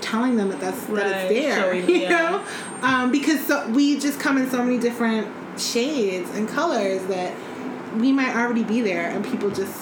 [0.00, 1.34] telling them that that's that Mm-hmm.
[1.34, 1.56] It's there.
[1.62, 2.08] showing- you yeah.
[2.10, 2.44] know,
[2.82, 5.26] um, because so, we just come in so many different
[5.58, 7.32] shades and colors that
[8.00, 9.74] we might already be there, and people just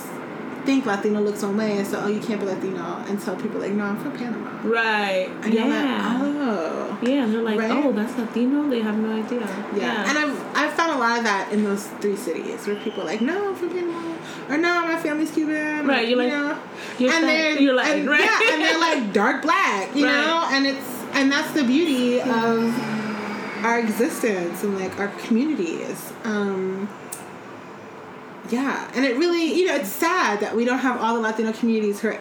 [0.65, 3.73] think Latino looks one way, and so oh, you can't be Latino until people like,
[3.73, 4.51] no, I'm from Panama.
[4.67, 5.29] Right.
[5.43, 6.19] And you're like, yeah.
[6.23, 6.99] oh.
[7.03, 7.71] yeah, they're like, Right?
[7.71, 8.67] oh, that's Latino.
[8.71, 9.41] They have no idea.
[9.77, 10.09] Yeah.
[10.09, 13.07] and I've I've found a lot of that in those three cities where people are
[13.07, 14.17] like, no, I'm from Panama,
[14.49, 16.59] or no, my family's Cuban, Right, you're you like, know,
[16.99, 18.21] you're and they're you're Latin, and, right?
[18.25, 20.13] Yeah, and they're like dark black, you Right.
[20.13, 26.11] know, and it's and that's the beauty of our existence and like our communities.
[26.25, 26.89] Um,
[28.51, 31.53] yeah, and it really, you know, it's sad that we don't have all the Latino
[31.53, 32.21] communities who are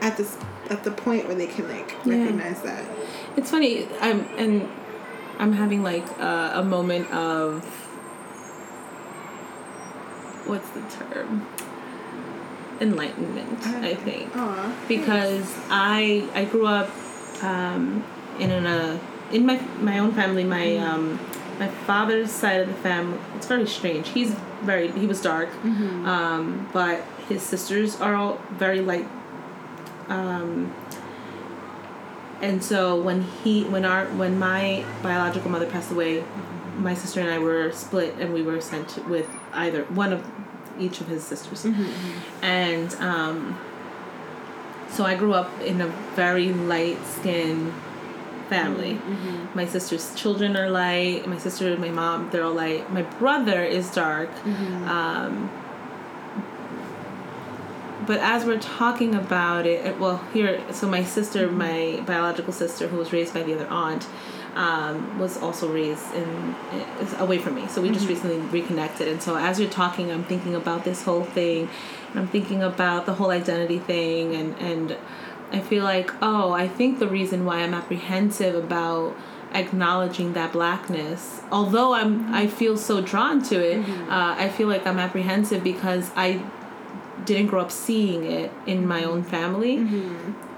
[0.00, 0.36] at this
[0.70, 2.18] at the point where they can like Yeah.
[2.20, 2.84] recognize that.
[3.36, 3.88] It's funny.
[4.00, 4.68] I'm and
[5.38, 7.64] I'm having like uh, a moment of
[10.46, 11.46] what's the term?
[12.80, 13.58] Enlightenment.
[13.66, 14.72] I think Aw.
[14.86, 16.88] because I I grew up
[17.42, 18.04] um,
[18.38, 19.00] in a
[19.32, 20.44] in my my own family.
[20.44, 21.18] My um,
[21.58, 24.08] my father's side of the family, it's very strange.
[24.08, 25.48] He's very he was dark,
[26.06, 29.06] um, but his sisters are all very light.
[30.08, 30.74] Um,
[32.40, 36.24] and so when he when our when my biological mother passed away,
[36.78, 40.24] my sister and I were split, and we were sent with either one of
[40.78, 41.66] each of his sisters,
[42.42, 43.58] and um,
[44.90, 47.72] so I grew up in a very light skinned
[48.48, 48.94] family.
[48.94, 49.28] Mm-hmm.
[49.28, 49.56] Mm-hmm.
[49.56, 51.26] My sister's children are light.
[51.26, 52.92] My sister and my mom, they're all light.
[52.92, 54.30] My brother is dark.
[54.30, 54.88] Mm-hmm.
[54.88, 55.50] Um,
[58.06, 62.96] but as we're talking about it, well, here, so my sister, my biological sister, who
[62.96, 64.06] was raised by the other aunt,
[64.54, 66.54] um, was also raised in
[67.00, 67.68] is away from me.
[67.68, 71.24] So we just recently reconnected, and so as you're talking, I'm thinking about this whole
[71.24, 71.68] thing,
[72.14, 74.96] I'm thinking about the whole identity thing, and and
[75.52, 79.16] I feel like, oh, I think the reason why I'm apprehensive about
[79.54, 83.78] acknowledging that blackness although i'm i feel so drawn to it
[84.10, 86.38] uh, i feel like i'm apprehensive because i
[87.24, 89.76] didn't grow up seeing it in my own family.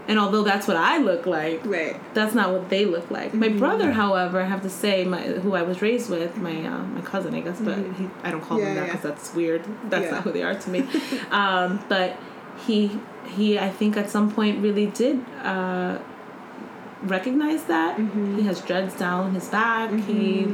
[0.09, 1.97] And although that's what I look like, Right.
[2.15, 3.33] that's not what they look like.
[3.33, 6.83] My brother, however, I have to say, my who I was raised with, my uh,
[6.97, 8.93] my cousin, I guess, but he, I don't call Yeah, him that yeah.
[8.97, 9.63] because that's weird.
[9.89, 10.11] That's Yeah.
[10.13, 10.81] not who they are to me.
[11.31, 12.17] um, but
[12.67, 12.99] he
[13.31, 15.99] he, I think at some point really did uh,
[17.03, 17.97] recognize that.
[17.99, 18.37] Mm-hmm.
[18.39, 19.91] He has dreads down his back.
[19.93, 20.47] He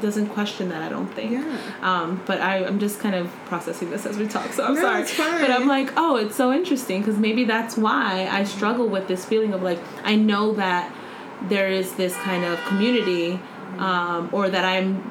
[0.00, 0.82] doesn't question that.
[0.82, 1.32] I don't think.
[1.32, 1.58] Yeah.
[1.82, 4.80] Um, but I, I'm just kind of processing this as we talk, so I'm No,
[4.80, 5.02] sorry.
[5.02, 5.40] it's fine.
[5.40, 9.24] But I'm like, oh, it's so interesting because maybe that's why I struggle with this
[9.26, 10.90] feeling of like, I know that
[11.48, 13.38] there is this kind of community,
[13.78, 15.10] um, or that I'm,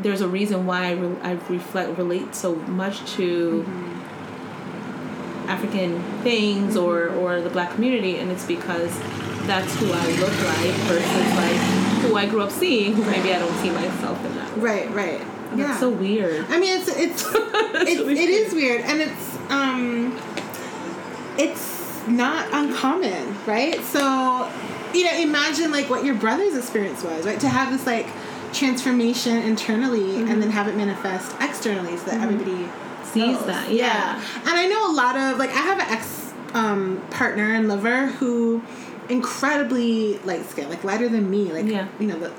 [0.00, 3.64] there's a reason why I, re- I reflect, relate so much to
[5.48, 8.96] African things or, or the black community, and it's because
[9.46, 13.38] that's who I look like versus like who I grew up seeing, who maybe I
[13.38, 14.56] don't see myself in that.
[14.56, 14.90] Right.
[14.90, 15.20] Right.
[15.50, 15.70] And yeah.
[15.70, 16.46] It's so weird.
[16.48, 20.18] I mean, it's it's it, really it is weird, and it's um,
[21.38, 23.80] it's not uncommon, right?
[23.84, 24.50] So,
[24.92, 27.40] you know, imagine like what your brother's experience was, right?
[27.40, 28.06] To have this like
[28.52, 32.68] transformation internally and then have it manifest externally, so that everybody
[33.14, 34.20] Sees that, yeah.
[34.44, 38.06] And I know a lot of like I have an ex um, partner and lover
[38.06, 38.62] who
[39.08, 41.86] incredibly light skin, like lighter than me, like Yeah.
[41.98, 42.32] you know the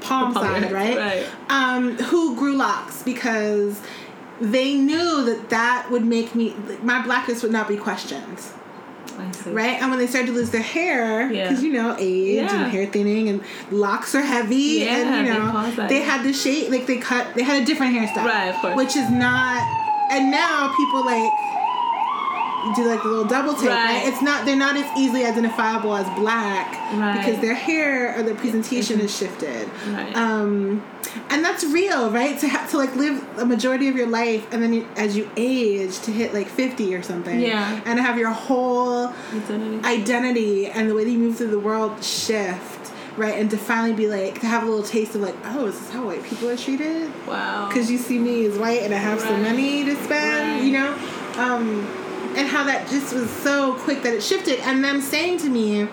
[0.00, 0.98] palm The palm side, right?
[0.98, 3.80] hand, Um, who grew locks because
[4.40, 8.38] they knew that that would make me my blackness would not be questioned,
[9.18, 9.50] I see.
[9.50, 9.80] right?
[9.80, 11.48] And when they started to lose their hair, Yeah.
[11.48, 12.62] because you know age Yeah.
[12.64, 13.40] and hair thinning and
[13.70, 17.34] locks are heavy, Yeah, and you know that, they had to shape like they cut
[17.34, 18.76] they had a different hairstyle, Right, of course.
[18.76, 19.62] which is not.
[20.12, 21.32] And now people like
[22.76, 24.02] do like the little double take, right.
[24.06, 27.18] It's not they're not as easily identifiable as black Right.
[27.18, 29.68] because their hair or their presentation is shifted.
[29.88, 30.14] Right.
[30.14, 30.84] Um,
[31.30, 32.38] and that's real, right?
[32.38, 35.28] To have to like live a majority of your life, and then you, as you
[35.36, 37.80] age, to hit like fifty or something, Yeah.
[37.84, 39.84] and have your whole Identity.
[39.86, 42.81] identity and the way that you move through the world shift,
[43.16, 43.34] right?
[43.38, 45.90] And to finally be like to have a little taste of like, oh, is this
[45.90, 47.10] how white people are treated?
[47.26, 47.68] wow.
[47.68, 49.42] because you see me as white and I have so Right.
[49.42, 50.62] money to spend, Right.
[50.62, 50.92] you know?
[51.36, 51.86] Um,
[52.36, 54.58] and how that just was so quick that it shifted.
[54.60, 55.86] And them saying to me,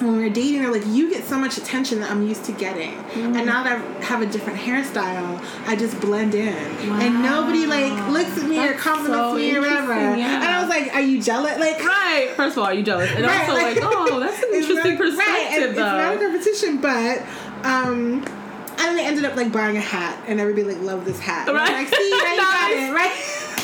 [0.00, 2.52] when we were dating, they're like, you get so much attention that I'm used to
[2.52, 2.92] getting.
[2.92, 3.36] Mm-hmm.
[3.36, 6.48] And now that I have a different hairstyle, I just blend in.
[6.48, 9.94] And nobody like looks at me or compliments so me or whatever.
[9.94, 10.34] yeah.
[10.36, 11.58] And I was like, are you jealous?
[11.58, 12.30] Like, Right.
[12.36, 13.10] First of all, are you jealous?
[13.10, 16.18] And Right, also, like, oh, that's an interesting not- right, perspective, and It's not a
[16.18, 16.26] though.
[16.30, 17.22] competition, but
[17.64, 21.18] um, and then they ended up like buying a hat, and everybody like loved this
[21.18, 21.48] hat.
[21.48, 23.40] And I like, see, now you got it, right?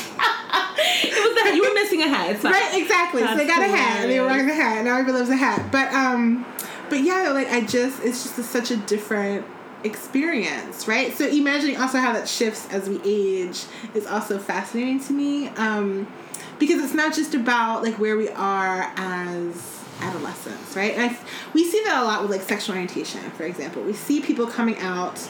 [1.03, 2.31] was that you were missing a hat.
[2.35, 3.21] It's right, exactly.
[3.21, 4.47] so they got a hat, and they were hilarious.
[4.51, 5.71] rocking the hat, and now everybody loves a hat.
[5.71, 6.45] But um,
[6.89, 9.45] but yeah, like I just, it's just a, such a different
[9.83, 11.13] experience, right?
[11.13, 15.47] So imagining also how that shifts as we age is also fascinating to me.
[15.49, 16.07] Um,
[16.59, 20.93] because it's not just about like where we are as adolescents, right?
[20.93, 21.17] And I,
[21.53, 23.81] we see that a lot with like sexual orientation, for example.
[23.81, 25.27] We see people coming out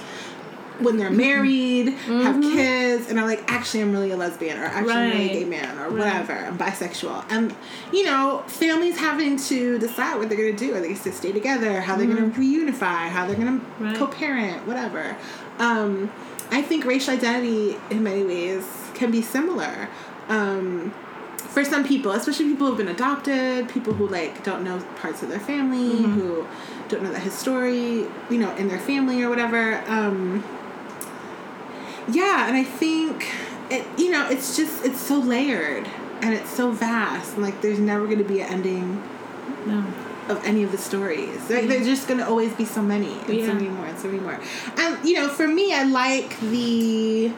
[0.84, 4.91] when they're married, have kids, and are like, actually, I'm really a lesbian, or actually,
[4.94, 5.99] I'm really a gay man, or Right.
[5.99, 6.34] whatever.
[6.45, 7.56] I'm bisexual, and
[7.91, 10.76] you know, families having to decide what they're gonna do.
[10.76, 11.82] Are they gonna stay together?
[11.82, 13.08] How they're gonna reunify?
[13.10, 13.95] How they're gonna Right.
[13.95, 14.68] co-parent?
[14.68, 15.16] Whatever.
[15.60, 16.12] Um,
[16.52, 18.64] I think racial identity, in many ways,
[18.94, 19.88] can be similar.
[20.30, 20.94] Um,
[21.38, 25.30] for some people, especially people who've been adopted, people who like don't know parts of
[25.30, 26.45] their family, who
[26.88, 29.84] don't know the history, you know, in their family or whatever.
[29.88, 30.44] Um,
[32.12, 33.28] yeah, and I think
[33.70, 35.88] it, you know, it's just it's so layered
[36.22, 39.04] and it's so vast, and like there's never going to be an ending
[39.66, 39.84] No.
[40.30, 41.50] of any of the stories.
[41.50, 43.48] Like, There's just gonna always be so many, and Yeah.
[43.48, 44.40] so many more, and so many more.
[44.78, 47.32] And you know, for me, I like the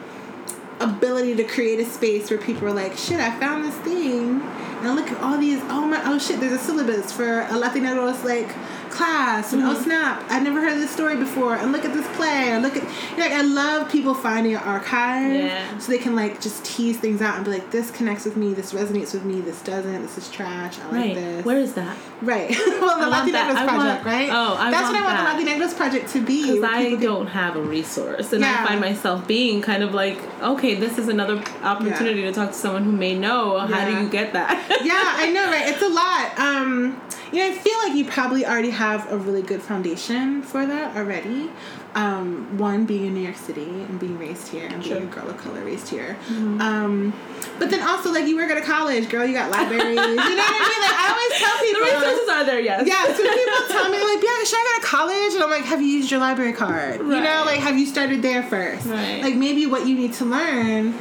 [0.80, 4.40] ability to create a space where people are like, shit, I found this thing.
[4.80, 7.46] And I look at all these, oh my, oh shit, there's a syllabus for a
[7.52, 8.48] Latinos like
[8.94, 9.52] class.
[9.52, 11.54] And oh snap, I never heard this story before.
[11.56, 12.52] And look at this play.
[12.52, 15.78] Or look at, you know, like, I love people finding an archive Yeah.
[15.78, 18.54] so they can like just tease things out and be like, this connects with me,
[18.54, 21.14] this resonates with me, this doesn't, this is trash, I like Right.
[21.14, 21.44] this.
[21.44, 21.96] Where is that?
[22.22, 22.50] Right.
[22.80, 23.50] well, the I want that.
[23.50, 24.28] Latinegros I project, want- right?
[24.30, 25.24] oh, I That's what I that.
[25.36, 26.42] want the Latinegros project to be.
[26.54, 28.58] Because I don't have a resource, and Yeah.
[28.60, 32.54] I find myself being kind of like, okay, this is another opportunity to talk to
[32.56, 33.58] someone who may know.
[33.58, 33.90] How Yeah.
[33.98, 34.52] do you get that?
[34.84, 35.68] yeah, I know, right?
[35.68, 36.38] It's a lot.
[36.38, 37.00] Um,
[37.34, 40.96] you know, I feel like you probably already have a really good foundation for that
[40.96, 41.50] already.
[41.96, 45.28] Um, one being in New York City and being raised here and being a girl
[45.28, 46.16] of color raised here.
[46.28, 47.12] Um,
[47.58, 49.82] but then also like you were at a college, girl, you got libraries.
[49.82, 50.80] you know what I mean?
[50.80, 52.86] Like I always tell people the resources are there, yes.
[52.86, 55.34] yeah, so people tell me like, yeah, should I go to college?
[55.34, 57.00] And I'm like, have you used your library card?
[57.00, 57.16] Right.
[57.16, 58.86] You know, like have you started there first?
[58.86, 59.22] Right.
[59.22, 60.94] Like maybe what you need to learn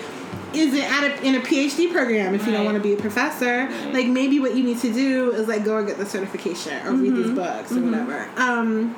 [0.56, 3.70] isn't at a, in a PhD program if you don't want to be a professor.
[3.92, 6.92] Like maybe what you need to do is like go and get the certification or
[6.94, 7.24] read Mm-hmm.
[7.24, 8.30] these books or whatever.
[8.38, 8.96] Um,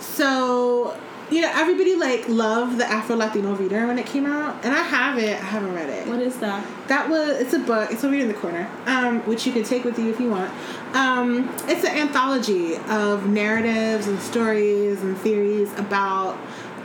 [0.00, 0.96] so
[1.30, 4.82] you know, everybody like loved the Afro Latino Reader when it came out, and I
[4.82, 5.40] have it.
[5.40, 6.06] I haven't read it.
[6.06, 6.62] What is that?
[6.88, 7.90] That was it's a book.
[7.90, 10.28] It's over here in the corner, um, which you can take with you if you
[10.28, 10.52] want.
[10.94, 16.36] Um, it's an anthology of narratives and stories and theories about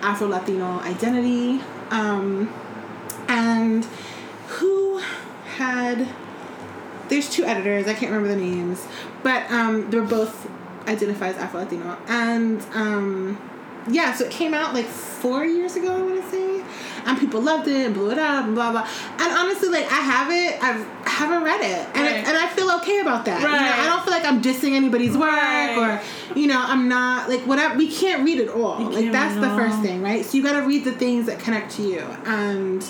[0.02, 2.48] Afro Latino identity, um,
[3.28, 3.86] and
[4.48, 4.98] who
[5.58, 6.08] had.
[7.10, 7.88] There's two editors.
[7.88, 8.86] I can't remember the names,
[9.24, 10.50] but um, they're both
[10.88, 13.40] identified as Afro Latino, and um,
[13.90, 16.64] yeah, so it came out like four years ago, I want to say,
[17.06, 18.86] and people loved it and blew it up and blah blah.
[19.20, 22.16] And honestly, like I have it, I've, I haven't read it, and Right.
[22.18, 23.40] it, and I feel okay about that.
[23.40, 23.80] You know, Right.
[23.80, 26.02] I don't feel like I'm dissing anybody's work Right.
[26.34, 27.78] or you know I'm not like whatever.
[27.78, 28.82] We can't read it all.
[28.82, 30.26] You like that's the it first thing, right?
[30.26, 32.84] So you got to read the things that connect to you and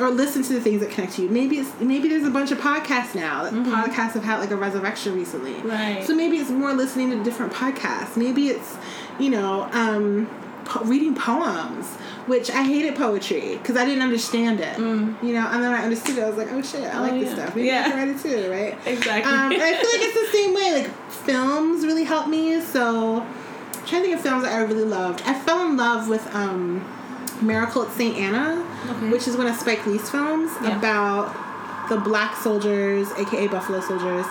[0.00, 1.28] or listen to the things that connect to you.
[1.28, 3.44] Maybe it's maybe there's a bunch of podcasts now.
[3.44, 5.54] That Podcasts have had like a resurrection recently.
[5.54, 5.68] Mm-hmm.
[5.68, 6.04] Right.
[6.04, 8.16] So maybe it's more listening to different podcasts.
[8.16, 8.76] Maybe it's
[9.20, 10.28] you know um,
[10.64, 11.86] po- reading poems,
[12.26, 14.76] which I hated poetry because I didn't understand it.
[14.78, 16.22] You know, and then I understood it.
[16.24, 16.96] I was like, oh shit, I Mm.
[16.98, 17.54] Oh, like this stuff.
[17.54, 17.90] Maybe I Yeah.
[17.90, 18.78] can write it too, right?
[18.86, 19.32] Exactly.
[19.32, 20.82] Um, I feel like it's the same way.
[20.82, 22.60] Like films really helped me.
[22.60, 25.22] So I'm trying to think of films that I really loved.
[25.24, 26.84] I fell in love with um,
[27.44, 28.16] Miracle at St.
[28.16, 29.08] Anna, Okay.
[29.10, 30.76] which is one of Spike Lee's films Yeah.
[30.78, 31.34] about
[31.88, 34.26] the black soldiers, aka Buffalo soldiers,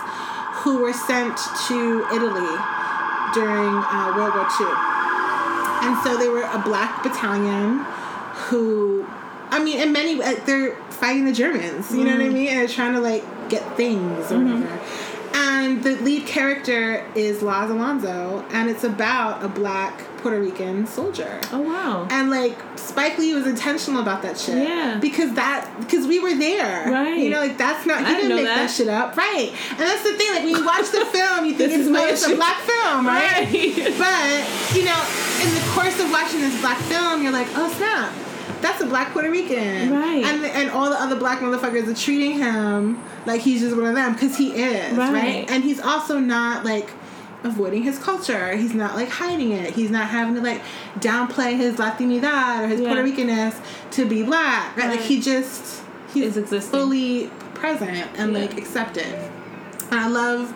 [0.62, 1.36] who were sent
[1.68, 2.56] to Italy
[3.34, 4.66] during uh, World War II.
[5.88, 7.84] And so they were a black battalion
[8.48, 9.06] who,
[9.50, 11.92] I mean, in many uh, they're fighting the Germans.
[11.94, 12.48] You know what I mean?
[12.48, 14.80] And they're trying to like get things or whatever.
[15.64, 21.40] And the lead character is Laz Alonso, and it's about a black Puerto Rican soldier.
[21.52, 22.06] oh wow.
[22.10, 24.68] And like Spike Lee was intentional about that shit.
[24.68, 24.98] Yeah.
[25.00, 26.90] Because that because we were there.
[26.90, 27.18] Right.
[27.18, 28.68] You know, like that's not he I didn't didn't know make that.
[28.68, 28.70] that.
[28.70, 29.16] shit up.
[29.16, 29.52] Right.
[29.70, 31.88] And that's the thing, like when you watch the film, you think it's,
[32.24, 33.48] it's a black film, right?
[33.54, 33.94] Right.
[33.98, 35.00] But, you know,
[35.44, 38.12] in the course of watching this black film, you're like, oh snap.
[38.64, 39.90] That's a black Puerto Rican.
[39.92, 40.24] Right.
[40.24, 43.94] And and all the other black motherfuckers are treating him like he's just one of
[43.94, 45.12] them because he is, right.
[45.12, 45.50] Right.
[45.50, 46.88] And he's also not like
[47.42, 48.56] avoiding his culture.
[48.56, 49.74] He's not like hiding it.
[49.74, 50.62] He's not having to like
[50.98, 52.88] downplay his Latinidad or his Yeah.
[52.94, 53.54] Puerto Ricanness
[53.92, 54.76] to be black.
[54.78, 54.88] Right?
[54.90, 55.82] Like he just
[56.14, 56.70] he's Is existing.
[56.70, 58.38] fully present and Yeah.
[58.38, 59.04] like accepted.
[59.90, 60.54] And I love,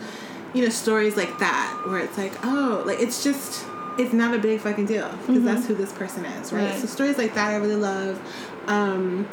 [0.55, 3.65] you know, stories like that where it's like, oh, like it's just
[3.99, 6.71] it's not a big fucking deal because that's who this person is, right?
[6.71, 6.79] Right.
[6.81, 8.21] So stories like that I really love.
[8.67, 9.29] Um,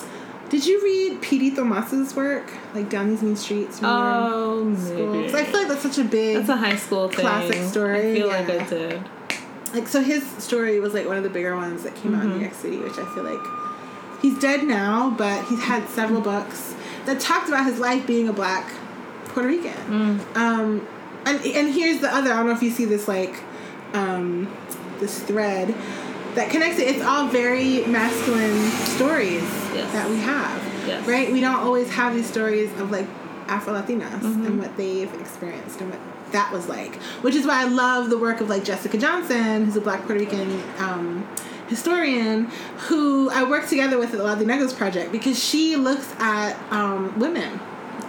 [0.50, 3.82] did you read Piri Thomas's work, like Down These Mean Streets?
[3.82, 5.34] when you were in Oh, maybe.
[5.36, 7.20] I feel like that's such a big That's a high school thing.
[7.22, 8.50] classic story, I feel like.
[8.50, 9.04] I did.
[9.74, 12.30] like so his story was like one of the bigger ones that came out in
[12.36, 13.42] New York City, which I feel like
[14.22, 16.76] he's dead now, but he's had several books
[17.06, 18.72] that talked about his life being a black
[19.26, 20.22] Puerto Rican.
[20.36, 20.88] Um,
[21.26, 22.32] and and here's the other.
[22.32, 23.36] I don't know if you see this like
[23.96, 24.52] um,
[25.00, 25.74] this thread
[26.36, 26.88] that connects it.
[26.90, 29.44] It's all very masculine stories
[29.74, 29.92] Yes.
[29.94, 31.08] that we have, Yes.
[31.08, 31.32] right?
[31.32, 33.08] We don't always have these stories of like
[33.48, 34.46] Afro Latinas Mm-hmm.
[34.46, 36.00] and what they've experienced and what
[36.32, 36.96] that was like.
[37.22, 40.20] Which is why I love the work of like Jessica Johnson, who's a Black Puerto
[40.20, 41.28] Rican um,
[41.68, 42.46] historian,
[42.90, 47.60] who I work together with at the Latinegros Project because she looks at um, women,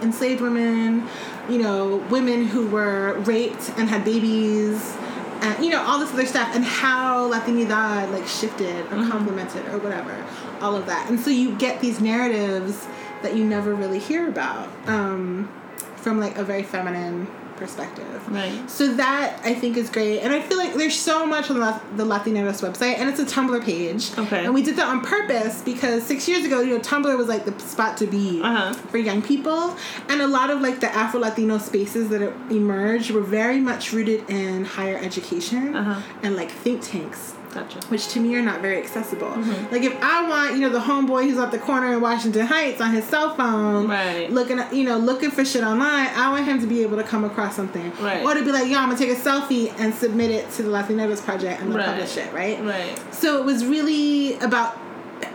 [0.02, 1.06] enslaved women,
[1.48, 4.96] you know, women who were raped and had babies.
[5.42, 9.78] And, you know all this other stuff and how Latinidad like shifted or complemented or
[9.78, 10.24] whatever,
[10.60, 12.86] all of that, and so you get these narratives
[13.22, 15.50] that you never really hear about um,
[15.96, 17.26] from like a very feminine
[17.56, 18.28] perspective.
[18.30, 18.68] Right.
[18.70, 21.80] So that I think is great, and I feel like there's so much on the,
[21.96, 24.16] the Latinegros website, and it's a Tumblr page.
[24.18, 24.44] Okay.
[24.44, 27.44] And we did that on purpose because six years ago, you know, Tumblr was like
[27.44, 28.72] the spot to be Uh-huh.
[28.74, 29.76] for young people,
[30.08, 34.28] and a lot of like the Afro Latino spaces that emerged were very much rooted
[34.30, 36.00] in higher education Uh-huh.
[36.22, 37.80] and like think tanks Gotcha.
[37.88, 39.28] which to me are not very accessible.
[39.28, 39.72] Mm-hmm.
[39.72, 42.80] Like if I want, you know, the homeboy who's at the corner in Washington Heights
[42.80, 44.30] on his cell phone, Right.
[44.30, 47.04] looking at, you know, looking for shit online, I want him to be able to
[47.04, 48.22] come across something, Right.
[48.24, 50.70] Or to be like, yo, I'm gonna take a selfie and submit it to the
[50.70, 51.86] Latinegros Project and they'll Right.
[51.86, 52.62] publish it, right?
[52.64, 53.14] Right.
[53.14, 54.78] So it was really about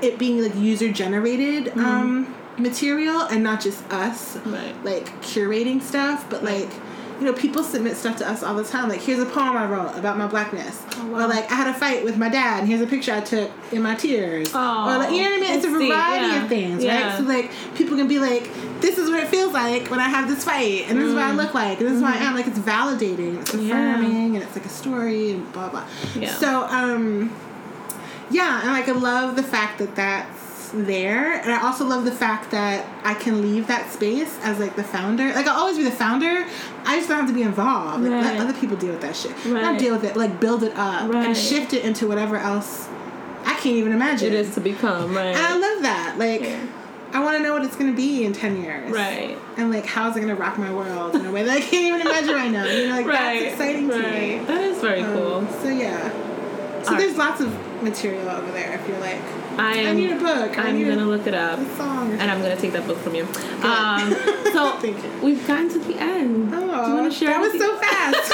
[0.02, 4.54] it being like user generated um, material and not just us Mm-hmm.
[4.54, 4.86] Right.
[4.86, 6.70] like curating stuff, but like
[7.22, 8.90] you know people submit stuff to us all the time.
[8.90, 11.20] Like here's a poem I wrote about my blackness, Oh, wow.
[11.26, 13.52] or like I had a fight with my dad, and here's a picture I took
[13.72, 15.54] in my tears, Oh, or like you know what I mean.
[15.58, 16.42] It's a variety yeah.
[16.44, 17.10] of things, Yeah.
[17.10, 17.18] right?
[17.20, 18.50] So like people can be like,
[18.82, 21.24] this is what it feels like when I have this fight, and this is what
[21.24, 22.34] I look like, and this is what I am.
[22.36, 23.68] Like it's validating, it's Mm-hmm.
[23.68, 23.94] Yeah.
[24.00, 25.86] affirming, and it's like a story and blah blah.
[26.16, 26.34] Yeah.
[26.34, 27.32] So um
[28.32, 30.41] yeah, and like I love the fact that that's
[30.74, 34.76] there, and I also love the fact that I can leave that space as like
[34.76, 35.34] the founder.
[35.34, 36.46] Like I'll always be the founder.
[36.86, 38.04] I just don't have to be involved.
[38.04, 38.24] Like, Right.
[38.24, 39.32] let other people deal with that shit.
[39.46, 39.62] Right.
[39.62, 41.28] Not deal with it, like build it up Right.
[41.28, 42.88] and shift it into whatever else
[43.46, 44.28] I can't even imagine.
[44.28, 45.28] It is to become right.
[45.36, 46.16] and I love that.
[46.18, 46.42] Like.
[46.42, 46.66] Yeah.
[47.14, 48.90] I want to know what it's going to be in 10 years.
[48.90, 49.38] Right.
[49.58, 51.60] And like, how is it going to rock my world in a way that I
[51.60, 52.64] can't even imagine right now?
[52.64, 53.40] You know, like, right.
[53.42, 54.02] that's exciting right.
[54.02, 54.46] to me.
[54.46, 55.48] That is very Um, cool.
[55.62, 56.10] So yeah.
[56.84, 57.52] So All there's lots of
[57.84, 59.20] material over there if you're like,
[59.58, 60.58] I'm, I need a book.
[60.58, 61.60] I I'm gonna a, look it up.
[61.60, 63.24] And I'm gonna take that book from you.
[63.64, 64.14] Um,
[64.54, 64.96] so you.
[65.24, 66.52] we've gotten to the end.
[66.54, 67.30] Oh, Do you want to share?
[67.30, 67.68] That was anything?
[67.70, 68.32] so fast.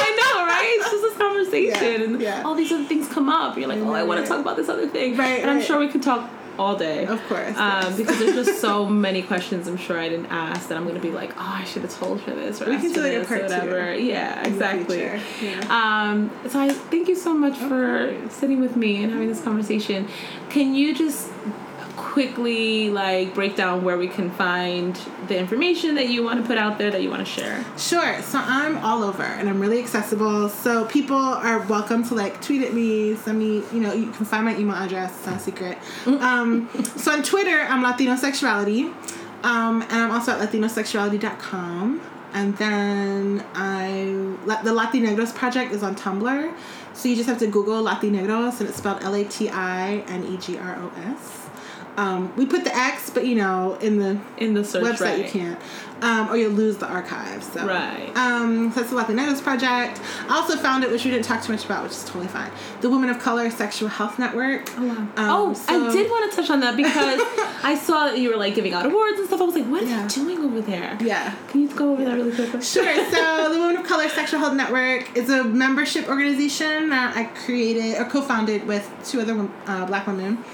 [0.00, 0.76] I know, right?
[0.80, 2.42] It's just this conversation, Yeah, and yeah.
[2.44, 3.56] all these other things come up.
[3.56, 5.78] You're like, oh, I want to talk about this other thing, Right, And I'm sure
[5.78, 7.96] we could talk all day, Of course, um, yes.
[7.96, 9.66] because there's just so many questions.
[9.68, 12.20] I'm sure I didn't ask that I'm gonna be like, oh, I should have told
[12.22, 13.94] her this or We asked can do, like, a this or part two whatever.
[13.94, 15.02] Yeah, exactly.
[15.42, 15.60] Yeah.
[15.70, 20.08] Um, so I thank you so much for sitting with me and having this conversation.
[20.50, 21.30] Can you just
[22.18, 24.96] quickly like break down where we can find
[25.28, 27.64] the information that you want to put out there that you want to share?
[27.76, 28.20] Sure.
[28.22, 30.48] So I'm all over and I'm really accessible.
[30.48, 34.26] So people are welcome to like tweet at me, send me, you know, you can
[34.26, 35.78] find my email address, it's not a secret.
[36.06, 38.86] Um, so on Twitter, I'm Latino Sexuality.
[39.44, 42.00] Um, and I'm also at latinosexuality.com.
[42.32, 43.92] And then I,
[44.64, 46.54] the Latinegros project is on Tumblr.
[46.94, 50.24] So you just have to Google Latinegros and it's spelled L A T I N
[50.24, 51.37] E G R O S.
[51.98, 55.18] Um, we put the X, but you know, in the In the search, website right?
[55.24, 55.58] you can't,
[56.00, 57.42] um, or you'll lose the archive.
[57.42, 58.12] So Right.
[58.16, 60.00] Um, so that's the Latinegros project.
[60.28, 62.52] I also found it, which we didn't talk too much about, which is totally fine.
[62.82, 64.70] The Women of Color Sexual Health Network.
[64.78, 64.94] Oh, wow.
[64.94, 67.20] Um, oh, so- I did want to touch on that because
[67.64, 69.40] I saw that you were like giving out awards and stuff.
[69.40, 70.04] I was like, what are Yeah.
[70.04, 70.96] you doing over there?
[71.00, 71.34] Yeah.
[71.48, 72.62] Can you go over that really quickly?
[72.62, 72.84] Sure.
[73.10, 78.00] So the Women of Color Sexual Health Network is a membership organization that I created
[78.00, 80.44] or co-founded with two other uh, black women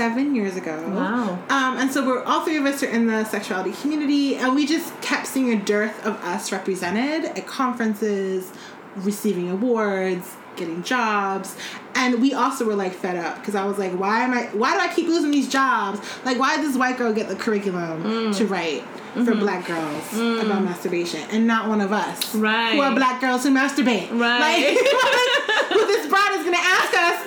[0.00, 0.82] seven years ago.
[0.88, 1.32] Wow.
[1.50, 4.66] Um, and so we're all three of us are in the sexuality community, and we
[4.66, 8.50] just kept seeing a dearth of us represented at conferences,
[8.96, 11.54] receiving awards, getting jobs,
[11.94, 14.44] and we also were like fed up because I was like, why am I?
[14.54, 16.00] Why do I keep losing these jobs?
[16.24, 18.36] Like, why does this white girl get the curriculum Mm.
[18.38, 18.82] to write?
[19.12, 22.74] For black girls about masturbation, and not one of us, Right.
[22.74, 24.38] Who are black girls who masturbate, Right.
[24.38, 24.64] Like,
[25.72, 27.18] who this broad is gonna ask us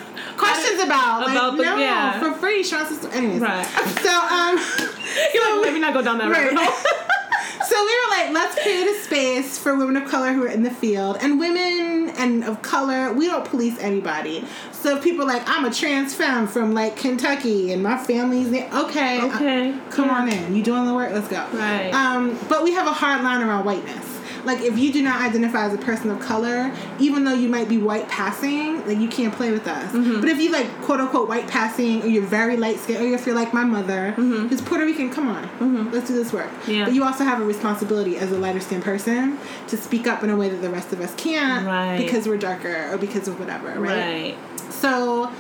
[0.44, 2.20] questions about, About like, the- no, yeah.
[2.20, 2.62] for free.
[2.64, 3.42] Us to, anyways.
[3.42, 3.66] Right.
[4.02, 4.58] So um,
[5.34, 6.54] You're like, maybe not go down that right.
[6.56, 6.74] hole.
[7.68, 10.64] so we were like, let's create a space for women of color who are in
[10.64, 13.12] the field and women and of color.
[13.14, 14.46] We don't police anybody.
[14.72, 18.70] So people like, I'm a trans femme from like Kentucky and my family's there.
[18.74, 19.76] Okay, uh, Okay.
[19.90, 20.16] come Yeah.
[20.22, 20.56] on in.
[20.56, 21.12] You doing the work?
[21.12, 21.46] Let's go.
[21.54, 21.94] Right.
[21.94, 24.13] Um, but we have a hard line around whiteness.
[24.46, 27.70] Like if you do not identify as a person of color, even though you might
[27.70, 29.92] be white passing, like you can't play with us.
[29.94, 30.20] Mm-hmm.
[30.22, 33.26] But if you like quote unquote white passing, or you're very light skinned, or if
[33.26, 36.48] you're like my mother, who's Puerto Rican, come on, let's do this work.
[36.50, 36.72] Mm-hmm.
[36.72, 36.86] Yeah.
[36.86, 39.38] But you also have a responsibility as a lighter skinned person
[39.68, 41.98] to speak up in a way that the rest of us can't, Right.
[41.98, 44.36] because we're darker or because of whatever, Right.
[44.70, 45.32] so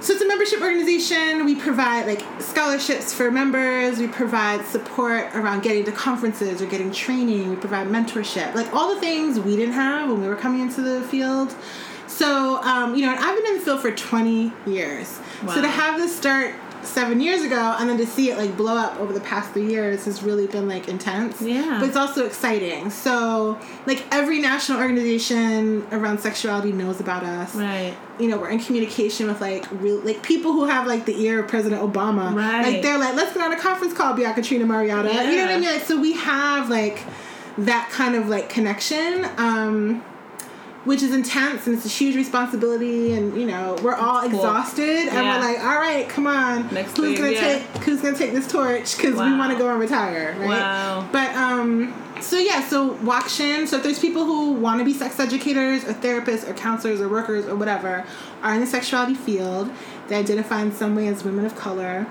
[0.00, 1.44] so it's a membership organization.
[1.44, 3.98] We provide like scholarships for members.
[3.98, 7.48] We provide support around getting to conferences or getting training.
[7.48, 10.82] We provide mentorship, like all the things we didn't have when we were coming into
[10.82, 11.54] the field.
[12.06, 15.18] So um, you know, and I've been in the field for 20 years.
[15.48, 16.54] So to have this start
[16.86, 19.66] seven years ago and then to see it like blow up over the past three
[19.68, 21.40] years has really been like intense.
[21.42, 21.78] Yeah.
[21.80, 22.90] But it's also exciting.
[22.90, 27.94] So like every national organization around sexuality knows about us Right.
[28.18, 31.40] you know, we're in communication with like real like people who have like the ear
[31.42, 32.34] of President Obama.
[32.34, 32.62] Right.
[32.72, 35.08] Like they're like, let's get on a conference call, Bianca Trina Marietta.
[35.08, 35.70] You know what I mean?
[35.70, 37.00] Like so we have like
[37.58, 39.26] that kind of like connection.
[39.38, 40.04] Um,
[40.86, 44.30] which is intense and it's a huge responsibility and you know we're all Cool.
[44.30, 45.36] exhausted and Yeah.
[45.38, 47.40] we're like all right come on Next who's thing, gonna yeah.
[47.40, 51.08] take who's gonna take this torch because we want to go and retire right Wow.
[51.12, 55.20] but um so yeah so WOCSHN so if there's people who want to be sex
[55.20, 58.04] educators or therapists or counselors or workers or whatever
[58.42, 59.70] are in the sexuality field
[60.08, 62.06] they identify in some way as women of color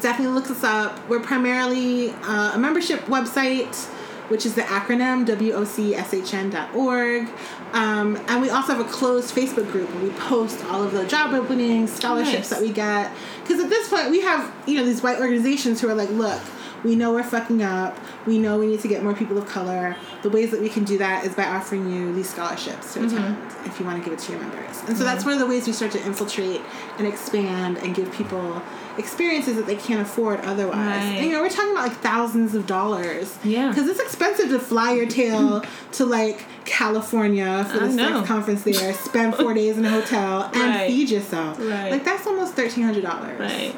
[0.00, 0.98] definitely look us up.
[1.08, 3.88] We're primarily uh, a membership website,
[4.32, 7.28] which is the acronym WOCSHN.org.
[7.74, 11.06] Um, and we also have a closed Facebook group where we post all of the
[11.06, 12.52] job openings, scholarships Nice.
[12.58, 13.12] that we get.
[13.42, 16.40] Because at this point, we have you know these white organizations who are like, look,
[16.82, 17.96] we know we're fucking up.
[18.26, 19.96] We know we need to get more people of color.
[20.22, 23.36] The ways that we can do that is by offering you these scholarships to attend
[23.66, 24.82] if you want to give it to your members.
[24.88, 26.60] And so that's one of the ways we start to infiltrate
[26.98, 28.62] and expand and give people
[28.98, 30.76] experiences that they can't afford otherwise.
[30.76, 31.02] Right.
[31.16, 33.38] And, you know, we're talking about like thousands of dollars.
[33.44, 33.68] Yeah.
[33.68, 39.34] Because it's expensive to fly your tail to like California for sex conference there, spend
[39.34, 40.86] four days in a hotel, and Right.
[40.88, 41.58] feed yourself.
[41.58, 41.90] Right.
[41.90, 43.38] Like that's almost thirteen hundred dollars.
[43.38, 43.74] Right.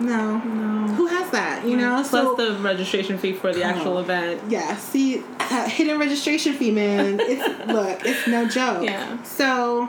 [0.00, 0.38] No.
[0.38, 0.94] No.
[0.94, 1.66] Who has that?
[1.66, 1.96] You know.
[1.96, 4.00] Plus so the registration fee for the actual Oh.
[4.00, 4.40] event.
[4.48, 4.74] yeah.
[4.76, 5.22] See,
[5.66, 7.18] hidden registration fee, man.
[7.20, 8.84] It's look, it's no joke.
[8.84, 9.22] Yeah.
[9.24, 9.88] So,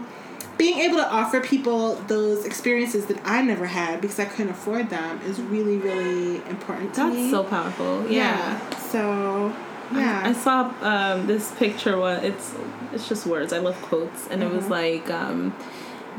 [0.57, 4.89] being able to offer people those experiences that I never had because I couldn't afford
[4.89, 7.31] them is really, really important to That's me.
[7.31, 8.07] so powerful.
[8.09, 8.59] Yeah.
[8.77, 9.53] So,
[9.93, 10.21] yeah.
[10.25, 11.97] I saw um, this picture.
[11.97, 12.53] What it's
[12.93, 13.53] it's just words.
[13.53, 14.71] I love quotes, and it was Mm-hmm.
[14.71, 15.55] like, um,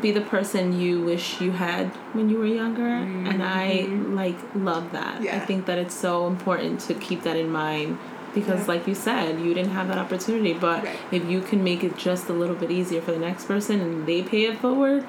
[0.00, 3.82] "Be the person you wish you had when you were younger," and I
[4.22, 5.22] like love that.
[5.22, 5.32] yeah.
[5.32, 5.46] I Mm-hmm.
[5.46, 7.98] Think that it's so important to keep that in mind
[8.34, 8.66] because, Yeah.
[8.74, 10.52] like you said, you didn't have that opportunity.
[10.52, 10.96] But Right.
[11.10, 14.06] if you can make it just a little bit easier for the next person and
[14.06, 15.04] they pay it forward,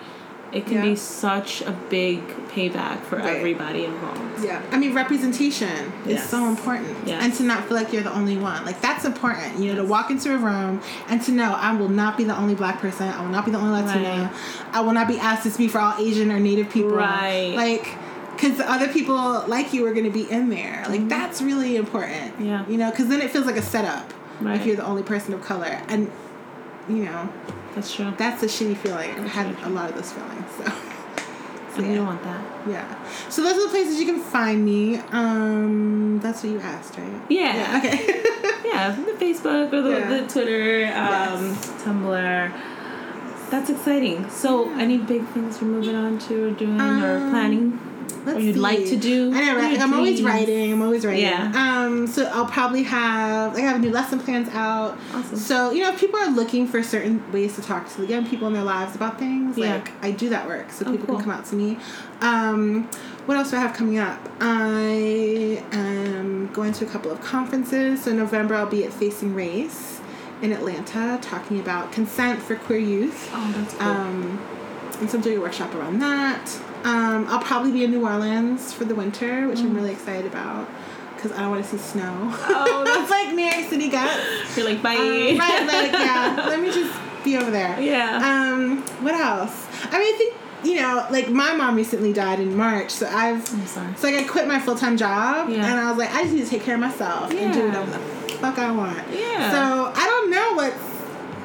[0.51, 0.81] it can Yeah.
[0.83, 2.19] be such a big
[2.53, 3.37] payback for Right.
[3.37, 4.19] everybody involved.
[4.43, 4.59] yeah.
[4.71, 6.95] I mean, representation is so important.
[7.07, 7.23] Yes.
[7.23, 8.63] And to not feel like you're the only one.
[8.65, 9.57] Like, that's important.
[9.57, 12.37] You know, to walk into a room and to know I will not be the
[12.37, 13.09] only black person.
[13.09, 14.29] I will not be the only Latina.
[14.31, 14.75] Right.
[14.77, 16.91] I will not be asked to speak for all Asian or Native people.
[16.91, 17.53] Right.
[17.55, 17.95] Like,
[18.43, 20.83] because other people like you are going to be in there.
[20.89, 22.33] Like, that's really important.
[22.33, 22.45] Mm-hmm.
[22.45, 22.67] Yeah.
[22.67, 24.59] You know, because then it feels like a setup Right.
[24.59, 25.79] if you're the only person of color.
[25.87, 26.11] And,
[26.89, 27.29] you know,
[27.75, 28.13] That's true.
[28.17, 29.11] that's a shitty feeling.
[29.11, 30.45] I've had That's a lot of those feelings.
[30.57, 30.63] So.
[31.73, 31.95] So, and yeah.
[31.95, 32.43] don't want that.
[32.69, 33.29] Yeah.
[33.29, 34.97] So those are the places you can find me.
[35.11, 37.21] Um, that's what you asked, right?
[37.29, 37.55] Yeah.
[37.55, 38.23] yeah Okay.
[38.65, 40.09] Yeah, the Facebook or the, Yeah.
[40.09, 41.71] the Twitter, um, Yes.
[41.83, 42.53] Tumblr.
[43.51, 44.29] That's exciting.
[44.29, 47.79] So, any big things you're moving on to or doing or Um, planning?
[48.25, 49.33] Let's or you'd like to do?
[49.33, 49.73] I know, right?
[49.73, 50.71] your I'm always writing.
[50.71, 51.23] I'm always writing.
[51.23, 51.51] Yeah.
[51.55, 54.97] Um, so I'll probably have like I have new lesson plans out.
[55.13, 55.37] Awesome.
[55.37, 58.25] So you know, if people are looking for certain ways to talk to the young
[58.27, 59.75] people in their lives about things, Yeah.
[59.75, 61.15] like I do that work, so Oh, people cool.
[61.17, 61.77] can come out to me.
[62.21, 62.89] Um,
[63.25, 64.19] what else do I have coming up?
[64.41, 68.03] I am going to a couple of conferences.
[68.03, 69.99] So in November, I'll be at Facing Race
[70.41, 73.29] in Atlanta, talking about consent for queer youth.
[73.33, 73.87] Oh, that's cool.
[73.87, 74.39] Um,
[74.99, 76.59] and so I'm doing a workshop around that.
[76.83, 80.67] Um, I'll probably be in New Orleans for the winter, which I'm really excited about
[81.15, 82.11] because I don't want to see snow.
[82.33, 84.57] Oh, that's like New York City guts.
[84.57, 84.95] you're like, bye.
[84.95, 86.35] Um, right, like yeah.
[86.47, 87.79] Let me just be over there.
[87.79, 88.17] yeah.
[88.21, 89.67] Um, what else?
[89.91, 90.33] I mean, I think
[90.65, 94.47] you know, like my mom recently died in March, so I've so like I quit
[94.47, 95.55] my full time job, Yeah.
[95.65, 97.91] and I was like, I just need to take care of myself and do whatever
[97.91, 97.99] the
[98.35, 98.97] fuck I want.
[99.11, 99.51] Yeah.
[99.51, 100.92] So I don't know what's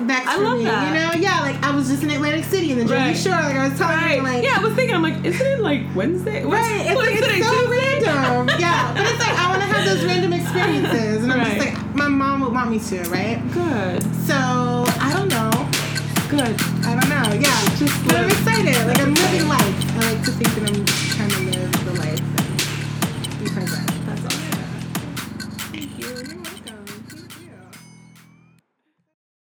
[0.01, 0.65] next I love me.
[0.65, 0.89] that.
[0.89, 3.17] You know, yeah, like I was just in Atlantic City in the Jersey Right.
[3.17, 4.17] Shore, like I was telling Right.
[4.17, 6.45] you, like yeah, I was thinking, I'm like, isn't it like Wednesday?
[6.45, 8.05] What's- Right, it's, like, it's so Tuesday?
[8.07, 8.49] random.
[8.59, 11.57] yeah, but it's like I want to have those random experiences, and I'm Right.
[11.61, 13.39] just like, my mom would want me to, right?
[13.53, 14.03] Good.
[14.27, 15.51] So I don't know.
[16.29, 16.55] Good.
[16.85, 17.33] I don't know.
[17.41, 18.77] Yeah, Just but I'm excited.
[18.87, 19.97] Like I'm living life.
[19.97, 20.85] I like to think that I'm
[21.17, 21.78] trying to live